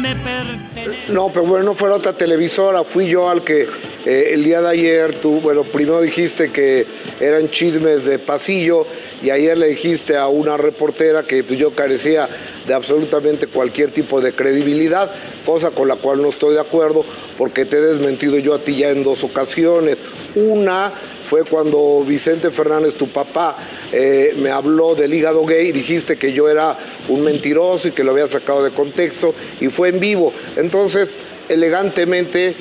me 0.00 0.14
perteneces. 0.16 1.08
No, 1.08 1.28
pero 1.28 1.46
bueno, 1.46 1.66
no 1.66 1.74
fue 1.74 1.88
la 1.88 1.96
otra 1.96 2.16
televisora, 2.16 2.82
fui 2.82 3.08
yo 3.08 3.30
al 3.30 3.44
que 3.44 3.68
eh, 4.04 4.30
el 4.32 4.44
día 4.44 4.60
de 4.60 4.68
ayer 4.68 5.14
tú, 5.14 5.40
bueno, 5.40 5.62
primero 5.64 6.00
dijiste 6.00 6.50
que 6.50 6.86
eran 7.20 7.48
chismes 7.50 8.06
de 8.06 8.18
pasillo 8.18 8.86
y 9.22 9.30
ayer 9.30 9.56
le 9.56 9.68
dijiste 9.68 10.16
a 10.16 10.26
una 10.26 10.56
reportera 10.56 11.22
que 11.22 11.44
pues, 11.44 11.58
yo 11.58 11.74
carecía 11.74 12.28
de 12.66 12.74
absolutamente 12.74 13.46
cualquier 13.46 13.90
tipo 13.90 14.20
de 14.20 14.32
credibilidad, 14.32 15.10
cosa 15.44 15.70
con 15.70 15.88
la 15.88 15.96
cual 15.96 16.22
no 16.22 16.28
estoy 16.28 16.54
de 16.54 16.60
acuerdo 16.60 17.04
porque 17.38 17.64
te 17.64 17.76
he 17.76 17.80
desmentido 17.80 18.38
yo 18.38 18.54
a 18.54 18.58
ti 18.58 18.76
ya 18.76 18.90
en 18.90 19.04
dos 19.04 19.24
ocasiones. 19.24 19.98
Una 20.34 20.92
fue 21.24 21.44
cuando 21.44 22.04
Vicente 22.06 22.50
Fernández, 22.50 22.96
tu 22.96 23.08
papá, 23.08 23.56
eh, 23.92 24.34
me 24.36 24.50
habló 24.50 24.94
del 24.94 25.12
hígado 25.12 25.44
gay 25.44 25.72
dijiste 25.72 26.16
que 26.16 26.32
yo 26.32 26.48
era 26.48 26.76
un 27.08 27.22
mentiroso 27.22 27.88
y 27.88 27.92
que 27.92 28.04
lo 28.04 28.12
había 28.12 28.28
sacado 28.28 28.62
de 28.62 28.70
contexto 28.70 29.34
y 29.60 29.68
fue 29.68 29.88
en 29.88 30.00
vivo. 30.00 30.32
Entonces, 30.56 31.10
elegantemente 31.48 32.54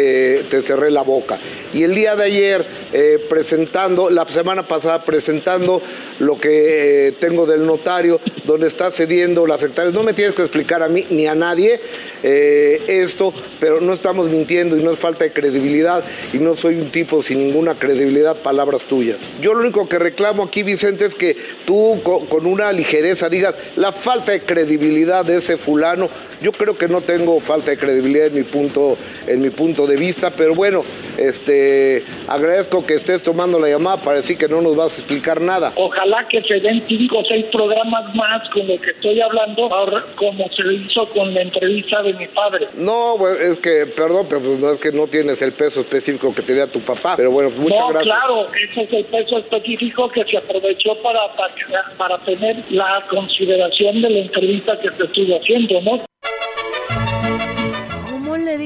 te, 0.00 0.62
cerré 0.62 0.90
la 0.90 1.02
boca. 1.02 1.38
Y 1.72 1.82
el 1.82 1.94
día 1.94 2.16
de 2.16 2.24
ayer, 2.24 2.64
eh, 2.92 3.18
presentando, 3.28 4.10
la 4.10 4.26
semana 4.28 4.66
pasada 4.66 5.04
presentando 5.04 5.82
lo 6.18 6.38
que 6.38 7.08
eh, 7.08 7.12
tengo 7.12 7.46
del 7.46 7.66
notario, 7.66 8.20
donde 8.44 8.66
está 8.66 8.90
cediendo 8.90 9.46
las 9.46 9.62
hectáreas. 9.62 9.94
No 9.94 10.02
me 10.02 10.12
tienes 10.12 10.34
que 10.34 10.42
explicar 10.42 10.82
a 10.82 10.88
mí 10.88 11.06
ni 11.10 11.26
a 11.26 11.34
nadie 11.34 11.80
eh, 12.22 12.82
esto, 12.88 13.32
pero 13.60 13.80
no 13.80 13.92
estamos 13.92 14.28
mintiendo 14.28 14.76
y 14.76 14.82
no 14.82 14.90
es 14.90 14.98
falta 14.98 15.24
de 15.24 15.32
credibilidad 15.32 16.04
y 16.32 16.38
no 16.38 16.56
soy 16.56 16.76
un 16.76 16.90
tipo 16.90 17.22
sin 17.22 17.38
ninguna 17.38 17.74
credibilidad, 17.74 18.36
palabras 18.36 18.84
tuyas. 18.86 19.30
Yo 19.40 19.54
lo 19.54 19.60
único 19.60 19.88
que 19.88 19.98
reclamo 19.98 20.42
aquí, 20.44 20.62
Vicente, 20.62 21.04
es 21.06 21.14
que 21.14 21.36
tú 21.64 22.00
co- 22.02 22.26
con 22.28 22.46
una 22.46 22.72
ligereza 22.72 23.28
digas 23.28 23.54
la 23.76 23.92
falta 23.92 24.32
de 24.32 24.40
credibilidad 24.40 25.24
de 25.24 25.36
ese 25.38 25.56
fulano. 25.56 26.08
Yo 26.40 26.52
creo 26.52 26.76
que 26.76 26.88
no 26.88 27.00
tengo 27.00 27.40
falta 27.40 27.70
de 27.70 27.78
credibilidad 27.78 28.26
en 28.26 28.34
mi 28.34 28.42
punto, 28.42 28.96
en 29.26 29.40
mi 29.40 29.50
punto 29.50 29.85
de 29.86 29.96
vista, 29.96 30.30
pero 30.30 30.54
bueno, 30.54 30.82
este, 31.18 32.04
agradezco 32.28 32.86
que 32.86 32.94
estés 32.94 33.22
tomando 33.22 33.58
la 33.58 33.68
llamada 33.68 33.98
para 33.98 34.16
decir 34.16 34.36
que 34.36 34.48
no 34.48 34.60
nos 34.60 34.76
vas 34.76 34.96
a 34.96 35.00
explicar 35.00 35.40
nada. 35.40 35.72
Ojalá 35.76 36.26
que 36.28 36.42
se 36.42 36.60
den 36.60 36.82
cinco 36.86 37.18
o 37.18 37.24
seis 37.24 37.46
programas 37.46 38.14
más 38.14 38.48
con 38.50 38.66
lo 38.66 38.80
que 38.80 38.90
estoy 38.90 39.20
hablando, 39.20 39.72
ahora, 39.72 40.04
como 40.14 40.48
se 40.50 40.74
hizo 40.74 41.06
con 41.08 41.32
la 41.34 41.42
entrevista 41.42 42.02
de 42.02 42.12
mi 42.14 42.26
padre. 42.28 42.68
No, 42.74 43.16
bueno, 43.18 43.36
es 43.36 43.58
que, 43.58 43.86
perdón, 43.86 44.26
pero 44.28 44.40
pues 44.42 44.58
no 44.58 44.70
es 44.70 44.78
que 44.78 44.92
no 44.92 45.06
tienes 45.06 45.42
el 45.42 45.52
peso 45.52 45.80
específico 45.80 46.34
que 46.34 46.42
tenía 46.42 46.66
tu 46.66 46.80
papá, 46.80 47.14
pero 47.16 47.30
bueno, 47.30 47.50
muchas 47.50 47.78
no, 47.78 47.88
gracias. 47.88 48.16
claro, 48.16 48.46
ese 48.54 48.82
es 48.82 48.92
el 48.92 49.04
peso 49.04 49.38
específico 49.38 50.08
que 50.08 50.22
se 50.24 50.38
aprovechó 50.38 50.94
para, 51.02 51.20
para, 51.34 51.52
para 51.96 52.18
tener 52.18 52.56
la 52.70 53.04
consideración 53.08 54.02
de 54.02 54.10
la 54.10 54.18
entrevista 54.20 54.78
que 54.78 54.90
te 54.90 55.04
estuve 55.04 55.36
haciendo, 55.36 55.80
¿no? 55.80 56.05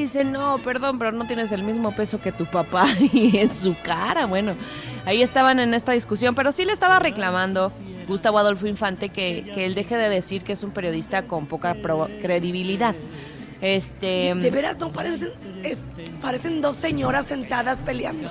¿Cómo 0.00 0.06
le 0.06 0.06
dicen? 0.06 0.32
No, 0.32 0.56
perdón, 0.58 0.98
pero 0.98 1.12
no 1.12 1.26
tienes 1.26 1.52
el 1.52 1.62
mismo 1.62 1.92
peso 1.92 2.20
que 2.20 2.32
tu 2.32 2.46
papá 2.46 2.86
y 3.12 3.36
en 3.36 3.54
su 3.54 3.76
cara. 3.82 4.24
Bueno, 4.24 4.54
ahí 5.04 5.20
estaban 5.20 5.58
en 5.60 5.74
esta 5.74 5.92
discusión, 5.92 6.34
pero 6.34 6.52
sí 6.52 6.64
le 6.64 6.72
estaba 6.72 6.98
reclamando 6.98 7.70
Gustavo 8.08 8.38
Adolfo 8.38 8.66
Infante 8.66 9.10
que, 9.10 9.44
que 9.54 9.66
él 9.66 9.74
deje 9.74 9.96
de 9.96 10.08
decir 10.08 10.42
que 10.42 10.52
es 10.52 10.62
un 10.62 10.70
periodista 10.70 11.24
con 11.24 11.46
poca 11.46 11.76
credibilidad. 12.22 12.94
Este. 13.60 14.34
De 14.34 14.50
veras, 14.50 14.78
no 14.78 14.90
parecen, 14.90 15.32
parecen 16.22 16.62
dos 16.62 16.76
señoras 16.76 17.26
sentadas 17.26 17.78
peleando. 17.80 18.30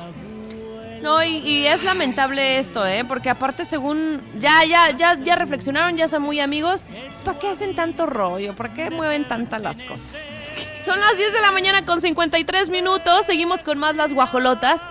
No, 1.01 1.23
y, 1.23 1.65
es 1.65 1.83
lamentable 1.83 2.59
esto, 2.59 2.85
¿eh? 2.85 3.05
Porque 3.05 3.29
aparte, 3.29 3.65
según. 3.65 4.19
Ya, 4.39 4.63
ya, 4.65 4.91
ya, 4.91 5.15
ya 5.15 5.35
reflexionaron, 5.35 5.95
ya 5.97 6.07
son 6.07 6.23
muy 6.23 6.39
amigos. 6.39 6.83
Pues, 6.89 7.21
¿Para 7.21 7.39
qué 7.39 7.47
hacen 7.47 7.75
tanto 7.75 8.05
rollo? 8.05 8.53
¿Por 8.55 8.69
qué 8.71 8.89
mueven 8.89 9.27
tantas 9.27 9.61
las 9.61 9.81
cosas? 9.83 10.11
Son 10.83 10.99
las 10.99 11.17
10 11.17 11.33
de 11.33 11.41
la 11.41 11.51
mañana 11.51 11.85
con 11.85 12.01
53 12.01 12.69
minutos. 12.69 13.25
Seguimos 13.25 13.63
con 13.63 13.77
más 13.77 13.95
las 13.95 14.13
guajolotas. 14.13 14.81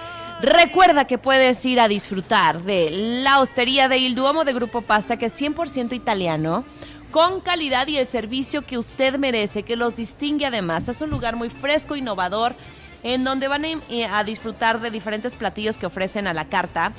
Recuerda 0.41 1.05
que 1.07 1.19
puedes 1.19 1.65
ir 1.65 1.81
a 1.81 1.89
disfrutar 1.89 2.63
de 2.63 2.91
la 2.91 3.41
hostería 3.41 3.89
de 3.89 3.99
Il 3.99 4.15
Duomo 4.15 4.45
de 4.45 4.53
Grupo 4.53 4.83
Pasta, 4.83 5.17
que 5.17 5.27
es 5.27 5.41
100% 5.41 5.95
italiano, 5.95 6.65
con 7.11 7.41
calidad 7.41 7.89
y 7.89 7.97
el 7.97 8.07
servicio 8.07 8.63
que 8.63 8.79
usted 8.79 9.19
merece, 9.19 9.65
que 9.65 9.75
los 9.75 9.97
distingue 9.97 10.47
además. 10.47 10.89
Es 10.89 11.01
un 11.01 11.11
lugar 11.11 11.35
muy 11.35 11.51
fresco, 11.51 11.97
innovador, 11.97 12.55
en 13.03 13.25
donde 13.25 13.49
van 13.49 13.65
a, 13.65 13.69
eh, 13.69 14.07
a 14.07 14.25
disfrutar 14.25 14.81
de 14.81 14.91
diferentes 14.91 15.35
platillos 15.35 15.79
que 15.79 15.87
ofrecen 15.87 16.27
a 16.27 16.35
la 16.35 16.47
carta 16.47 16.93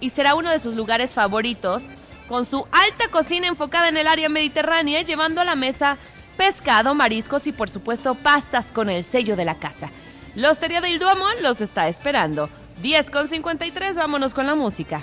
y 0.00 0.10
será 0.10 0.34
uno 0.34 0.50
de 0.50 0.58
sus 0.58 0.74
lugares 0.74 1.14
favoritos 1.14 1.90
con 2.28 2.44
su 2.44 2.66
alta 2.72 3.08
cocina 3.10 3.46
enfocada 3.46 3.88
en 3.88 3.96
el 3.96 4.06
área 4.06 4.28
mediterránea, 4.28 5.02
llevando 5.02 5.40
a 5.40 5.44
la 5.44 5.54
mesa 5.54 5.96
pescado, 6.36 6.94
mariscos 6.94 7.46
y 7.46 7.52
por 7.52 7.70
supuesto 7.70 8.14
pastas 8.14 8.72
con 8.72 8.90
el 8.90 9.04
sello 9.04 9.36
de 9.36 9.44
la 9.44 9.54
casa. 9.54 9.90
La 10.34 10.50
Hostería 10.50 10.80
del 10.80 10.98
Duomo 10.98 11.26
los 11.40 11.60
está 11.60 11.88
esperando. 11.88 12.48
10 12.80 13.10
con 13.10 13.28
53, 13.28 13.96
vámonos 13.96 14.34
con 14.34 14.46
la 14.46 14.54
música. 14.54 15.02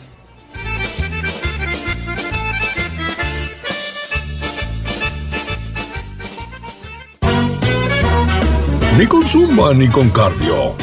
Ni 8.99 9.07
con 9.07 9.25
zumba 9.25 9.73
ni 9.73 9.87
con 9.87 10.09
cardio. 10.09 10.75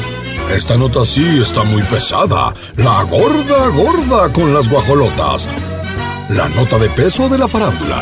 Esta 0.49 0.75
nota 0.75 1.05
sí 1.05 1.39
está 1.39 1.63
muy 1.63 1.83
pesada. 1.83 2.51
La 2.75 3.03
gorda 3.03 3.67
gorda 3.67 4.33
con 4.33 4.55
las 4.55 4.67
guajolotas. 4.67 5.47
La 6.29 6.49
nota 6.49 6.79
de 6.79 6.89
peso 6.89 7.29
de 7.29 7.37
la 7.37 7.47
farándula. 7.47 8.01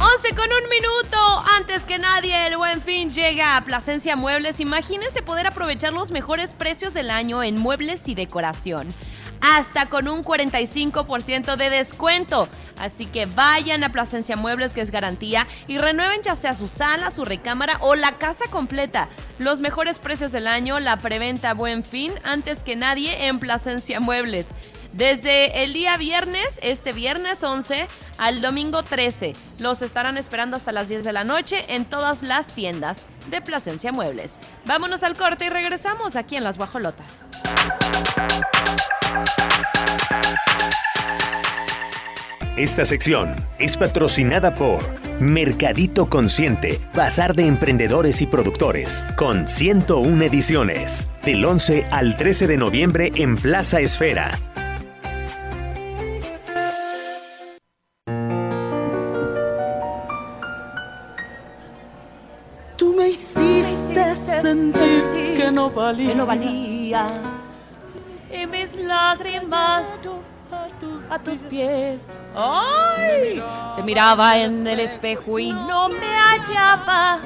11 0.00 0.34
con 0.34 0.46
un 0.46 0.68
minuto. 0.68 1.44
Antes 1.56 1.86
que 1.86 1.98
nadie, 1.98 2.48
el 2.48 2.56
buen 2.56 2.82
fin 2.82 3.08
llega 3.08 3.56
a 3.56 3.64
Plasencia 3.64 4.16
Muebles. 4.16 4.58
Imagínense 4.58 5.22
poder 5.22 5.46
aprovechar 5.46 5.92
los 5.92 6.10
mejores 6.10 6.54
precios 6.54 6.92
del 6.92 7.12
año 7.12 7.44
en 7.44 7.56
muebles 7.56 8.08
y 8.08 8.16
decoración. 8.16 8.88
Hasta 9.40 9.86
con 9.86 10.08
un 10.08 10.22
45% 10.22 11.56
de 11.56 11.70
descuento. 11.70 12.48
Así 12.78 13.06
que 13.06 13.26
vayan 13.26 13.84
a 13.84 13.90
Plasencia 13.90 14.36
Muebles, 14.36 14.72
que 14.72 14.80
es 14.80 14.90
garantía, 14.90 15.46
y 15.66 15.78
renueven 15.78 16.22
ya 16.22 16.34
sea 16.34 16.54
su 16.54 16.68
sala, 16.68 17.10
su 17.10 17.24
recámara 17.24 17.78
o 17.80 17.94
la 17.94 18.18
casa 18.18 18.44
completa. 18.50 19.08
Los 19.38 19.60
mejores 19.60 19.98
precios 19.98 20.32
del 20.32 20.46
año, 20.46 20.80
la 20.80 20.98
preventa 20.98 21.54
Buen 21.54 21.84
Fin, 21.84 22.12
antes 22.22 22.62
que 22.62 22.76
nadie 22.76 23.26
en 23.26 23.38
Plasencia 23.38 24.00
Muebles. 24.00 24.46
Desde 24.92 25.62
el 25.62 25.72
día 25.72 25.96
viernes, 25.96 26.58
este 26.62 26.92
viernes 26.92 27.42
11, 27.44 27.86
al 28.18 28.40
domingo 28.40 28.82
13. 28.82 29.34
Los 29.60 29.82
estarán 29.82 30.16
esperando 30.16 30.56
hasta 30.56 30.72
las 30.72 30.88
10 30.88 31.04
de 31.04 31.12
la 31.12 31.22
noche 31.22 31.64
en 31.68 31.84
todas 31.84 32.22
las 32.22 32.48
tiendas 32.54 33.06
de 33.30 33.40
Plasencia 33.40 33.92
Muebles. 33.92 34.38
Vámonos 34.66 35.02
al 35.04 35.16
corte 35.16 35.46
y 35.46 35.48
regresamos 35.48 36.16
aquí 36.16 36.36
en 36.36 36.44
Las 36.44 36.56
Guajolotas. 36.56 37.24
Esta 42.56 42.84
sección 42.84 43.36
es 43.58 43.76
patrocinada 43.76 44.54
por 44.54 44.80
Mercadito 45.20 46.10
Consciente, 46.10 46.80
Bazar 46.94 47.34
de 47.34 47.46
Emprendedores 47.46 48.20
y 48.20 48.26
Productores, 48.26 49.06
con 49.16 49.48
101 49.48 50.24
ediciones, 50.24 51.08
del 51.24 51.44
11 51.44 51.86
al 51.90 52.16
13 52.16 52.48
de 52.48 52.56
noviembre 52.56 53.12
en 53.14 53.36
Plaza 53.36 53.80
Esfera. 53.80 54.38
No 65.68 65.70
valía. 65.70 66.08
que 66.08 66.14
no 66.14 66.26
valía. 66.26 67.06
Y 68.32 68.46
mis 68.46 68.76
lágrimas 68.76 70.08
a 71.10 71.18
tus 71.18 71.40
pies. 71.40 72.08
¡Ay! 72.34 73.42
Te 73.76 73.82
miraba 73.82 74.38
en 74.38 74.66
el 74.66 74.80
espejo 74.80 75.38
y 75.38 75.50
no 75.50 75.88
me 75.88 76.16
hallaba. 76.16 77.18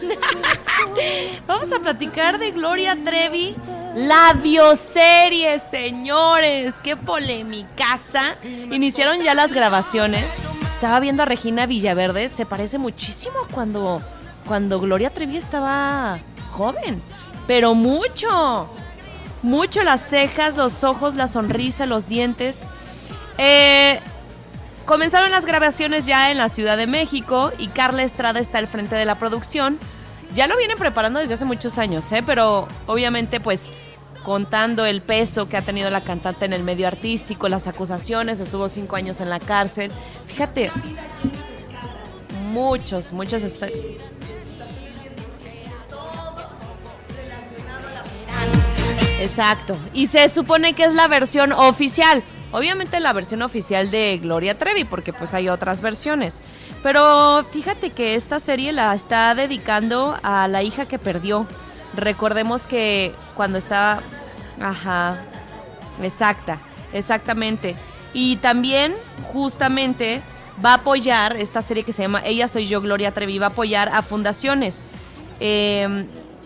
Vamos 1.46 1.72
a 1.72 1.78
platicar 1.78 2.38
de 2.38 2.50
Gloria 2.52 2.96
Trevi. 3.02 3.56
La 3.94 4.34
bioserie, 4.34 5.58
señores. 5.58 6.74
Qué 6.82 6.96
polemicaza. 6.96 8.36
Iniciaron 8.42 9.20
ya 9.20 9.34
las 9.34 9.52
grabaciones. 9.52 10.24
Estaba 10.70 11.00
viendo 11.00 11.22
a 11.22 11.26
Regina 11.26 11.66
Villaverde. 11.66 12.28
Se 12.28 12.46
parece 12.46 12.78
muchísimo 12.78 13.34
a 13.44 13.52
cuando, 13.52 14.00
cuando 14.46 14.80
Gloria 14.80 15.10
Trevi 15.10 15.36
estaba 15.36 16.18
joven. 16.50 17.02
Pero 17.50 17.74
mucho. 17.74 18.70
Mucho 19.42 19.82
las 19.82 20.08
cejas, 20.08 20.56
los 20.56 20.84
ojos, 20.84 21.16
la 21.16 21.26
sonrisa, 21.26 21.84
los 21.84 22.08
dientes. 22.08 22.60
Eh, 23.38 23.98
comenzaron 24.84 25.32
las 25.32 25.46
grabaciones 25.46 26.06
ya 26.06 26.30
en 26.30 26.38
la 26.38 26.48
Ciudad 26.48 26.76
de 26.76 26.86
México 26.86 27.50
y 27.58 27.66
Carla 27.66 28.04
Estrada 28.04 28.38
está 28.38 28.58
al 28.58 28.68
frente 28.68 28.94
de 28.94 29.04
la 29.04 29.16
producción. 29.16 29.80
Ya 30.32 30.46
lo 30.46 30.56
vienen 30.58 30.78
preparando 30.78 31.18
desde 31.18 31.34
hace 31.34 31.44
muchos 31.44 31.76
años, 31.78 32.12
¿eh? 32.12 32.22
pero 32.24 32.68
obviamente 32.86 33.40
pues 33.40 33.68
contando 34.22 34.86
el 34.86 35.02
peso 35.02 35.48
que 35.48 35.56
ha 35.56 35.62
tenido 35.62 35.90
la 35.90 36.02
cantante 36.02 36.44
en 36.44 36.52
el 36.52 36.62
medio 36.62 36.86
artístico, 36.86 37.48
las 37.48 37.66
acusaciones, 37.66 38.38
estuvo 38.38 38.68
cinco 38.68 38.94
años 38.94 39.20
en 39.20 39.28
la 39.28 39.40
cárcel. 39.40 39.90
Fíjate, 40.28 40.70
muchos, 42.52 43.12
muchos... 43.12 43.42
est- 43.42 43.64
Exacto. 49.20 49.76
Y 49.92 50.06
se 50.06 50.28
supone 50.28 50.72
que 50.74 50.84
es 50.84 50.94
la 50.94 51.08
versión 51.08 51.52
oficial. 51.52 52.22
Obviamente 52.52 52.98
la 52.98 53.12
versión 53.12 53.42
oficial 53.42 53.90
de 53.92 54.18
Gloria 54.20 54.58
Trevi, 54.58 54.84
porque 54.84 55.12
pues 55.12 55.34
hay 55.34 55.48
otras 55.48 55.80
versiones. 55.82 56.40
Pero 56.82 57.44
fíjate 57.52 57.90
que 57.90 58.16
esta 58.16 58.40
serie 58.40 58.72
la 58.72 58.92
está 58.94 59.34
dedicando 59.34 60.16
a 60.22 60.48
la 60.48 60.62
hija 60.62 60.86
que 60.86 60.98
perdió. 60.98 61.46
Recordemos 61.94 62.66
que 62.66 63.12
cuando 63.36 63.58
estaba... 63.58 64.00
Ajá. 64.60 65.22
Exacta, 66.02 66.58
exactamente. 66.92 67.76
Y 68.12 68.36
también, 68.36 68.94
justamente, 69.32 70.22
va 70.64 70.70
a 70.72 70.74
apoyar 70.76 71.36
esta 71.36 71.62
serie 71.62 71.84
que 71.84 71.92
se 71.92 72.02
llama 72.02 72.22
Ella 72.24 72.48
Soy 72.48 72.66
Yo, 72.66 72.80
Gloria 72.80 73.12
Trevi, 73.12 73.38
va 73.38 73.46
a 73.46 73.50
apoyar 73.50 73.88
a 73.90 74.02
fundaciones. 74.02 74.84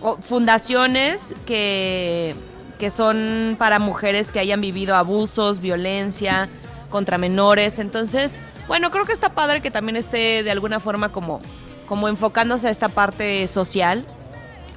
O- 0.03 0.19
fundaciones 0.21 1.35
que, 1.47 2.35
que 2.79 2.91
son 2.91 3.57
para 3.59 3.79
mujeres 3.79 4.31
que 4.33 4.41
hayan 4.41 4.61
vivido 4.61 4.97
abusos, 4.97 5.61
violencia 5.61 6.49
contra 6.91 7.19
menores. 7.19 7.79
Entonces, 7.79 8.39
bueno, 8.69 8.91
creo 8.91 9.05
que 9.05 9.13
está 9.13 9.31
padre 9.31 9.61
que 9.61 9.71
también 9.71 9.97
esté 9.97 10.43
de 10.43 10.51
alguna 10.51 10.81
forma 10.81 11.11
como, 11.11 11.41
como 11.87 12.09
enfocándose 12.09 12.69
a 12.69 12.71
esta 12.71 12.89
parte 12.89 13.47
social. 13.49 14.05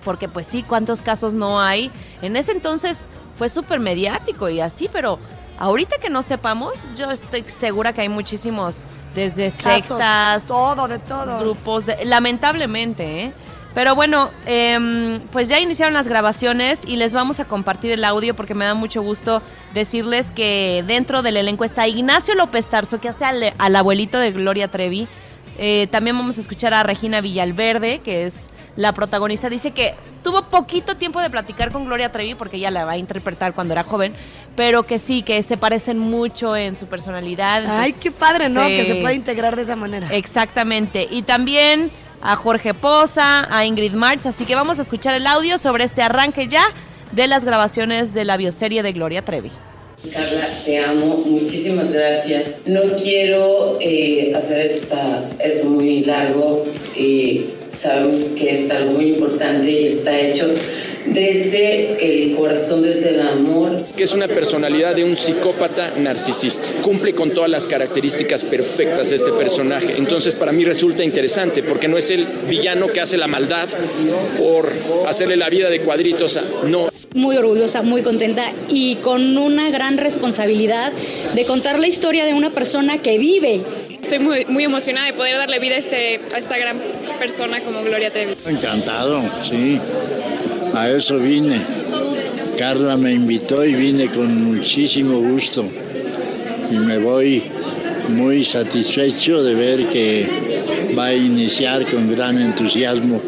Porque 0.04 0.30
pues 0.30 0.48
sí, 0.48 0.64
¿cuántos 0.64 1.02
casos 1.02 1.34
no 1.34 1.60
hay? 1.60 1.92
En 2.22 2.36
ese 2.38 2.52
entonces 2.54 3.10
fue 3.38 3.50
súper 3.50 3.80
mediático 3.80 4.48
y 4.48 4.62
así, 4.62 4.90
pero 4.92 5.20
ahorita 5.60 5.98
que 5.98 6.10
no 6.10 6.22
sepamos, 6.22 6.76
yo 6.96 7.12
estoy 7.12 7.44
segura 7.48 7.92
que 7.92 8.02
hay 8.02 8.10
muchísimos, 8.10 8.84
desde 9.14 9.52
Casos, 9.52 9.88
sectas, 9.88 10.46
todo, 10.48 10.88
de 10.88 11.00
todo. 11.00 11.40
grupos, 11.40 11.88
de- 11.88 12.06
lamentablemente, 12.06 13.26
¿eh? 13.26 13.34
Pero 13.78 13.94
bueno, 13.94 14.32
em, 14.48 15.20
pues 15.32 15.50
ya 15.50 15.60
iniciaron 15.60 15.94
las 15.94 16.08
grabaciones 16.08 16.84
y 16.84 16.96
les 16.96 17.14
vamos 17.14 17.40
a 17.40 17.46
compartir 17.46 17.92
el 17.92 18.04
audio 18.06 18.36
porque 18.36 18.56
me 18.56 18.66
da 18.66 18.74
mucho 18.74 19.04
gusto 19.04 19.44
decirles 19.76 20.32
que 20.32 20.84
dentro 20.88 21.22
del 21.22 21.38
elenco 21.38 21.64
está 21.64 21.88
Ignacio 21.88 22.34
López 22.34 22.70
Tarso, 22.70 23.00
que 23.00 23.10
hace 23.10 23.26
al, 23.26 23.54
al 23.56 23.76
abuelito 23.76 24.18
de 24.18 24.32
Gloria 24.32 24.68
Trevi. 24.68 25.08
Eh, 25.60 25.88
también 25.92 26.18
vamos 26.18 26.40
a 26.40 26.42
escuchar 26.42 26.74
a 26.74 26.82
Regina 26.82 27.22
Villalverde, 27.22 28.00
que 28.00 28.26
es 28.26 28.50
la 28.78 28.94
protagonista. 28.94 29.48
Dice 29.48 29.70
que 29.70 29.94
tuvo 30.24 30.42
poquito 30.46 30.98
tiempo 30.98 31.22
de 31.22 31.30
platicar 31.30 31.72
con 31.72 31.86
Gloria 31.86 32.12
Trevi 32.12 32.34
porque 32.34 32.58
ella 32.58 32.72
la 32.72 32.84
va 32.84 32.94
a 32.94 32.98
interpretar 32.98 33.54
cuando 33.54 33.76
era 33.76 33.84
joven, 33.84 34.12
pero 34.56 34.82
que 34.82 34.98
sí, 34.98 35.22
que 35.22 35.44
se 35.44 35.56
parecen 35.56 36.00
mucho 36.00 36.56
en 36.56 36.76
su 36.76 36.88
personalidad. 36.88 37.64
Ay, 37.80 37.94
qué 37.94 38.10
padre, 38.10 38.50
¿no? 38.50 38.66
sí. 38.66 38.76
Que 38.76 38.86
se 38.86 38.96
pueda 38.96 39.14
integrar 39.14 39.56
de 39.56 39.62
esa 39.62 39.76
manera. 39.76 40.08
Exactamente. 40.12 41.08
Y 41.12 41.22
también 41.22 41.92
a 42.22 42.36
Jorge 42.36 42.74
Poza, 42.74 43.48
a 43.56 43.66
Ingrid 43.66 43.94
March. 43.94 44.26
Así 44.26 44.46
que 44.46 44.56
vamos 44.56 44.80
a 44.80 44.82
escuchar 44.82 45.16
el 45.16 45.28
audio 45.28 45.58
sobre 45.58 45.84
este 45.84 46.02
arranque 46.02 46.48
ya 46.48 46.64
de 47.12 47.28
las 47.28 47.46
grabaciones 47.46 48.14
de 48.14 48.26
la 48.26 48.38
bioserie 48.38 48.84
de 48.84 48.94
Gloria 48.94 49.24
Trevi. 49.24 49.52
Carla, 50.14 50.48
te 50.64 50.78
amo, 50.78 51.24
muchísimas 51.26 51.92
gracias. 51.92 52.60
No 52.66 52.82
quiero 53.02 53.78
eh, 53.82 54.32
hacer 54.36 54.60
esta, 54.60 55.28
esto 55.40 55.70
muy 55.70 56.04
largo, 56.04 56.66
eh, 56.96 57.50
sabemos 57.78 58.30
que 58.36 58.56
es 58.56 58.70
algo 58.72 58.94
muy 58.94 59.10
importante 59.10 59.70
y 59.70 59.88
está 59.88 60.20
hecho 60.20 60.50
desde 61.06 62.06
el 62.06 62.36
corazón, 62.36 62.82
desde 62.82 63.10
el 63.10 63.22
amor. 63.22 63.86
que 63.96 64.04
es 64.04 64.14
una 64.14 64.28
personalidad 64.28 64.96
de 64.96 65.04
un 65.04 65.16
psicópata 65.16 65.94
narcisista. 65.98 66.70
Cumple 66.82 67.14
con 67.14 67.32
todas 67.32 67.50
las 67.50 67.68
características 67.68 68.44
perfectas 68.44 69.10
de 69.10 69.16
este 69.16 69.32
personaje. 69.32 69.96
Entonces 69.98 70.36
para 70.36 70.52
mí 70.52 70.66
resulta 70.66 71.04
interesante 71.04 71.64
porque 71.64 71.88
no 71.88 71.98
es 71.98 72.10
el 72.12 72.26
villano 72.50 72.88
que 72.88 73.02
hace 73.02 73.18
la 73.18 73.28
maldad 73.28 73.68
por 74.38 74.72
hacerle 75.08 75.38
la 75.38 75.50
vida 75.50 75.70
de 75.70 75.80
cuadritos. 75.80 76.38
No, 76.66 76.90
muy 77.18 77.36
orgullosa, 77.38 77.82
muy 77.82 78.04
contenta 78.04 78.52
y 78.70 78.96
con 78.98 79.38
una 79.38 79.70
gran 79.70 79.98
responsabilidad 79.98 80.94
de 81.36 81.46
contar 81.46 81.80
la 81.80 81.88
historia 81.88 82.26
de 82.26 82.34
una 82.34 82.52
persona 82.52 83.00
que 83.00 83.18
vive. 83.18 83.62
Estoy 84.02 84.20
muy, 84.20 84.46
muy 84.46 84.64
emocionada 84.64 85.08
de 85.08 85.14
poder 85.14 85.38
darle 85.38 85.60
vida 85.60 85.76
a, 85.76 85.80
este, 85.80 86.20
a 86.34 86.38
esta 86.38 86.58
gran 86.58 86.80
persona 87.20 87.60
como 87.62 87.84
Gloria 87.84 88.10
Trevi. 88.10 88.36
Encantado, 88.46 89.24
sí. 89.42 89.80
A 90.74 90.90
eso 90.90 91.18
vine. 91.18 91.62
Carla 92.58 92.98
me 92.98 93.12
invitó 93.12 93.66
y 93.66 93.74
vine 93.76 94.08
con 94.08 94.44
muchísimo 94.44 95.20
gusto. 95.20 95.66
y 96.72 96.76
me 96.76 96.98
voy 96.98 97.44
muy 98.10 98.44
satisfecho 98.44 99.44
de 99.44 99.54
ver 99.54 99.86
que 99.88 100.28
va 100.98 101.08
a 101.08 101.14
iniciar 101.14 101.86
con 101.86 102.10
gran 102.12 102.40
entusiasmo 102.40 103.22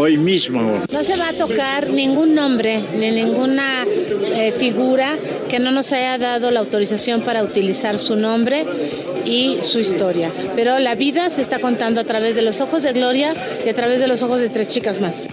hoy 0.00 0.16
mismo. 0.16 0.82
No 0.90 1.04
se 1.04 1.16
va 1.16 1.28
a 1.28 1.32
tocar 1.34 1.90
ningún 1.90 2.34
nombre 2.34 2.82
ni 2.96 3.10
ninguna 3.10 3.84
eh, 3.84 4.52
figura 4.52 5.16
que 5.48 5.58
no 5.58 5.70
nos 5.70 5.92
haya 5.92 6.16
dado 6.16 6.50
la 6.50 6.60
autorización 6.60 7.20
para 7.20 7.42
utilizar 7.42 7.98
su 7.98 8.16
nombre 8.16 8.64
y 9.26 9.58
su 9.60 9.78
historia. 9.78 10.32
Pero 10.56 10.78
la 10.78 10.94
vida 10.94 11.28
se 11.28 11.42
está 11.42 11.58
contando 11.58 12.00
a 12.00 12.04
través 12.04 12.34
de 12.34 12.42
los 12.42 12.60
ojos 12.62 12.82
de 12.82 12.94
Gloria 12.94 13.34
y 13.64 13.68
a 13.68 13.74
través 13.74 14.00
de 14.00 14.08
los 14.08 14.22
ojos 14.22 14.40
de 14.40 14.48
tres 14.48 14.68
chicas 14.68 15.00
más. 15.00 15.28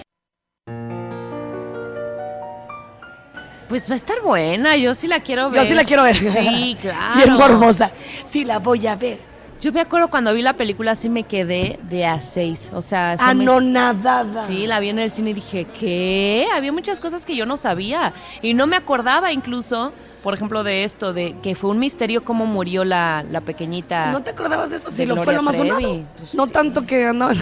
Pues 3.68 3.88
va 3.88 3.94
a 3.94 3.96
estar 3.96 4.20
buena, 4.22 4.76
yo 4.76 4.94
sí 4.94 5.06
la 5.06 5.20
quiero 5.20 5.50
ver. 5.50 5.62
Yo 5.62 5.68
sí 5.68 5.74
la 5.74 5.84
quiero 5.84 6.02
ver. 6.02 6.16
Sí, 6.16 6.76
claro. 6.80 7.16
Bien 7.16 7.32
morbosa. 7.32 7.90
Sí, 8.24 8.44
la 8.44 8.58
voy 8.58 8.86
a 8.86 8.96
ver. 8.96 9.27
Yo 9.60 9.72
me 9.72 9.80
acuerdo 9.80 10.08
cuando 10.08 10.32
vi 10.32 10.42
la 10.42 10.52
película, 10.52 10.94
sí 10.94 11.08
me 11.08 11.24
quedé 11.24 11.80
de 11.88 12.06
a 12.06 12.22
seis. 12.22 12.70
O 12.72 12.80
sea, 12.80 13.18
se 13.18 13.24
me- 13.34 13.42
Anonadada. 13.44 14.44
Sí, 14.46 14.66
la 14.68 14.78
vi 14.78 14.90
en 14.90 15.00
el 15.00 15.10
cine 15.10 15.30
y 15.30 15.34
dije, 15.34 15.64
¿qué? 15.64 16.46
Había 16.54 16.70
muchas 16.72 17.00
cosas 17.00 17.26
que 17.26 17.34
yo 17.34 17.44
no 17.44 17.56
sabía. 17.56 18.12
Y 18.40 18.54
no 18.54 18.68
me 18.68 18.76
acordaba 18.76 19.32
incluso, 19.32 19.92
por 20.22 20.32
ejemplo, 20.34 20.62
de 20.62 20.84
esto, 20.84 21.12
de 21.12 21.34
que 21.42 21.56
fue 21.56 21.70
un 21.70 21.80
misterio 21.80 22.24
cómo 22.24 22.46
murió 22.46 22.84
la, 22.84 23.24
la 23.30 23.40
pequeñita. 23.40 24.12
¿No 24.12 24.22
te 24.22 24.30
acordabas 24.30 24.70
de 24.70 24.76
eso? 24.76 24.90
de 24.90 24.96
Sí, 24.96 25.06
lo 25.06 25.16
fue 25.24 25.34
lo 25.34 25.42
más 25.42 25.56
sonado. 25.56 26.02
no 26.34 26.46
tanto 26.46 26.86
que 26.86 27.04
andaban. 27.06 27.36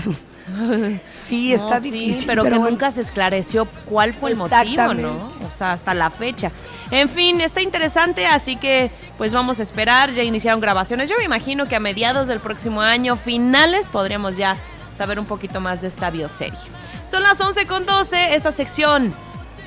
Sí, 1.27 1.53
está 1.53 1.77
No, 1.77 1.81
difícil. 1.81 2.25
pero, 2.27 2.45
que 2.45 2.51
bueno. 2.51 2.71
nunca 2.71 2.91
se 2.91 3.01
esclareció 3.01 3.67
cuál 3.89 4.15
fue 4.15 4.31
el 4.31 4.37
motivo, 4.37 4.95
¿no? 4.95 5.29
O 5.47 5.51
sea, 5.51 5.73
hasta 5.73 5.93
la 5.95 6.11
fecha. 6.11 6.53
En 6.91 7.09
fin, 7.09 7.41
está 7.41 7.61
interesante, 7.63 8.27
así 8.27 8.57
que 8.57 8.91
pues 9.19 9.33
vamos 9.33 9.59
a 9.59 9.63
esperar. 9.63 10.13
Ya 10.13 10.23
iniciaron 10.23 10.61
grabaciones. 10.61 11.09
Yo 11.11 11.17
me 11.19 11.25
imagino 11.25 11.67
que 11.67 11.77
a 11.77 11.81
mediados 11.81 12.29
del 12.29 12.41
próximo 12.41 12.81
año, 12.81 13.17
finales, 13.17 13.89
podríamos 13.89 14.37
ya 14.37 14.57
saber 14.97 15.19
un 15.19 15.27
poquito 15.27 15.61
más 15.61 15.83
de 15.83 15.89
esta 15.89 16.11
bioserie. 16.11 16.59
Son 17.11 17.23
las 17.23 17.41
11 17.41 17.67
con 17.67 17.85
12. 17.87 18.35
Esta 18.35 18.53
sección 18.53 19.13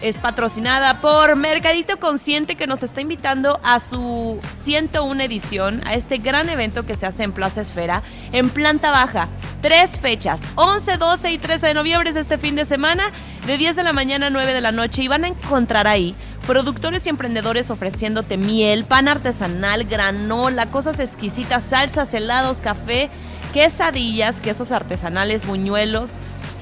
es 0.01 0.17
patrocinada 0.17 1.01
por 1.01 1.35
Mercadito 1.35 1.99
Consciente 1.99 2.55
que 2.55 2.67
nos 2.67 2.83
está 2.83 3.01
invitando 3.01 3.59
a 3.63 3.79
su 3.79 4.39
101 4.61 5.21
edición, 5.23 5.81
a 5.85 5.93
este 5.93 6.17
gran 6.17 6.49
evento 6.49 6.85
que 6.85 6.95
se 6.95 7.05
hace 7.05 7.23
en 7.23 7.31
Plaza 7.31 7.61
Esfera, 7.61 8.03
en 8.31 8.49
planta 8.49 8.91
baja. 8.91 9.27
Tres 9.61 9.99
fechas, 9.99 10.43
11, 10.55 10.97
12 10.97 11.31
y 11.31 11.37
13 11.37 11.67
de 11.67 11.73
noviembre 11.73 12.09
es 12.09 12.15
este 12.15 12.37
fin 12.37 12.55
de 12.55 12.65
semana, 12.65 13.11
de 13.45 13.57
10 13.57 13.75
de 13.75 13.83
la 13.83 13.93
mañana 13.93 14.27
a 14.27 14.29
9 14.29 14.53
de 14.53 14.61
la 14.61 14.71
noche. 14.71 15.03
Y 15.03 15.07
van 15.07 15.25
a 15.25 15.27
encontrar 15.27 15.87
ahí 15.87 16.15
productores 16.47 17.05
y 17.05 17.09
emprendedores 17.09 17.69
ofreciéndote 17.69 18.37
miel, 18.37 18.85
pan 18.85 19.07
artesanal, 19.07 19.83
granola, 19.85 20.67
cosas 20.67 20.99
exquisitas, 20.99 21.63
salsas, 21.63 22.13
helados, 22.13 22.61
café, 22.61 23.09
quesadillas, 23.53 24.41
quesos 24.41 24.71
artesanales, 24.71 25.45
buñuelos. 25.45 26.17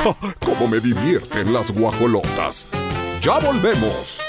¡Cómo 0.44 0.68
me 0.68 0.80
divierten 0.80 1.52
las 1.52 1.70
guajolotas! 1.70 2.66
¡Ya 3.20 3.38
volvemos! 3.38 4.20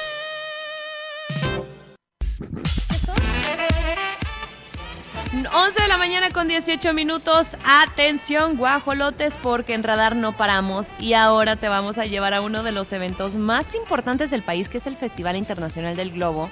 11 5.53 5.81
de 5.81 5.87
la 5.87 5.97
mañana 5.97 6.29
con 6.31 6.47
18 6.47 6.93
minutos. 6.93 7.57
Atención, 7.65 8.57
guajolotes, 8.57 9.37
porque 9.37 9.73
en 9.73 9.83
Radar 9.83 10.15
no 10.15 10.35
paramos. 10.35 10.89
Y 10.99 11.13
ahora 11.13 11.55
te 11.55 11.67
vamos 11.67 11.97
a 11.97 12.05
llevar 12.05 12.33
a 12.33 12.41
uno 12.41 12.63
de 12.63 12.71
los 12.71 12.91
eventos 12.93 13.35
más 13.35 13.75
importantes 13.75 14.29
del 14.31 14.43
país, 14.43 14.69
que 14.69 14.77
es 14.77 14.87
el 14.87 14.95
Festival 14.95 15.35
Internacional 15.35 15.95
del 15.95 16.11
Globo. 16.11 16.49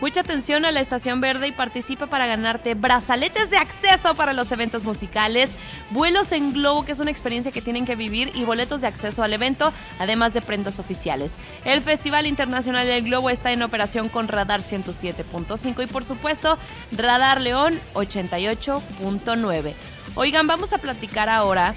Mucha 0.00 0.22
atención 0.22 0.64
a 0.64 0.72
la 0.72 0.80
Estación 0.80 1.20
Verde 1.20 1.48
y 1.48 1.52
participa 1.52 2.06
para 2.06 2.26
ganarte 2.26 2.74
brazaletes 2.74 3.50
de 3.50 3.58
acceso 3.58 4.14
para 4.14 4.32
los 4.32 4.50
eventos 4.50 4.82
musicales, 4.82 5.58
vuelos 5.90 6.32
en 6.32 6.54
globo, 6.54 6.86
que 6.86 6.92
es 6.92 7.00
una 7.00 7.10
experiencia 7.10 7.52
que 7.52 7.60
tienen 7.60 7.84
que 7.84 7.96
vivir, 7.96 8.32
y 8.34 8.44
boletos 8.44 8.80
de 8.80 8.86
acceso 8.86 9.22
al 9.22 9.34
evento, 9.34 9.74
además 9.98 10.32
de 10.32 10.40
prendas 10.40 10.78
oficiales. 10.78 11.36
El 11.66 11.82
Festival 11.82 12.26
Internacional 12.26 12.86
del 12.86 13.04
Globo 13.04 13.28
está 13.28 13.52
en 13.52 13.62
operación 13.62 14.08
con 14.08 14.26
Radar 14.28 14.60
107.5 14.60 15.84
y 15.84 15.86
por 15.86 16.06
supuesto 16.06 16.58
Radar 16.92 17.42
León 17.42 17.78
88.9. 17.92 19.74
Oigan, 20.14 20.46
vamos 20.46 20.72
a 20.72 20.78
platicar 20.78 21.28
ahora 21.28 21.74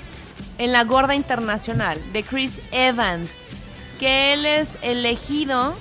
en 0.59 0.71
la 0.71 0.86
Gorda 0.86 1.13
Internacional 1.13 1.99
de 2.13 2.24
Chris 2.24 2.61
Evans, 2.71 3.51
que 3.99 4.34
él 4.34 4.45
es 4.45 4.78
elegido 4.82 5.76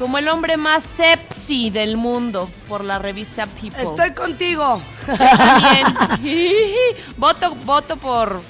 como 0.00 0.16
el 0.16 0.28
hombre 0.28 0.56
más 0.56 0.82
sepsi 0.82 1.68
del 1.68 1.98
mundo 1.98 2.50
por 2.68 2.82
la 2.82 2.98
revista 2.98 3.46
People. 3.46 3.82
Estoy 3.82 4.12
contigo. 4.12 4.80
También. 5.06 5.86
voto, 7.18 7.54
voto 7.66 7.98
por, 7.98 8.40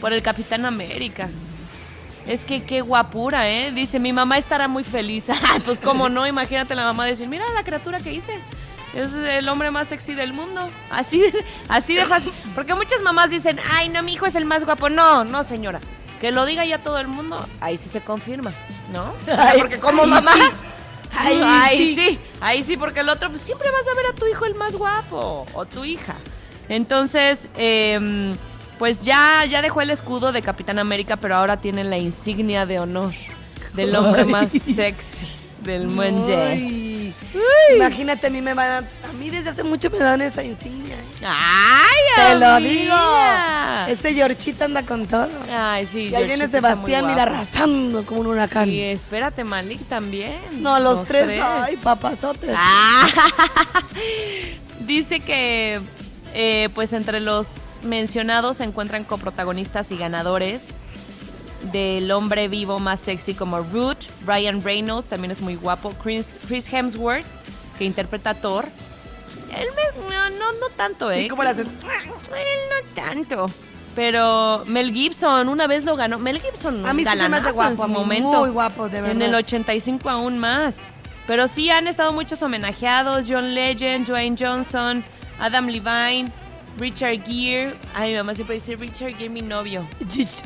por 0.00 0.12
el 0.12 0.22
Capitán 0.22 0.66
América. 0.66 1.30
Es 2.26 2.44
que 2.44 2.64
qué 2.64 2.80
guapura, 2.80 3.48
¿eh? 3.48 3.70
Dice, 3.70 4.00
mi 4.00 4.12
mamá 4.12 4.38
estará 4.38 4.66
muy 4.66 4.82
feliz. 4.82 5.28
Pues 5.64 5.80
cómo 5.80 6.08
no, 6.08 6.26
imagínate 6.26 6.74
la 6.74 6.82
mamá 6.82 7.06
decir, 7.06 7.28
mira 7.28 7.44
la 7.54 7.62
criatura 7.62 8.00
que 8.00 8.12
hice. 8.12 8.36
Es 8.92 9.14
el 9.14 9.48
hombre 9.48 9.70
más 9.70 9.86
sexy 9.86 10.14
del 10.14 10.32
mundo. 10.32 10.68
Así, 10.90 11.22
así 11.68 11.94
de 11.94 12.06
fácil. 12.06 12.32
Porque 12.56 12.74
muchas 12.74 13.02
mamás 13.02 13.30
dicen, 13.30 13.60
ay, 13.70 13.88
no, 13.88 14.02
mi 14.02 14.14
hijo 14.14 14.26
es 14.26 14.34
el 14.34 14.46
más 14.46 14.64
guapo. 14.64 14.90
No, 14.90 15.22
no, 15.22 15.44
señora. 15.44 15.78
Que 16.20 16.32
lo 16.32 16.44
diga 16.44 16.64
ya 16.64 16.78
todo 16.78 16.98
el 16.98 17.06
mundo, 17.06 17.46
ahí 17.60 17.76
sí 17.76 17.88
se 17.88 18.00
confirma, 18.00 18.52
¿no? 18.92 19.14
Ay, 19.38 19.60
porque 19.60 19.78
como 19.78 20.04
mamá... 20.04 20.32
sí. 20.34 20.67
Ahí 21.18 21.40
Ahí 21.42 21.84
sí. 21.84 21.94
sí, 21.94 22.18
ahí 22.40 22.62
sí, 22.62 22.76
porque 22.76 23.00
el 23.00 23.08
otro 23.08 23.28
pues, 23.30 23.42
siempre 23.42 23.68
vas 23.70 23.86
a 23.88 23.94
ver 23.94 24.06
a 24.06 24.14
tu 24.14 24.26
hijo 24.26 24.44
el 24.46 24.54
más 24.54 24.74
guapo 24.76 25.46
o 25.52 25.66
tu 25.66 25.84
hija. 25.84 26.14
Entonces, 26.68 27.48
em, 27.56 28.34
pues 28.78 29.04
ya, 29.04 29.44
ya 29.46 29.62
dejó 29.62 29.80
el 29.80 29.90
escudo 29.90 30.32
de 30.32 30.42
Capitán 30.42 30.78
América, 30.78 31.16
pero 31.16 31.36
ahora 31.36 31.56
tiene 31.60 31.82
la 31.84 31.98
insignia 31.98 32.66
de 32.66 32.78
honor 32.78 33.12
del 33.74 33.96
hombre 33.96 34.24
más 34.24 34.52
sexy 34.52 35.26
del 35.62 35.86
mundo. 35.86 36.32
Imagínate, 37.74 38.26
a 38.26 38.30
mí 38.30 38.40
me 38.40 38.54
van 38.54 38.84
a, 38.84 39.08
a 39.08 39.12
mí 39.12 39.30
desde 39.30 39.50
hace 39.50 39.62
mucho 39.62 39.90
me 39.90 39.98
dan 39.98 40.20
esa 40.20 40.42
insignia. 40.42 40.96
¿eh? 40.96 41.26
¡Ay, 41.26 41.96
Te 42.16 42.34
lo 42.36 42.60
digo. 42.60 42.96
Ese 43.88 44.14
Georgita 44.14 44.64
anda 44.64 44.84
con 44.84 45.06
todo. 45.06 45.28
Ay, 45.50 45.86
sí, 45.86 46.08
Y 46.08 46.14
ahí 46.14 46.26
viene 46.26 46.48
Sebastián, 46.48 47.06
mira, 47.06 47.22
arrasando 47.22 48.04
como 48.04 48.20
un 48.22 48.28
huracán. 48.28 48.68
Y 48.68 48.80
espérate, 48.80 49.44
Malik 49.44 49.80
también. 49.88 50.38
No, 50.62 50.78
los, 50.78 51.04
tres, 51.04 51.40
ay, 51.42 51.76
papazotes. 51.76 52.50
Ah. 52.54 53.06
Dice 54.80 55.20
que 55.20 55.80
eh, 56.34 56.68
pues 56.74 56.92
entre 56.92 57.20
los 57.20 57.80
mencionados 57.82 58.58
se 58.58 58.64
encuentran 58.64 59.04
coprotagonistas 59.04 59.90
y 59.92 59.96
ganadores 59.96 60.76
del 61.72 62.10
hombre 62.10 62.48
vivo 62.48 62.78
más 62.78 63.00
sexy 63.00 63.34
como 63.34 63.58
Root, 63.60 63.98
Ryan 64.26 64.62
Reynolds, 64.62 65.08
también 65.08 65.30
es 65.30 65.40
muy 65.40 65.56
guapo, 65.56 65.92
Chris, 66.02 66.36
Chris 66.46 66.72
Hemsworth, 66.72 67.26
que 67.78 67.84
interpreta 67.84 68.30
a 68.30 68.34
Thor. 68.34 68.66
Él 69.56 69.66
me- 69.74 70.14
no, 70.14 70.30
no, 70.30 70.52
no 70.52 70.68
tanto, 70.76 71.10
¿eh? 71.10 71.22
¿Y 71.22 71.28
cómo 71.28 71.42
haces? 71.42 71.66
Él 71.66 71.72
no 71.82 73.02
tanto. 73.02 73.50
Pero 73.94 74.62
Mel 74.66 74.92
Gibson 74.92 75.48
una 75.48 75.66
vez 75.66 75.84
lo 75.84 75.96
ganó. 75.96 76.18
Mel 76.18 76.40
Gibson, 76.40 76.86
A 76.86 76.92
mí 76.92 77.02
sí 77.04 77.10
se 77.10 77.16
me 77.28 77.36
hace 77.36 77.50
galanazo 77.50 77.54
guapo, 77.54 77.70
en 77.70 77.76
su 77.76 77.88
momento. 77.88 78.40
muy 78.40 78.50
guapo, 78.50 78.88
de 78.88 78.98
En 78.98 79.04
verdad. 79.04 79.22
el 79.22 79.34
85 79.34 80.08
aún 80.08 80.38
más. 80.38 80.86
Pero 81.26 81.48
sí 81.48 81.70
han 81.70 81.88
estado 81.88 82.12
muchos 82.12 82.40
homenajeados. 82.42 83.26
John 83.28 83.54
Legend, 83.54 84.06
Dwayne 84.06 84.36
Johnson, 84.38 85.04
Adam 85.40 85.66
Levine. 85.66 86.30
Richard 86.78 87.24
Gere. 87.26 87.74
Ay, 87.94 88.12
mi 88.12 88.16
mamá 88.16 88.34
siempre 88.34 88.54
dice 88.54 88.76
Richard 88.76 89.14
Gere, 89.16 89.28
mi 89.28 89.42
novio. 89.42 89.86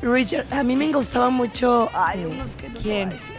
Richard, 0.03 0.47
a 0.53 0.63
mí 0.63 0.77
me 0.77 0.91
gustaba 0.93 1.31
mucho. 1.31 1.89
Ay, 1.95 2.25
unos 2.25 2.51
que 2.57 2.69
no 2.69 2.75
voy 2.75 2.81
a 2.81 2.83
¿Quién? 2.83 3.11
decir. 3.11 3.37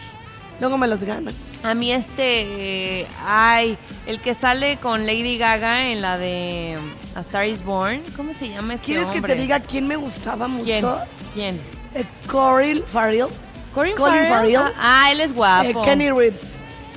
Luego 0.60 0.78
me 0.78 0.86
los 0.86 1.02
ganan. 1.02 1.34
A 1.64 1.74
mí 1.74 1.90
este, 1.90 3.00
eh, 3.00 3.06
ay, 3.26 3.76
el 4.06 4.20
que 4.20 4.34
sale 4.34 4.76
con 4.76 5.06
Lady 5.06 5.36
Gaga 5.36 5.90
en 5.90 6.00
la 6.00 6.16
de 6.16 6.78
A 7.16 7.20
Star 7.20 7.46
Is 7.46 7.64
Born, 7.64 8.02
¿cómo 8.16 8.34
se 8.34 8.48
llama 8.48 8.74
este 8.74 8.86
¿Quieres 8.86 9.08
que 9.08 9.20
te 9.20 9.34
diga 9.34 9.58
quién 9.60 9.88
me 9.88 9.96
gustaba 9.96 10.46
mucho? 10.46 10.64
¿Quién? 10.64 10.86
¿Quién? 11.34 11.60
Eh, 11.94 12.04
Coryl 12.30 12.84
Farrell. 12.84 13.26
Colin 13.74 13.96
Farrell. 13.96 14.56
Ah, 14.56 14.72
ah, 14.78 15.08
él 15.10 15.20
es 15.20 15.32
guapo. 15.32 15.82
Eh, 15.82 15.84
Kenny 15.84 16.10
Reeves. 16.10 16.54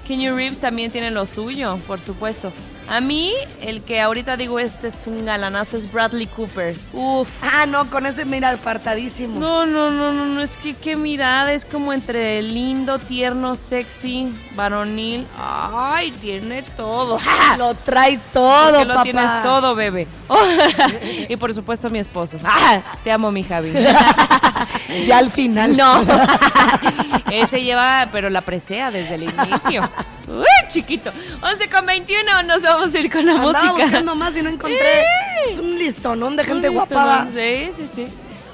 Kenny 0.07 0.29
Reeves 0.29 0.59
también 0.59 0.91
tiene 0.91 1.09
lo 1.09 1.25
suyo, 1.25 1.79
por 1.87 1.99
supuesto. 1.99 2.53
A 2.89 3.01
mí, 3.01 3.33
el 3.61 3.83
que 3.83 3.99
ahorita 3.99 4.37
digo 4.37 4.59
este 4.59 4.87
es 4.87 5.07
un 5.07 5.25
galanazo 5.25 5.75
es 5.75 5.91
Bradley 5.91 6.27
Cooper. 6.27 6.75
Uf. 6.93 7.27
Ah, 7.41 7.65
no, 7.65 7.89
con 7.89 8.05
ese 8.05 8.23
mira 8.23 8.51
apartadísimo. 8.51 9.39
No, 9.39 9.65
no, 9.65 9.91
no, 9.91 10.13
no, 10.13 10.25
no, 10.25 10.41
es 10.41 10.55
que 10.55 10.73
qué 10.73 10.95
mirada, 10.95 11.51
es 11.51 11.65
como 11.65 11.91
entre 11.91 12.41
lindo, 12.41 12.97
tierno, 12.97 13.57
sexy, 13.57 14.31
varonil. 14.57 15.25
Ay, 15.39 16.11
tiene 16.11 16.63
todo. 16.63 17.17
Lo 17.57 17.73
trae 17.75 18.19
todo, 18.33 18.71
Porque 18.71 18.85
lo 18.85 18.93
papá. 18.95 19.03
tienes 19.03 19.43
todo, 19.43 19.75
bebé. 19.75 20.07
y 21.29 21.35
por 21.37 21.53
supuesto 21.53 21.89
mi 21.89 21.99
esposo. 21.99 22.37
Ah, 22.43 22.81
te 23.03 23.11
amo, 23.11 23.31
mi 23.31 23.43
Javi. 23.43 23.71
Ya 25.05 25.17
al 25.19 25.31
final. 25.31 25.77
No. 25.77 26.03
Ese 27.31 27.61
lleva, 27.63 28.09
pero 28.11 28.29
la 28.29 28.41
presea 28.41 28.91
desde 28.91 29.15
el 29.15 29.23
inicio. 29.23 29.89
Uy, 30.27 30.43
chiquito. 30.67 31.11
11 31.41 31.69
con 31.69 31.85
21, 31.85 32.43
nos 32.43 32.61
vamos 32.63 32.93
a 32.93 32.99
ir 32.99 33.09
con 33.11 33.25
la 33.25 33.33
Andaba 33.33 33.51
música. 33.53 33.83
buscando 33.85 34.15
más 34.15 34.35
y 34.35 34.41
no 34.41 34.49
encontré. 34.49 35.03
Es 35.49 35.59
un 35.59 35.77
listonón 35.77 36.35
de 36.35 36.43
gente 36.43 36.67
guapa. 36.69 37.27
Sí, 37.33 37.69
sí, 37.71 37.87
sí. 37.87 38.07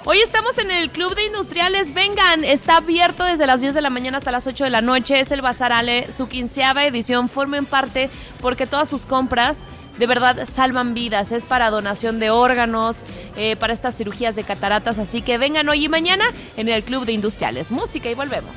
Hoy 0.06 0.20
estamos 0.20 0.58
en 0.58 0.70
el 0.70 0.90
Club 0.90 1.16
de 1.16 1.24
Industriales. 1.24 1.94
Vengan, 1.94 2.44
está 2.44 2.76
abierto 2.76 3.24
desde 3.24 3.48
las 3.48 3.62
10 3.62 3.74
de 3.74 3.80
la 3.80 3.90
mañana 3.90 4.18
hasta 4.18 4.34
las 4.34 4.46
8 4.46 4.66
de 4.66 4.70
la 4.70 4.82
noche. 4.82 5.22
Es 5.22 5.32
el 5.32 5.42
Bazar 5.42 5.72
Ale, 5.72 6.12
su 6.12 6.28
quinceava 6.28 6.86
edición. 6.86 7.30
Formen 7.30 7.66
parte 7.66 8.10
porque 8.42 8.68
todas 8.68 8.90
sus 8.90 9.06
compras 9.06 9.64
de 9.98 10.06
verdad 10.06 10.44
salvan 10.44 10.94
vidas. 10.94 11.32
Es 11.32 11.46
para 11.46 11.70
donación 11.70 12.20
de 12.20 12.32
órganos, 12.32 13.06
eh, 13.38 13.56
para 13.56 13.72
estas 13.72 13.96
cirugías 13.96 14.36
de 14.36 14.44
cataratas. 14.44 15.00
Así 15.00 15.22
que 15.22 15.38
vengan 15.38 15.70
hoy 15.70 15.86
y 15.86 15.90
mañana 15.90 16.26
en 16.58 16.68
el 16.68 16.84
Club 16.84 17.06
de 17.06 17.14
Industriales. 17.14 17.72
Música 17.72 18.10
y 18.10 18.14
volvemos. 18.14 18.52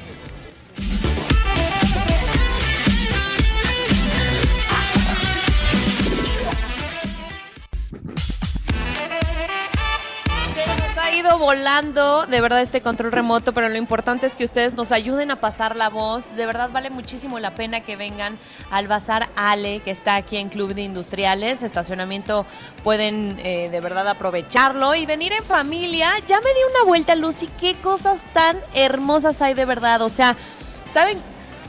Ido 11.16 11.38
volando 11.38 12.26
de 12.26 12.40
verdad 12.40 12.60
este 12.60 12.80
control 12.80 13.10
remoto, 13.10 13.54
pero 13.54 13.68
lo 13.68 13.76
importante 13.76 14.26
es 14.26 14.36
que 14.36 14.44
ustedes 14.44 14.74
nos 14.74 14.92
ayuden 14.92 15.30
a 15.30 15.40
pasar 15.40 15.74
la 15.74 15.88
voz. 15.88 16.36
De 16.36 16.46
verdad 16.46 16.70
vale 16.70 16.90
muchísimo 16.90 17.38
la 17.38 17.54
pena 17.54 17.80
que 17.80 17.96
vengan 17.96 18.38
al 18.70 18.86
Bazar 18.86 19.28
Ale, 19.34 19.80
que 19.80 19.90
está 19.90 20.16
aquí 20.16 20.36
en 20.36 20.48
Club 20.48 20.74
de 20.74 20.82
Industriales. 20.82 21.62
Estacionamiento 21.62 22.46
pueden 22.84 23.36
eh, 23.38 23.68
de 23.70 23.80
verdad 23.80 24.08
aprovecharlo 24.08 24.94
y 24.94 25.06
venir 25.06 25.32
en 25.32 25.44
familia. 25.44 26.10
Ya 26.26 26.40
me 26.40 26.50
di 26.50 26.60
una 26.70 26.84
vuelta, 26.86 27.14
Lucy. 27.14 27.48
Qué 27.58 27.74
cosas 27.74 28.20
tan 28.32 28.56
hermosas 28.74 29.40
hay 29.40 29.54
de 29.54 29.64
verdad. 29.64 30.02
O 30.02 30.10
sea, 30.10 30.36
¿saben 30.84 31.18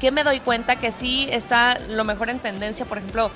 qué 0.01 0.11
me 0.11 0.23
doy 0.23 0.41
cuenta? 0.41 0.75
Que 0.75 0.91
sí 0.91 1.27
está 1.31 1.79
lo 1.89 2.03
mejor 2.03 2.29
en 2.29 2.39
tendencia. 2.39 2.85
Por 2.85 2.97
ejemplo, 2.97 3.31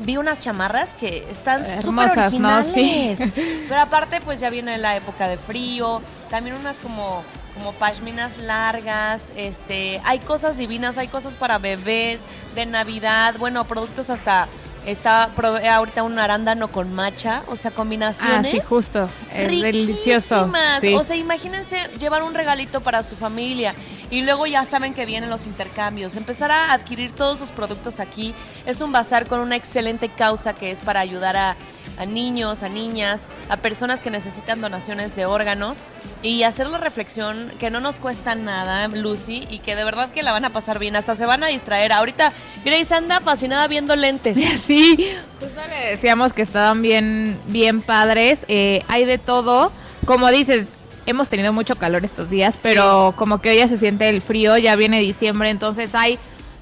vi 0.00 0.16
unas 0.16 0.40
chamarras 0.40 0.94
que 0.94 1.26
están 1.30 1.66
súper 1.66 2.10
Hermosas, 2.10 2.32
¿no? 2.34 2.62
Sí. 2.62 3.16
originales. 3.18 3.32
Pero 3.68 3.80
aparte, 3.80 4.20
pues 4.20 4.40
ya 4.40 4.50
viene 4.50 4.78
la 4.78 4.96
época 4.96 5.28
de 5.28 5.36
frío. 5.36 6.02
También 6.30 6.56
unas 6.56 6.80
como, 6.80 7.22
como 7.54 7.72
pashminas 7.72 8.38
largas. 8.38 9.32
Este, 9.36 10.00
hay 10.04 10.18
cosas 10.20 10.58
divinas, 10.58 10.98
hay 10.98 11.08
cosas 11.08 11.36
para 11.36 11.58
bebés, 11.58 12.24
de 12.54 12.66
Navidad. 12.66 13.34
Bueno, 13.38 13.64
productos 13.64 14.10
hasta. 14.10 14.48
Está 14.86 15.30
probé 15.36 15.68
ahorita 15.68 16.02
un 16.02 16.18
arándano 16.18 16.68
con 16.68 16.92
matcha, 16.94 17.42
o 17.48 17.56
sea, 17.56 17.70
Ah, 17.70 17.74
combinaciones. 17.74 18.50
sí, 18.52 18.60
justo. 18.60 19.08
Es 19.34 19.48
delicioso. 19.48 20.50
Sí. 20.80 20.94
O 20.94 21.02
sea, 21.04 21.16
imagínense 21.16 21.76
llevar 21.98 22.22
un 22.22 22.34
regalito 22.34 22.80
para 22.80 23.04
su 23.04 23.14
familia 23.16 23.74
y 24.10 24.22
luego 24.22 24.46
ya 24.46 24.64
saben 24.64 24.94
que 24.94 25.04
vienen 25.04 25.28
los 25.30 25.46
intercambios. 25.46 26.16
Empezar 26.16 26.50
a 26.50 26.72
adquirir 26.72 27.12
todos 27.12 27.38
sus 27.38 27.50
productos 27.52 28.00
aquí. 28.00 28.34
Es 28.66 28.80
un 28.80 28.92
bazar 28.92 29.26
con 29.28 29.40
una 29.40 29.56
excelente 29.56 30.08
causa 30.08 30.54
que 30.54 30.70
es 30.70 30.80
para 30.80 31.00
ayudar 31.00 31.36
a, 31.36 31.56
a 31.98 32.06
niños, 32.06 32.62
a 32.62 32.68
niñas, 32.68 33.28
a 33.48 33.56
personas 33.58 34.02
que 34.02 34.10
necesitan 34.10 34.60
donaciones 34.60 35.16
de 35.16 35.26
órganos 35.26 35.80
y 36.22 36.42
hacer 36.44 36.68
la 36.68 36.78
reflexión 36.78 37.52
que 37.58 37.70
no 37.70 37.80
nos 37.80 37.96
cuesta 37.96 38.34
nada, 38.34 38.88
Lucy, 38.88 39.46
y 39.50 39.58
que 39.58 39.76
de 39.76 39.84
verdad 39.84 40.10
que 40.10 40.22
la 40.22 40.32
van 40.32 40.44
a 40.44 40.50
pasar 40.50 40.78
bien. 40.78 40.96
Hasta 40.96 41.14
se 41.14 41.26
van 41.26 41.42
a 41.44 41.48
distraer. 41.48 41.92
Ahorita 41.92 42.32
Grace 42.64 42.94
anda 42.94 43.20
fascinada 43.20 43.66
viendo 43.68 43.96
lentes. 43.96 44.36
Sí, 44.66 45.08
justo 45.40 45.60
le 45.68 45.90
decíamos 45.90 46.32
que 46.32 46.42
estaban 46.42 46.82
bien, 46.82 47.38
bien 47.46 47.80
padres. 47.80 48.40
eh, 48.48 48.82
hay 48.88 49.04
de 49.04 49.18
todo. 49.18 49.72
Como 50.04 50.30
dices, 50.30 50.66
hemos 51.06 51.28
tenido 51.28 51.52
mucho 51.52 51.76
calor 51.76 52.04
estos 52.04 52.28
días, 52.30 52.54
Sí. 52.54 52.60
pero 52.64 53.14
como 53.16 53.40
que 53.40 53.50
hoy 53.50 53.56
ya 53.58 53.68
se 53.68 53.78
siente 53.78 54.08
el 54.08 54.20
frío, 54.22 54.56
ya 54.58 54.76
viene 54.76 55.00
diciembre, 55.00 55.50
entonces 55.50 55.94
hay 55.94 56.18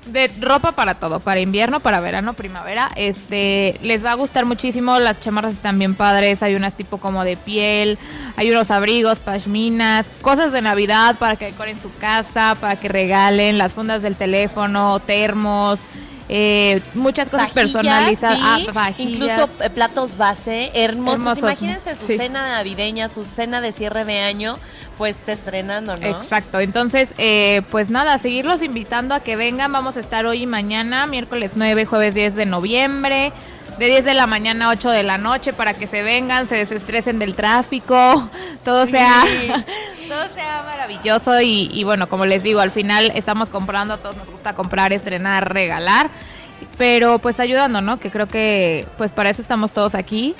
de 0.06 0.30
ropa 0.40 0.72
para 0.72 0.94
todo, 0.94 1.20
para 1.20 1.40
invierno, 1.40 1.80
para 1.80 2.00
verano, 2.00 2.34
primavera. 2.34 2.90
Este, 2.96 3.78
les 3.82 4.04
va 4.04 4.12
a 4.12 4.14
gustar 4.14 4.44
muchísimo, 4.44 4.98
las 4.98 5.20
chamarras 5.20 5.52
están 5.52 5.78
bien 5.78 5.94
padres, 5.94 6.42
hay 6.42 6.54
unas 6.54 6.74
tipo 6.74 6.98
como 6.98 7.24
de 7.24 7.36
piel, 7.36 7.98
hay 8.36 8.50
unos 8.50 8.70
abrigos, 8.70 9.18
pashminas, 9.18 10.08
cosas 10.22 10.52
de 10.52 10.62
Navidad 10.62 11.16
para 11.18 11.36
que 11.36 11.46
decoren 11.46 11.80
su 11.80 11.94
casa, 11.98 12.56
para 12.60 12.76
que 12.76 12.88
regalen, 12.88 13.58
las 13.58 13.72
fundas 13.72 14.02
del 14.02 14.16
teléfono, 14.16 15.00
termos, 15.00 15.80
eh, 16.28 16.80
muchas 16.94 17.28
cosas 17.28 17.54
Vajillas, 17.54 17.72
personalizadas, 17.72 18.38
ah, 18.74 18.92
incluso 18.98 19.48
eh, 19.60 19.70
platos 19.70 20.16
base 20.16 20.70
hermosos. 20.74 21.20
Hermosos, 21.20 21.38
Imagínense 21.38 21.94
su 21.94 22.06
sí. 22.06 22.16
cena 22.16 22.48
navideña, 22.48 23.08
su 23.08 23.24
cena 23.24 23.60
de 23.60 23.70
cierre 23.70 24.04
de 24.04 24.20
año, 24.20 24.58
pues 24.98 25.28
estrenando, 25.28 25.96
¿no? 25.96 26.06
Exacto, 26.06 26.58
entonces, 26.58 27.10
eh, 27.18 27.62
pues 27.70 27.90
nada, 27.90 28.18
seguirlos 28.18 28.62
invitando 28.62 29.14
a 29.14 29.20
que 29.20 29.36
vengan. 29.36 29.70
Vamos 29.70 29.96
a 29.96 30.00
estar 30.00 30.26
hoy 30.26 30.42
y 30.42 30.46
mañana, 30.46 31.06
miércoles 31.06 31.52
9, 31.54 31.86
jueves 31.86 32.14
10 32.14 32.34
de 32.34 32.46
noviembre, 32.46 33.32
de 33.78 33.86
10 33.86 34.04
de 34.04 34.14
la 34.14 34.26
mañana 34.26 34.66
a 34.66 34.70
8 34.70 34.90
de 34.90 35.02
la 35.04 35.18
noche, 35.18 35.52
para 35.52 35.74
que 35.74 35.86
se 35.86 36.02
vengan, 36.02 36.48
se 36.48 36.56
desestresen 36.56 37.18
del 37.20 37.34
tráfico, 37.34 38.28
todo 38.64 38.86
Sí. 38.86 38.92
sea. 38.92 39.22
Todo 40.08 40.28
sea 40.34 40.62
maravilloso 40.64 41.40
y, 41.40 41.70
y 41.72 41.84
bueno, 41.84 42.08
como 42.08 42.26
les 42.26 42.42
digo, 42.42 42.60
al 42.60 42.70
final 42.70 43.10
estamos 43.14 43.48
comprando, 43.48 43.94
a 43.94 43.96
todos 43.98 44.16
nos 44.16 44.28
gusta 44.28 44.54
comprar, 44.54 44.92
estrenar, 44.92 45.52
regalar, 45.52 46.10
pero 46.78 47.18
pues 47.18 47.40
ayudando, 47.40 47.80
¿no? 47.80 47.98
Que 47.98 48.10
creo 48.10 48.26
que 48.26 48.86
pues 48.96 49.12
para 49.12 49.30
eso 49.30 49.42
estamos 49.42 49.72
todos 49.72 49.94
aquí. 49.94 50.34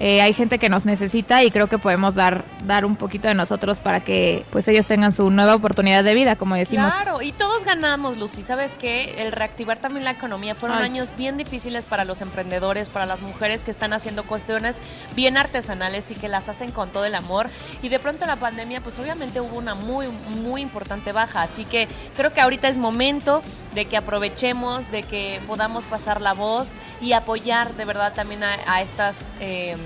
Eh, 0.00 0.20
hay 0.20 0.32
gente 0.32 0.58
que 0.58 0.68
nos 0.68 0.84
necesita 0.84 1.44
y 1.44 1.50
creo 1.50 1.68
que 1.68 1.78
podemos 1.78 2.14
dar, 2.14 2.44
dar 2.64 2.84
un 2.84 2.96
poquito 2.96 3.28
de 3.28 3.34
nosotros 3.34 3.80
para 3.80 4.00
que 4.00 4.44
pues 4.50 4.66
ellos 4.66 4.86
tengan 4.86 5.12
su 5.12 5.30
nueva 5.30 5.54
oportunidad 5.54 6.02
de 6.02 6.14
vida, 6.14 6.36
como 6.36 6.56
decimos. 6.56 6.92
Claro, 6.92 7.22
y 7.22 7.32
todos 7.32 7.64
ganamos, 7.64 8.16
Lucy. 8.16 8.42
¿Sabes 8.42 8.76
qué? 8.76 9.22
El 9.22 9.32
reactivar 9.32 9.78
también 9.78 10.04
la 10.04 10.10
economía 10.10 10.54
fueron 10.54 10.78
Ay, 10.78 10.84
años 10.84 11.12
bien 11.16 11.36
difíciles 11.36 11.86
para 11.86 12.04
los 12.04 12.20
emprendedores, 12.22 12.88
para 12.88 13.06
las 13.06 13.22
mujeres 13.22 13.62
que 13.62 13.70
están 13.70 13.92
haciendo 13.92 14.24
cuestiones 14.24 14.80
bien 15.14 15.36
artesanales 15.36 16.10
y 16.10 16.14
que 16.14 16.28
las 16.28 16.48
hacen 16.48 16.72
con 16.72 16.90
todo 16.90 17.04
el 17.04 17.14
amor. 17.14 17.48
Y 17.82 17.88
de 17.88 18.00
pronto 18.00 18.26
la 18.26 18.36
pandemia, 18.36 18.80
pues 18.80 18.98
obviamente 18.98 19.40
hubo 19.40 19.56
una 19.56 19.74
muy, 19.74 20.08
muy 20.42 20.60
importante 20.60 21.12
baja. 21.12 21.42
Así 21.42 21.64
que 21.64 21.86
creo 22.16 22.32
que 22.32 22.40
ahorita 22.40 22.66
es 22.66 22.78
momento 22.78 23.42
de 23.74 23.84
que 23.84 23.96
aprovechemos, 23.96 24.90
de 24.90 25.02
que 25.02 25.40
podamos 25.46 25.84
pasar 25.84 26.20
la 26.20 26.32
voz 26.32 26.72
y 27.00 27.12
apoyar 27.12 27.74
de 27.74 27.84
verdad 27.84 28.12
también 28.14 28.42
a, 28.42 28.56
a 28.66 28.82
estas 28.82 29.32
eh, 29.40 29.76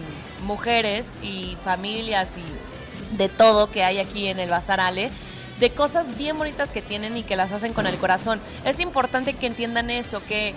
mujeres 0.43 1.19
y 1.23 1.57
familias 1.63 2.39
y 2.39 3.17
de 3.17 3.29
todo 3.29 3.71
que 3.71 3.85
hay 3.85 3.99
aquí 3.99 4.29
en 4.29 4.39
el 4.39 4.51
Bazar 4.51 4.81
Ale 4.81 5.11
de 5.61 5.71
cosas 5.71 6.17
bien 6.17 6.39
bonitas 6.39 6.73
que 6.73 6.83
tienen 6.83 7.17
y 7.17 7.23
que 7.23 7.37
las 7.37 7.53
hacen 7.53 7.73
con 7.73 7.87
el 7.87 7.97
corazón. 7.99 8.41
Es 8.65 8.81
importante 8.81 9.33
que 9.33 9.47
entiendan 9.47 9.91
eso, 9.91 10.23
que 10.25 10.55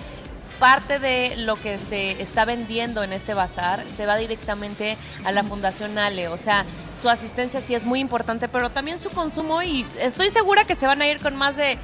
parte 0.60 1.00
de 1.00 1.38
lo 1.38 1.56
que 1.56 1.80
se 1.80 2.22
está 2.22 2.46
vendiendo 2.46 3.02
en 3.02 3.14
este 3.14 3.34
bazar 3.34 3.90
se 3.90 4.06
va 4.06 4.16
directamente 4.16 4.96
a 5.26 5.32
la 5.32 5.44
Fundación 5.44 5.98
Ale. 5.98 6.28
O 6.28 6.38
sea, 6.38 6.66
su 6.94 7.10
asistencia 7.10 7.62
sí 7.62 7.74
es 7.74 7.84
muy 7.84 8.00
importante, 8.00 8.48
pero 8.48 8.70
también 8.70 9.00
su 9.00 9.10
consumo 9.10 9.64
y 9.64 9.88
estoy 10.00 10.30
segura 10.30 10.66
que 10.66 10.76
se 10.76 10.86
van 10.86 11.02
a 11.02 11.08
ir 11.08 11.20
con 11.20 11.36
más 11.36 11.58
de 11.58 11.80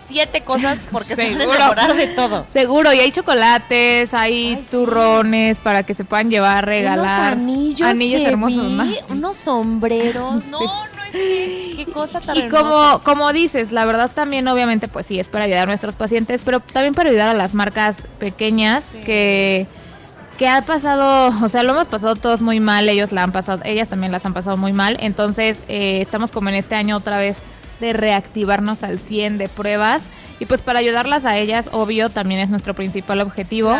siete 0.00 0.42
cosas 0.42 0.86
porque 0.90 1.16
se 1.16 1.30
van 1.32 1.40
a 1.40 1.44
enamorar 1.54 1.94
de 1.96 2.06
todo. 2.08 2.46
Seguro, 2.52 2.92
y 2.92 2.98
hay 3.00 3.10
chocolates, 3.12 4.14
hay 4.14 4.54
Ay, 4.56 4.64
sí. 4.64 4.70
turrones 4.76 5.58
para 5.58 5.82
que 5.82 5.94
se 5.94 6.04
puedan 6.04 6.30
llevar, 6.30 6.64
regalar. 6.66 6.98
Unos 6.98 7.10
anillos, 7.48 7.82
Anillos 7.88 8.20
que 8.22 8.28
hermosos, 8.28 8.66
vi, 8.68 8.72
¿no? 8.74 8.84
unos 9.10 9.36
sombreros. 9.36 10.42
No, 10.50 10.60
no, 10.60 11.04
es 11.04 11.12
que 11.12 11.72
qué 11.76 11.86
cosa 11.86 12.20
tan 12.20 12.36
Y 12.36 12.40
hermosa. 12.40 12.62
como, 12.62 12.98
como 13.02 13.32
dices, 13.32 13.70
la 13.72 13.84
verdad 13.86 14.10
también 14.14 14.46
obviamente 14.48 14.88
pues 14.88 15.06
sí 15.06 15.18
es 15.20 15.28
para 15.28 15.44
ayudar 15.44 15.62
a 15.64 15.66
nuestros 15.66 15.94
pacientes, 15.94 16.40
pero 16.44 16.60
también 16.60 16.94
para 16.94 17.10
ayudar 17.10 17.28
a 17.28 17.34
las 17.34 17.54
marcas 17.54 17.98
pequeñas 18.18 18.92
que 19.04 19.66
que 20.38 20.46
ha 20.46 20.62
pasado, 20.62 21.34
o 21.42 21.48
sea, 21.48 21.64
lo 21.64 21.72
hemos 21.72 21.88
pasado 21.88 22.14
todos 22.14 22.40
muy 22.40 22.60
mal, 22.60 22.88
ellos 22.88 23.10
la 23.10 23.24
han 23.24 23.32
pasado, 23.32 23.60
ellas 23.64 23.88
también 23.88 24.12
las 24.12 24.24
han 24.24 24.34
pasado 24.34 24.56
muy 24.56 24.72
mal, 24.72 24.96
entonces 25.00 25.58
eh, 25.68 26.00
estamos 26.00 26.30
como 26.30 26.48
en 26.48 26.54
este 26.54 26.76
año 26.76 26.96
otra 26.96 27.18
vez 27.18 27.38
de 27.80 27.92
reactivarnos 27.92 28.82
al 28.82 28.98
100 28.98 29.38
de 29.38 29.48
pruebas 29.48 30.02
y 30.40 30.46
pues 30.46 30.62
para 30.62 30.78
ayudarlas 30.78 31.24
a 31.24 31.36
ellas, 31.36 31.68
obvio, 31.72 32.10
también 32.10 32.40
es 32.40 32.48
nuestro 32.48 32.74
principal 32.74 33.20
objetivo. 33.20 33.76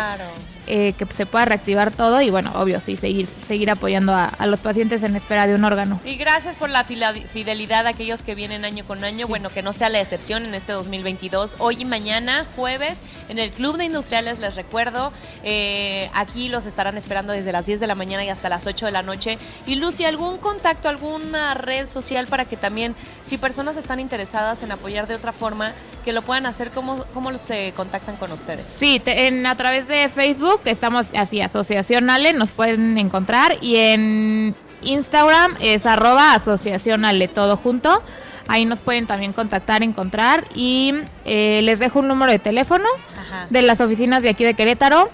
Eh, 0.69 0.93
que 0.97 1.05
se 1.17 1.25
pueda 1.25 1.45
reactivar 1.45 1.91
todo 1.91 2.21
y 2.21 2.29
bueno, 2.29 2.51
obvio, 2.55 2.79
sí, 2.79 2.95
seguir, 2.95 3.27
seguir 3.45 3.69
apoyando 3.71 4.13
a, 4.13 4.25
a 4.25 4.45
los 4.45 4.59
pacientes 4.61 5.03
en 5.03 5.15
espera 5.15 5.47
de 5.47 5.55
un 5.55 5.63
órgano. 5.65 5.99
Y 6.05 6.15
gracias 6.15 6.55
por 6.55 6.69
la 6.69 6.83
fidelidad 6.83 7.85
a 7.87 7.89
aquellos 7.89 8.23
que 8.23 8.35
vienen 8.35 8.63
año 8.65 8.85
con 8.85 9.03
año. 9.03 9.27
Bueno, 9.27 9.49
que 9.49 9.61
no 9.61 9.73
sea 9.73 9.89
la 9.89 9.99
excepción 9.99 10.45
en 10.45 10.53
este 10.55 10.71
2022. 10.71 11.55
Hoy 11.59 11.77
y 11.79 11.85
mañana, 11.85 12.45
jueves, 12.55 13.03
en 13.29 13.39
el 13.39 13.51
Club 13.51 13.77
de 13.77 13.85
Industriales, 13.85 14.39
les 14.39 14.55
recuerdo, 14.55 15.11
eh, 15.43 16.09
aquí 16.13 16.49
los 16.49 16.65
estarán 16.65 16.97
esperando 16.97 17.33
desde 17.33 17.51
las 17.51 17.65
10 17.65 17.79
de 17.79 17.87
la 17.87 17.95
mañana 17.95 18.23
y 18.23 18.29
hasta 18.29 18.49
las 18.49 18.67
8 18.67 18.85
de 18.85 18.91
la 18.91 19.01
noche. 19.01 19.37
Y 19.65 19.75
Lucy, 19.75 20.05
¿algún 20.05 20.37
contacto, 20.37 20.89
alguna 20.89 21.53
red 21.55 21.87
social 21.87 22.27
para 22.27 22.45
que 22.45 22.57
también, 22.57 22.95
si 23.21 23.37
personas 23.37 23.77
están 23.77 23.99
interesadas 23.99 24.63
en 24.63 24.71
apoyar 24.71 25.07
de 25.07 25.15
otra 25.15 25.33
forma, 25.33 25.73
que 26.05 26.13
lo 26.13 26.21
puedan 26.21 26.45
hacer? 26.45 26.69
¿Cómo, 26.71 27.03
cómo 27.13 27.35
se 27.37 27.73
contactan 27.75 28.15
con 28.17 28.31
ustedes? 28.31 28.69
Sí, 28.79 28.99
te- 28.99 29.27
en, 29.27 29.45
a 29.45 29.55
través 29.55 29.87
de 29.87 30.09
Facebook 30.09 30.58
estamos 30.65 31.07
así, 31.15 31.41
Asociación 31.41 32.09
Ale, 32.09 32.33
nos 32.33 32.51
pueden 32.51 32.97
encontrar 32.97 33.57
y 33.61 33.77
en 33.77 34.55
Instagram 34.81 35.55
es 35.59 35.85
arroba 35.85 36.33
Asociación 36.33 37.05
Ale, 37.05 37.27
todo 37.27 37.57
junto. 37.57 38.01
Ahí 38.47 38.65
nos 38.65 38.81
pueden 38.81 39.05
también 39.05 39.33
contactar, 39.33 39.83
encontrar 39.83 40.45
y 40.55 40.93
eh, 41.25 41.61
les 41.63 41.79
dejo 41.79 41.99
un 41.99 42.07
número 42.07 42.31
de 42.31 42.39
teléfono 42.39 42.87
Ajá. 43.19 43.45
de 43.49 43.61
las 43.61 43.79
oficinas 43.79 44.23
de 44.23 44.29
aquí 44.29 44.43
de 44.43 44.55
Querétaro, 44.55 45.09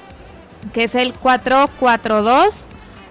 que 0.73 0.85
es 0.85 0.95
el 0.95 1.13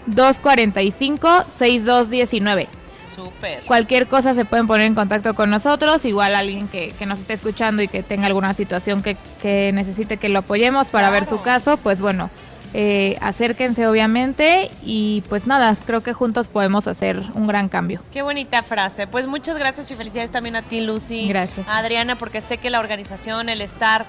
442-245-6219. 0.08 2.68
Súper. 3.14 3.62
Cualquier 3.64 4.06
cosa 4.06 4.34
se 4.34 4.44
pueden 4.44 4.66
poner 4.66 4.86
en 4.86 4.94
contacto 4.94 5.34
con 5.34 5.50
nosotros, 5.50 6.04
igual 6.04 6.34
alguien 6.34 6.68
que, 6.68 6.92
que 6.98 7.06
nos 7.06 7.20
esté 7.20 7.34
escuchando 7.34 7.82
y 7.82 7.88
que 7.88 8.02
tenga 8.02 8.26
alguna 8.26 8.54
situación 8.54 9.02
que, 9.02 9.16
que 9.40 9.70
necesite 9.72 10.16
que 10.16 10.28
lo 10.28 10.40
apoyemos 10.40 10.88
para 10.88 11.10
ver 11.10 11.24
su 11.24 11.40
caso, 11.42 11.76
pues 11.76 12.00
bueno, 12.00 12.30
eh, 12.76 13.16
acérquense 13.20 13.86
obviamente 13.86 14.68
y 14.82 15.22
pues 15.28 15.46
nada, 15.46 15.76
creo 15.86 16.02
que 16.02 16.12
juntos 16.12 16.48
podemos 16.48 16.88
hacer 16.88 17.22
un 17.34 17.46
gran 17.46 17.68
cambio. 17.68 18.00
Qué 18.12 18.22
bonita 18.22 18.64
frase. 18.64 19.06
Pues 19.06 19.28
muchas 19.28 19.56
gracias 19.56 19.92
y 19.92 19.94
felicidades 19.94 20.32
también 20.32 20.56
a 20.56 20.62
ti, 20.62 20.80
Lucy. 20.80 21.28
Gracias. 21.28 21.68
A 21.68 21.78
Adriana, 21.78 22.16
porque 22.16 22.40
sé 22.40 22.58
que 22.58 22.70
la 22.70 22.80
organización, 22.80 23.48
el 23.48 23.60
estar 23.60 24.06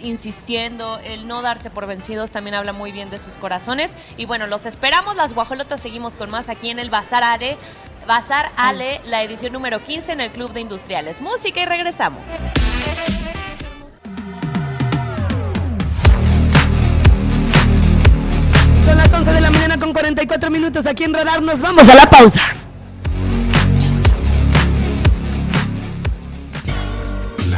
insistiendo, 0.00 0.98
el 1.04 1.26
no 1.26 1.42
darse 1.42 1.70
por 1.70 1.86
vencidos 1.86 2.30
también 2.30 2.54
habla 2.54 2.72
muy 2.72 2.92
bien 2.92 3.10
de 3.10 3.18
sus 3.18 3.36
corazones. 3.36 3.96
Y 4.16 4.26
bueno, 4.26 4.46
los 4.46 4.66
esperamos, 4.66 5.16
las 5.16 5.32
guajolotas 5.34 5.80
seguimos 5.80 6.16
con 6.16 6.30
más 6.30 6.48
aquí 6.48 6.70
en 6.70 6.78
el 6.78 6.90
Bazar 6.90 7.24
Ale, 7.24 7.56
Bazar 8.06 8.50
Ale, 8.56 9.00
la 9.04 9.22
edición 9.22 9.52
número 9.52 9.82
15 9.82 10.12
en 10.12 10.20
el 10.20 10.30
Club 10.30 10.52
de 10.52 10.60
Industriales. 10.60 11.20
Música 11.20 11.60
y 11.60 11.66
regresamos. 11.66 12.26
Son 18.84 18.96
las 18.96 19.12
11 19.12 19.32
de 19.32 19.40
la 19.40 19.50
mañana 19.50 19.78
con 19.78 19.92
44 19.92 20.50
minutos 20.50 20.86
aquí 20.86 21.04
en 21.04 21.14
Radar. 21.14 21.42
Nos 21.42 21.60
vamos 21.60 21.88
a 21.88 21.94
la 21.94 22.08
pausa. 22.08 22.42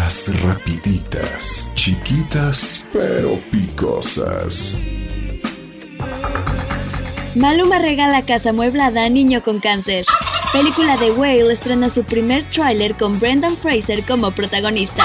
Las 0.09 0.42
rapiditas, 0.42 1.70
chiquitas 1.74 2.82
pero 2.94 3.38
picosas. 3.50 4.78
Maluma 7.34 7.78
regala 7.78 8.22
casa 8.22 8.48
amueblada 8.48 9.04
a 9.04 9.11
niño 9.11 9.42
con 9.42 9.61
cáncer. 9.61 10.06
Película 10.50 10.96
de 10.96 11.11
Whale 11.11 11.52
estrena 11.52 11.90
su 11.90 12.04
primer 12.04 12.44
tráiler 12.44 12.94
con 12.94 13.20
Brendan 13.20 13.54
Fraser 13.54 14.02
como 14.06 14.30
protagonista. 14.30 15.04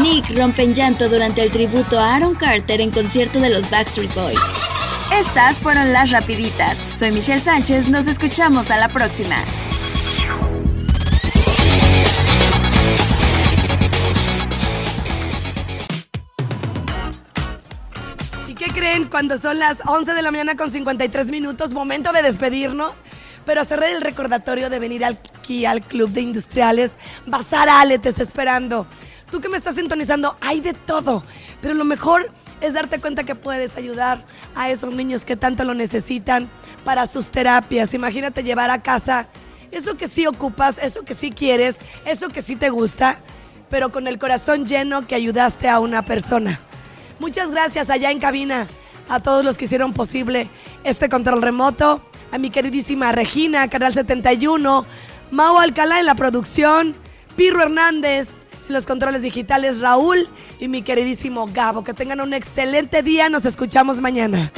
Nick 0.00 0.34
rompe 0.34 0.62
en 0.62 0.74
llanto 0.74 1.10
durante 1.10 1.42
el 1.42 1.50
tributo 1.50 2.00
a 2.00 2.14
Aaron 2.14 2.36
Carter 2.36 2.80
en 2.80 2.92
concierto 2.92 3.38
de 3.38 3.50
los 3.50 3.68
Backstreet 3.68 4.14
Boys. 4.14 4.40
Estas 5.12 5.58
fueron 5.58 5.92
las 5.92 6.10
rapiditas. 6.10 6.78
Soy 6.90 7.10
Michelle 7.10 7.42
Sánchez, 7.42 7.90
nos 7.90 8.06
escuchamos 8.06 8.70
a 8.70 8.78
la 8.78 8.88
próxima. 8.88 9.44
Cuando 19.16 19.38
son 19.38 19.58
las 19.58 19.78
11 19.86 20.12
de 20.12 20.20
la 20.20 20.30
mañana 20.30 20.56
con 20.56 20.70
53 20.70 21.30
minutos? 21.30 21.72
Momento 21.72 22.12
de 22.12 22.20
despedirnos. 22.20 22.92
Pero 23.46 23.62
hacer 23.62 23.82
el 23.84 24.02
recordatorio 24.02 24.68
de 24.68 24.78
venir 24.78 25.06
aquí 25.06 25.64
al 25.64 25.80
Club 25.80 26.10
de 26.10 26.20
Industriales. 26.20 26.90
Bazar 27.26 27.70
Ale 27.70 27.98
te 27.98 28.10
está 28.10 28.22
esperando. 28.22 28.86
Tú 29.30 29.40
que 29.40 29.48
me 29.48 29.56
estás 29.56 29.76
sintonizando, 29.76 30.36
hay 30.42 30.60
de 30.60 30.74
todo. 30.74 31.22
Pero 31.62 31.72
lo 31.72 31.86
mejor 31.86 32.30
es 32.60 32.74
darte 32.74 33.00
cuenta 33.00 33.24
que 33.24 33.34
puedes 33.34 33.78
ayudar 33.78 34.22
a 34.54 34.68
esos 34.68 34.92
niños 34.92 35.24
que 35.24 35.34
tanto 35.34 35.64
lo 35.64 35.72
necesitan 35.72 36.50
para 36.84 37.06
sus 37.06 37.30
terapias. 37.30 37.94
Imagínate 37.94 38.42
llevar 38.42 38.68
a 38.68 38.82
casa 38.82 39.28
eso 39.70 39.96
que 39.96 40.08
sí 40.08 40.26
ocupas, 40.26 40.78
eso 40.78 41.06
que 41.06 41.14
sí 41.14 41.30
quieres, 41.30 41.76
eso 42.04 42.28
que 42.28 42.42
sí 42.42 42.54
te 42.54 42.68
gusta, 42.68 43.18
pero 43.70 43.90
con 43.90 44.08
el 44.08 44.18
corazón 44.18 44.66
lleno 44.66 45.06
que 45.06 45.14
ayudaste 45.14 45.70
a 45.70 45.80
una 45.80 46.02
persona. 46.02 46.60
Muchas 47.18 47.50
gracias 47.50 47.88
allá 47.88 48.10
en 48.10 48.20
cabina 48.20 48.66
a 49.08 49.20
todos 49.20 49.44
los 49.44 49.56
que 49.56 49.66
hicieron 49.66 49.92
posible 49.92 50.48
este 50.84 51.08
control 51.08 51.42
remoto, 51.42 52.00
a 52.32 52.38
mi 52.38 52.50
queridísima 52.50 53.12
Regina, 53.12 53.68
Canal 53.68 53.94
71, 53.94 54.84
Mau 55.30 55.58
Alcalá 55.58 56.00
en 56.00 56.06
la 56.06 56.14
producción, 56.14 56.94
Pirro 57.36 57.62
Hernández 57.62 58.28
en 58.68 58.74
los 58.74 58.86
controles 58.86 59.22
digitales, 59.22 59.80
Raúl 59.80 60.28
y 60.58 60.68
mi 60.68 60.82
queridísimo 60.82 61.46
Gabo. 61.52 61.84
Que 61.84 61.94
tengan 61.94 62.20
un 62.20 62.34
excelente 62.34 63.02
día, 63.02 63.28
nos 63.28 63.44
escuchamos 63.44 64.00
mañana. 64.00 64.50